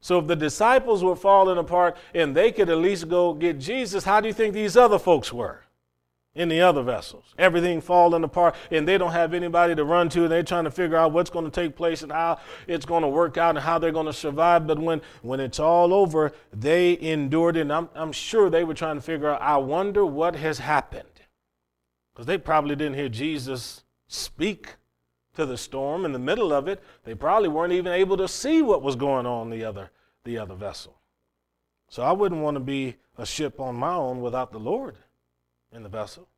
So 0.01 0.19
if 0.19 0.27
the 0.27 0.37
disciples 0.37 1.05
were 1.05 1.17
falling 1.17 1.59
apart 1.59 1.97
and 2.15 2.35
they 2.35 2.53
could 2.53 2.71
at 2.71 2.79
least 2.79 3.09
go 3.09 3.35
get 3.35 3.59
Jesus, 3.59 4.05
how 4.05 4.21
do 4.21 4.29
you 4.29 4.35
think 4.35 4.55
these 4.55 4.77
other 4.77 4.99
folks 4.99 5.33
were 5.33 5.63
in 6.35 6.49
the 6.49 6.61
other 6.61 6.83
vessels? 6.83 7.35
Everything 7.39 7.81
falling 7.81 8.25
apart 8.25 8.55
and 8.71 8.87
they 8.87 8.99
don't 8.99 9.13
have 9.13 9.35
anybody 9.35 9.75
to 9.75 9.85
run 9.85 10.09
to 10.11 10.23
and 10.23 10.33
they're 10.33 10.43
trying 10.43 10.65
to 10.65 10.71
figure 10.71 10.97
out 10.97 11.13
what's 11.13 11.31
going 11.31 11.45
to 11.45 11.51
take 11.51 11.77
place 11.77 12.03
and 12.03 12.13
how 12.13 12.39
it's 12.67 12.87
going 12.87 13.03
to 13.03 13.09
work 13.09 13.37
out 13.37 13.57
and 13.57 13.65
how 13.65 13.79
they're 13.79 13.93
going 13.93 14.07
to 14.07 14.13
survive. 14.13 14.67
But 14.67 14.79
when, 14.79 15.01
when 15.23 15.41
it's 15.41 15.59
all 15.59 15.93
over, 15.93 16.33
they 16.53 16.99
endured 17.01 17.57
it. 17.57 17.63
And 17.63 17.73
I'm, 17.73 17.89
I'm 17.95 18.13
sure 18.13 18.49
they 18.51 18.65
were 18.65 18.75
trying 18.75 18.97
to 18.97 19.03
figure 19.03 19.31
out, 19.31 19.43
I 19.43 19.57
wonder 19.57 20.05
what 20.05 20.37
has 20.37 20.59
happened. 20.59 21.07
Because 22.13 22.27
they 22.27 22.39
probably 22.39 22.77
didn't 22.77 22.95
hear 22.95 23.09
Jesus 23.09 23.85
speak 24.07 24.77
to 25.37 25.47
the 25.47 25.57
storm 25.57 26.05
in 26.05 26.13
the 26.13 26.19
middle 26.19 26.53
of 26.53 26.69
it, 26.69 26.83
they 27.05 27.15
probably 27.15 27.49
weren't 27.49 27.73
even 27.73 27.93
able 27.93 28.17
to 28.17 28.29
see 28.29 28.63
what 28.63 28.83
was 28.83 28.97
going 28.97 29.27
on 29.27 29.49
the 29.51 29.65
other 29.65 29.91
the 30.25 30.39
other 30.39 30.55
vessel. 30.55 30.99
So 31.89 32.03
I 32.03 32.13
wouldn't 32.13 32.43
want 32.43 32.57
to 32.57 32.61
be 32.61 32.97
a 33.17 33.27
ship 33.27 33.59
on 33.59 33.75
my 33.75 33.95
own 33.95 34.21
without 34.21 34.53
the 34.53 34.59
Lord 34.59 34.97
in 35.73 35.83
the 35.83 35.89
vessel. 35.89 36.29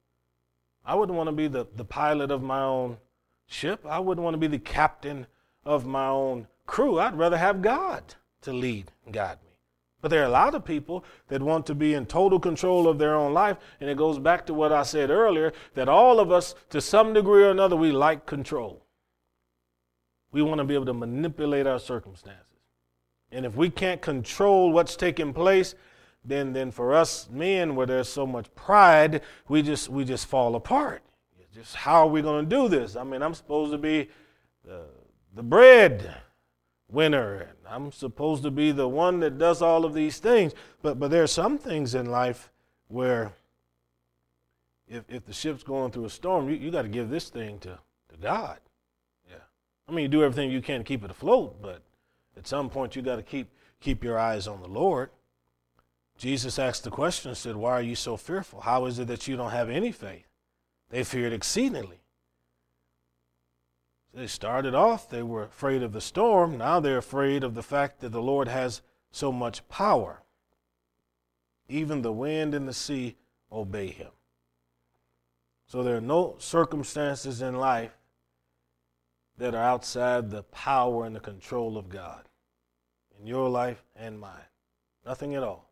I 0.85 0.95
wouldn't 0.95 1.17
want 1.17 1.29
to 1.29 1.33
be 1.33 1.49
the, 1.49 1.67
the 1.77 1.85
pilot 1.85 2.31
of 2.31 2.43
my 2.43 2.61
own 2.61 2.99
ship. 3.47 3.85
I 3.87 3.99
wouldn't 3.99 4.25
want 4.25 4.35
to 4.35 4.39
be 4.39 4.47
the 4.47 4.59
captain 4.59 5.27
of 5.65 5.87
my 5.87 6.09
own 6.09 6.49
crew. 6.67 6.99
I'd 6.99 7.17
rather 7.17 7.39
have 7.39 7.63
God 7.63 8.15
to 8.43 8.53
lead 8.53 8.91
and 9.05 9.15
guide 9.15 9.39
me. 9.45 9.53
But 10.01 10.11
there 10.11 10.23
are 10.23 10.27
a 10.27 10.31
lot 10.31 10.57
of 10.57 10.65
people 10.65 11.05
that 11.29 11.41
want 11.41 11.65
to 11.67 11.77
be 11.77 11.95
in 11.95 12.07
total 12.07 12.41
control 12.41 12.89
of 12.89 12.99
their 12.99 13.15
own 13.15 13.33
life. 13.33 13.57
And 13.81 13.89
it 13.89 13.97
goes 13.97 14.19
back 14.19 14.45
to 14.47 14.55
what 14.55 14.73
I 14.73 14.83
said 14.83 15.11
earlier 15.11 15.53
that 15.75 15.89
all 15.89 16.19
of 16.19 16.33
us, 16.33 16.57
to 16.71 16.81
some 16.81 17.13
degree 17.13 17.45
or 17.45 17.51
another, 17.51 17.77
we 17.77 17.93
like 17.93 18.27
control. 18.27 18.85
We 20.33 20.43
want 20.43 20.59
to 20.59 20.65
be 20.65 20.75
able 20.75 20.87
to 20.87 20.95
manipulate 20.95 21.69
our 21.69 21.79
circumstances. 21.79 22.47
And 23.31 23.47
if 23.47 23.55
we 23.55 23.71
can't 23.71 24.03
control 24.03 24.73
what's 24.73 24.97
taking 24.97 25.33
place, 25.33 25.77
then, 26.25 26.53
then 26.53 26.71
for 26.71 26.95
us 26.95 27.29
men, 27.31 27.75
where 27.75 27.87
there's 27.87 28.09
so 28.09 28.27
much 28.27 28.53
pride, 28.55 29.23
we 29.49 29.63
just, 29.63 29.89
we 29.89 30.05
just 30.05 30.27
fall 30.27 30.55
apart. 30.55 31.03
Just 31.55 31.75
how 31.75 32.07
are 32.07 32.09
we 32.09 32.23
going 32.23 32.49
to 32.49 32.57
do 32.57 32.69
this? 32.69 32.97
I 32.97 33.05
mean, 33.05 33.23
I'm 33.23 33.35
supposed 33.35 33.73
to 33.73 33.79
be 33.79 34.09
the, 34.65 34.85
the 35.35 35.43
bread 35.43 36.15
winner, 36.91 37.41
and 37.41 37.59
I'm 37.69 37.93
supposed 37.93 38.43
to 38.45 38.51
be 38.51 38.73
the 38.73 38.89
one 38.89 39.21
that 39.21 39.39
does 39.39 39.61
all 39.61 39.85
of 39.85 39.93
these 39.93 40.19
things. 40.19 40.55
But, 40.81 40.99
but 40.99 41.11
there 41.11 41.23
are 41.23 41.29
some 41.29 41.59
things 41.59 41.95
in 41.95 42.11
life 42.11 42.51
where 42.89 43.33
if, 44.89 45.05
if 45.09 45.27
the 45.27 45.33
ship's 45.33 45.63
going 45.63 45.91
through 45.91 46.07
a 46.07 46.11
storm, 46.11 46.49
you, 46.49 46.57
you 46.57 46.71
got 46.71 46.83
to 46.83 46.89
give 46.89 47.11
this 47.11 47.29
thing 47.29 47.59
to, 47.61 47.79
to 48.09 48.17
God. 48.21 48.59
Yeah. 49.29 49.37
I 49.89 49.93
mean, 49.93 50.05
you 50.05 50.09
do 50.09 50.25
everything 50.25 50.51
you 50.51 50.63
can 50.63 50.81
to 50.81 50.85
keep 50.85 51.05
it 51.05 51.11
afloat, 51.11 51.61
but 51.61 51.83
at 52.37 52.47
some 52.47 52.71
point 52.71 52.97
you 52.97 53.03
got 53.03 53.17
to 53.17 53.23
keep 53.23 53.49
keep 53.81 54.05
your 54.05 54.19
eyes 54.19 54.47
on 54.47 54.63
the 54.63 54.69
Lord. 54.69 55.11
Jesus 56.23 56.57
asked 56.57 56.85
the 56.85 56.91
question, 56.91 57.31
and 57.31 57.37
said, 57.37 57.57
Why 57.57 57.73
are 57.73 57.83
you 57.83 57.97
so 57.97 58.17
fearful? 58.17 58.61
How 58.61 58.87
is 58.87 59.01
it 59.01 59.09
that 59.09 59.27
you 59.27 59.37
don't 59.37 59.51
have 59.51 59.69
any 59.69 59.91
faith? 59.91 60.29
They 60.89 61.03
feared 61.03 61.33
exceedingly. 61.33 61.99
They 64.15 64.29
started 64.29 64.73
off, 64.73 65.11
they 65.11 65.25
were 65.25 65.43
afraid 65.43 65.83
of 65.83 65.93
the 65.93 66.01
storm. 66.01 66.57
Now 66.57 66.79
they're 66.79 66.99
afraid 66.99 67.43
of 67.43 67.57
the 67.57 67.63
fact 67.65 67.99
that 68.01 68.11
the 68.11 68.23
Lord 68.23 68.47
has 68.47 68.83
so 69.11 69.33
much 69.33 69.67
power. 69.69 70.23
Even 71.69 72.03
the 72.03 72.13
wind 72.13 72.55
and 72.55 72.69
the 72.69 72.73
sea 72.73 73.17
obey 73.51 73.89
him. 73.89 74.13
So 75.67 75.83
there 75.83 75.97
are 75.97 76.01
no 76.01 76.37
circumstances 76.39 77.43
in 77.43 77.57
life 77.57 77.99
that 79.39 79.57
are 79.57 79.65
outside 79.65 80.31
the 80.31 80.45
power 80.45 81.05
and 81.05 81.17
the 81.17 81.21
control 81.21 81.77
of 81.77 81.89
God 81.89 82.29
in 83.19 83.27
your 83.27 83.49
life 83.49 83.83
and 83.97 84.21
mine. 84.21 84.47
Nothing 85.05 85.35
at 85.35 85.43
all. 85.43 85.72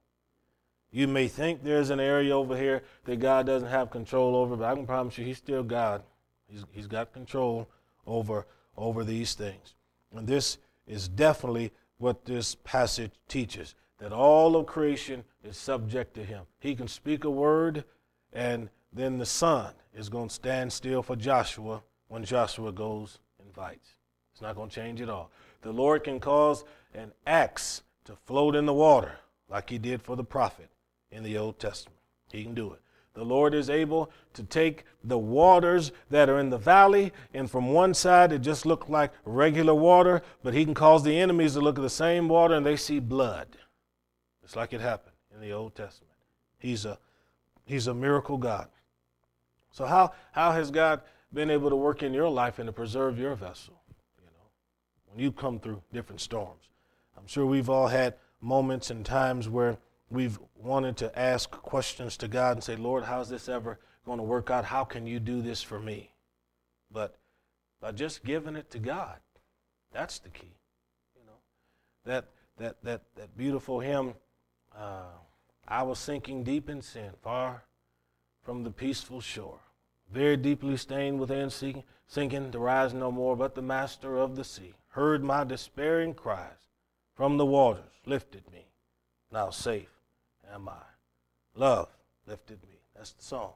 You 0.92 1.06
may 1.06 1.28
think 1.28 1.62
there's 1.62 1.90
an 1.90 2.00
area 2.00 2.36
over 2.36 2.56
here 2.56 2.82
that 3.04 3.20
God 3.20 3.46
doesn't 3.46 3.68
have 3.68 3.90
control 3.90 4.34
over, 4.34 4.56
but 4.56 4.64
I 4.64 4.74
can 4.74 4.86
promise 4.86 5.16
you 5.18 5.24
He's 5.24 5.38
still 5.38 5.62
God. 5.62 6.02
He's, 6.48 6.64
he's 6.72 6.88
got 6.88 7.12
control 7.12 7.68
over, 8.06 8.46
over 8.76 9.04
these 9.04 9.34
things. 9.34 9.74
And 10.14 10.26
this 10.26 10.58
is 10.88 11.06
definitely 11.06 11.70
what 11.98 12.24
this 12.24 12.56
passage 12.56 13.12
teaches 13.28 13.74
that 13.98 14.12
all 14.12 14.56
of 14.56 14.66
creation 14.66 15.22
is 15.44 15.56
subject 15.56 16.14
to 16.14 16.24
Him. 16.24 16.42
He 16.58 16.74
can 16.74 16.88
speak 16.88 17.24
a 17.24 17.30
word, 17.30 17.84
and 18.32 18.68
then 18.92 19.18
the 19.18 19.26
sun 19.26 19.72
is 19.94 20.08
going 20.08 20.28
to 20.28 20.34
stand 20.34 20.72
still 20.72 21.02
for 21.02 21.14
Joshua 21.14 21.82
when 22.08 22.24
Joshua 22.24 22.72
goes 22.72 23.18
and 23.40 23.54
fights. 23.54 23.90
It's 24.32 24.40
not 24.40 24.56
going 24.56 24.70
to 24.70 24.74
change 24.74 25.00
at 25.00 25.10
all. 25.10 25.30
The 25.62 25.70
Lord 25.70 26.02
can 26.02 26.18
cause 26.18 26.64
an 26.94 27.12
axe 27.26 27.82
to 28.06 28.16
float 28.16 28.56
in 28.56 28.66
the 28.66 28.74
water 28.74 29.18
like 29.48 29.70
He 29.70 29.78
did 29.78 30.02
for 30.02 30.16
the 30.16 30.24
prophet 30.24 30.70
in 31.10 31.22
the 31.22 31.36
Old 31.36 31.58
Testament. 31.58 31.98
He 32.32 32.42
can 32.42 32.54
do 32.54 32.72
it. 32.72 32.80
The 33.14 33.24
Lord 33.24 33.54
is 33.54 33.68
able 33.68 34.10
to 34.34 34.44
take 34.44 34.84
the 35.02 35.18
waters 35.18 35.90
that 36.10 36.28
are 36.28 36.38
in 36.38 36.50
the 36.50 36.58
valley, 36.58 37.12
and 37.34 37.50
from 37.50 37.72
one 37.72 37.92
side 37.92 38.32
it 38.32 38.40
just 38.40 38.64
looked 38.64 38.88
like 38.88 39.12
regular 39.24 39.74
water, 39.74 40.22
but 40.42 40.54
He 40.54 40.64
can 40.64 40.74
cause 40.74 41.02
the 41.02 41.18
enemies 41.18 41.54
to 41.54 41.60
look 41.60 41.78
at 41.78 41.82
the 41.82 41.90
same 41.90 42.28
water 42.28 42.54
and 42.54 42.64
they 42.64 42.76
see 42.76 43.00
blood. 43.00 43.48
It's 44.44 44.54
like 44.54 44.72
it 44.72 44.80
happened 44.80 45.16
in 45.34 45.40
the 45.40 45.52
Old 45.52 45.74
Testament. 45.74 46.14
He's 46.58 46.84
a, 46.84 46.98
he's 47.64 47.88
a 47.88 47.94
miracle 47.94 48.36
God. 48.36 48.68
So, 49.72 49.86
how, 49.86 50.12
how 50.32 50.52
has 50.52 50.70
God 50.70 51.00
been 51.32 51.50
able 51.50 51.70
to 51.70 51.76
work 51.76 52.02
in 52.02 52.12
your 52.12 52.28
life 52.28 52.58
and 52.58 52.66
to 52.66 52.72
preserve 52.72 53.18
your 53.18 53.34
vessel? 53.34 53.80
You 54.18 54.26
know, 54.26 54.46
when 55.12 55.22
you 55.22 55.32
come 55.32 55.58
through 55.58 55.82
different 55.92 56.20
storms. 56.20 56.62
I'm 57.16 57.26
sure 57.26 57.46
we've 57.46 57.70
all 57.70 57.88
had 57.88 58.14
moments 58.40 58.90
and 58.90 59.04
times 59.04 59.48
where 59.48 59.78
we've 60.10 60.38
wanted 60.56 60.96
to 60.98 61.18
ask 61.18 61.50
questions 61.50 62.16
to 62.18 62.28
God 62.28 62.56
and 62.56 62.64
say, 62.64 62.76
Lord, 62.76 63.04
how's 63.04 63.28
this 63.28 63.48
ever 63.48 63.78
going 64.04 64.18
to 64.18 64.24
work 64.24 64.50
out? 64.50 64.64
How 64.64 64.84
can 64.84 65.06
you 65.06 65.20
do 65.20 65.40
this 65.40 65.62
for 65.62 65.78
me? 65.78 66.12
But 66.90 67.16
by 67.80 67.92
just 67.92 68.24
giving 68.24 68.56
it 68.56 68.70
to 68.72 68.78
God, 68.78 69.18
that's 69.92 70.18
the 70.18 70.28
key. 70.28 70.56
You 71.14 71.22
know, 71.26 71.38
that 72.04 72.26
that 72.58 72.82
that 72.82 73.02
that 73.16 73.36
beautiful 73.36 73.80
hymn, 73.80 74.14
uh, 74.76 75.12
I 75.66 75.82
was 75.84 75.98
sinking 75.98 76.44
deep 76.44 76.68
in 76.68 76.82
sin, 76.82 77.10
far 77.22 77.64
from 78.42 78.64
the 78.64 78.70
peaceful 78.70 79.20
shore, 79.20 79.60
very 80.12 80.36
deeply 80.36 80.76
stained 80.76 81.20
within, 81.20 81.50
sinking, 81.50 81.84
sinking 82.06 82.50
to 82.50 82.58
rise 82.58 82.92
no 82.92 83.12
more. 83.12 83.36
But 83.36 83.54
the 83.54 83.62
Master 83.62 84.18
of 84.18 84.34
the 84.36 84.44
sea 84.44 84.74
heard 84.88 85.22
my 85.22 85.44
despairing 85.44 86.14
cries 86.14 86.68
from 87.14 87.36
the 87.36 87.46
waters, 87.46 87.92
lifted 88.06 88.50
me, 88.50 88.66
now 89.30 89.50
safe 89.50 89.99
am 90.52 90.68
I. 90.68 90.82
Love 91.54 91.88
lifted 92.26 92.62
me. 92.62 92.80
That's 92.94 93.12
the 93.12 93.22
song. 93.22 93.52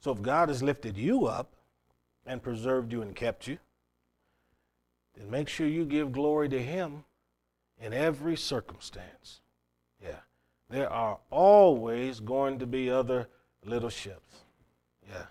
So 0.00 0.12
if 0.12 0.22
God 0.22 0.48
has 0.48 0.62
lifted 0.62 0.96
you 0.96 1.26
up 1.26 1.54
and 2.26 2.42
preserved 2.42 2.92
you 2.92 3.02
and 3.02 3.14
kept 3.14 3.46
you, 3.46 3.58
then 5.16 5.30
make 5.30 5.48
sure 5.48 5.66
you 5.66 5.84
give 5.84 6.12
glory 6.12 6.48
to 6.50 6.62
Him 6.62 7.04
in 7.80 7.92
every 7.92 8.36
circumstance. 8.36 9.40
Yeah. 10.02 10.20
There 10.68 10.90
are 10.90 11.18
always 11.30 12.20
going 12.20 12.58
to 12.58 12.66
be 12.66 12.90
other 12.90 13.28
little 13.64 13.88
ships. 13.88 14.42
Yeah. 15.08 15.26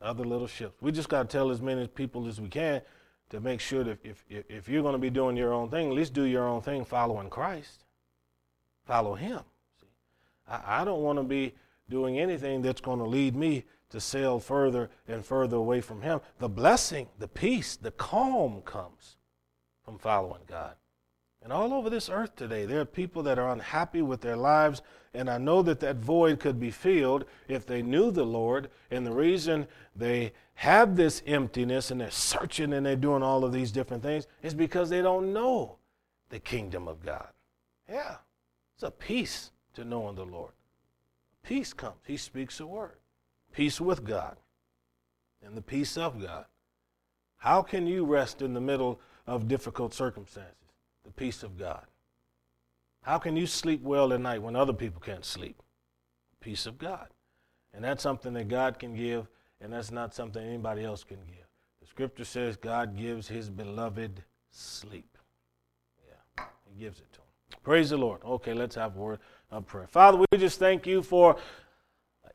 Other 0.00 0.24
little 0.24 0.46
ships. 0.46 0.80
We 0.80 0.92
just 0.92 1.08
got 1.08 1.28
to 1.28 1.28
tell 1.28 1.50
as 1.50 1.60
many 1.60 1.86
people 1.86 2.26
as 2.26 2.40
we 2.40 2.48
can 2.48 2.82
to 3.30 3.40
make 3.40 3.60
sure 3.60 3.84
that 3.84 3.98
if, 4.04 4.24
if, 4.28 4.44
if 4.48 4.68
you're 4.68 4.82
going 4.82 4.94
to 4.94 4.98
be 4.98 5.10
doing 5.10 5.36
your 5.36 5.52
own 5.52 5.70
thing, 5.70 5.88
at 5.88 5.94
least 5.94 6.12
do 6.12 6.24
your 6.24 6.46
own 6.46 6.60
thing 6.60 6.84
following 6.84 7.30
Christ. 7.30 7.84
Follow 8.84 9.14
Him. 9.14 9.40
I, 10.48 10.80
I 10.80 10.84
don't 10.84 11.02
want 11.02 11.18
to 11.18 11.24
be 11.24 11.54
doing 11.88 12.18
anything 12.18 12.62
that's 12.62 12.80
going 12.80 12.98
to 12.98 13.04
lead 13.04 13.36
me 13.36 13.64
to 13.90 14.00
sail 14.00 14.40
further 14.40 14.90
and 15.06 15.24
further 15.24 15.56
away 15.56 15.80
from 15.80 16.02
Him. 16.02 16.20
The 16.38 16.48
blessing, 16.48 17.08
the 17.18 17.28
peace, 17.28 17.76
the 17.76 17.90
calm 17.90 18.62
comes 18.62 19.16
from 19.84 19.98
following 19.98 20.42
God. 20.46 20.74
And 21.42 21.52
all 21.52 21.74
over 21.74 21.90
this 21.90 22.08
earth 22.08 22.36
today, 22.36 22.66
there 22.66 22.80
are 22.80 22.84
people 22.84 23.22
that 23.24 23.38
are 23.38 23.50
unhappy 23.50 24.00
with 24.00 24.20
their 24.20 24.36
lives, 24.36 24.80
and 25.12 25.28
I 25.28 25.38
know 25.38 25.60
that 25.62 25.80
that 25.80 25.96
void 25.96 26.38
could 26.38 26.60
be 26.60 26.70
filled 26.70 27.24
if 27.48 27.66
they 27.66 27.82
knew 27.82 28.10
the 28.10 28.24
Lord. 28.24 28.70
And 28.90 29.04
the 29.04 29.12
reason 29.12 29.66
they 29.94 30.32
have 30.54 30.94
this 30.94 31.22
emptiness 31.26 31.90
and 31.90 32.00
they're 32.00 32.10
searching 32.10 32.72
and 32.72 32.86
they're 32.86 32.96
doing 32.96 33.22
all 33.22 33.44
of 33.44 33.52
these 33.52 33.72
different 33.72 34.02
things 34.02 34.26
is 34.42 34.54
because 34.54 34.88
they 34.88 35.02
don't 35.02 35.32
know 35.32 35.78
the 36.28 36.38
kingdom 36.38 36.86
of 36.86 37.04
God. 37.04 37.28
Yeah, 37.88 38.16
it's 38.74 38.84
a 38.84 38.90
peace 38.90 39.50
to 39.74 39.84
knowing 39.84 40.14
the 40.14 40.24
Lord. 40.24 40.52
Peace 41.42 41.72
comes. 41.72 42.00
He 42.06 42.16
speaks 42.16 42.60
a 42.60 42.66
word. 42.66 42.96
Peace 43.52 43.80
with 43.80 44.04
God 44.04 44.36
and 45.44 45.56
the 45.56 45.62
peace 45.62 45.96
of 45.98 46.20
God. 46.20 46.46
How 47.36 47.62
can 47.62 47.86
you 47.86 48.04
rest 48.04 48.42
in 48.42 48.54
the 48.54 48.60
middle 48.60 49.00
of 49.26 49.48
difficult 49.48 49.92
circumstances? 49.92 50.54
The 51.04 51.10
peace 51.10 51.42
of 51.42 51.58
God. 51.58 51.84
How 53.02 53.18
can 53.18 53.36
you 53.36 53.46
sleep 53.46 53.82
well 53.82 54.12
at 54.12 54.20
night 54.20 54.42
when 54.42 54.54
other 54.54 54.72
people 54.72 55.00
can't 55.00 55.24
sleep? 55.24 55.60
The 56.30 56.44
Peace 56.44 56.66
of 56.66 56.78
God. 56.78 57.08
And 57.74 57.82
that's 57.82 58.02
something 58.02 58.32
that 58.34 58.48
God 58.48 58.78
can 58.78 58.94
give, 58.94 59.26
and 59.60 59.72
that's 59.72 59.90
not 59.90 60.14
something 60.14 60.44
anybody 60.44 60.84
else 60.84 61.02
can 61.02 61.18
give. 61.26 61.46
The 61.80 61.86
scripture 61.88 62.24
says 62.24 62.56
God 62.56 62.96
gives 62.96 63.26
his 63.26 63.50
beloved 63.50 64.22
sleep. 64.50 65.18
Yeah, 66.06 66.44
he 66.68 66.78
gives 66.78 67.00
it 67.00 67.12
to 67.14 67.18
him. 67.18 67.60
Praise 67.64 67.90
the 67.90 67.96
Lord. 67.96 68.22
Okay, 68.24 68.54
let's 68.54 68.76
have 68.76 68.96
a 68.96 69.00
word 69.00 69.18
of 69.52 69.66
prayer. 69.66 69.86
Father, 69.86 70.18
we 70.18 70.38
just 70.38 70.58
thank 70.58 70.86
you 70.86 71.02
for 71.02 71.36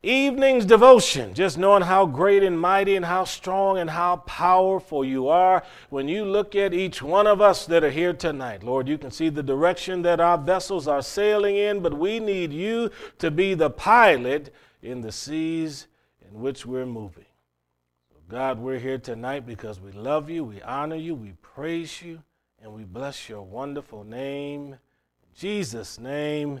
evening's 0.02 0.64
devotion, 0.64 1.34
just 1.34 1.58
knowing 1.58 1.82
how 1.82 2.06
great 2.06 2.44
and 2.44 2.58
mighty 2.58 2.94
and 2.94 3.04
how 3.04 3.24
strong 3.24 3.78
and 3.78 3.90
how 3.90 4.16
powerful 4.18 5.04
you 5.04 5.26
are. 5.26 5.64
When 5.90 6.06
you 6.06 6.24
look 6.24 6.54
at 6.54 6.72
each 6.72 7.02
one 7.02 7.26
of 7.26 7.40
us 7.40 7.66
that 7.66 7.82
are 7.82 7.90
here 7.90 8.12
tonight, 8.12 8.62
Lord, 8.62 8.88
you 8.88 8.96
can 8.96 9.10
see 9.10 9.28
the 9.28 9.42
direction 9.42 10.02
that 10.02 10.20
our 10.20 10.38
vessels 10.38 10.86
are 10.86 11.02
sailing 11.02 11.56
in, 11.56 11.80
but 11.80 11.98
we 11.98 12.20
need 12.20 12.52
you 12.52 12.90
to 13.18 13.30
be 13.30 13.54
the 13.54 13.70
pilot 13.70 14.54
in 14.80 15.00
the 15.00 15.10
seas 15.10 15.88
in 16.30 16.40
which 16.40 16.64
we're 16.64 16.86
moving. 16.86 17.24
God, 18.28 18.60
we're 18.60 18.78
here 18.78 18.98
tonight 18.98 19.46
because 19.46 19.80
we 19.80 19.90
love 19.90 20.30
you, 20.30 20.44
we 20.44 20.62
honor 20.62 20.96
you, 20.96 21.14
we 21.14 21.32
praise 21.40 22.02
you, 22.02 22.22
and 22.62 22.72
we 22.72 22.84
bless 22.84 23.28
your 23.28 23.42
wonderful 23.42 24.04
name. 24.04 24.76
Jesus' 25.34 25.98
name, 25.98 26.60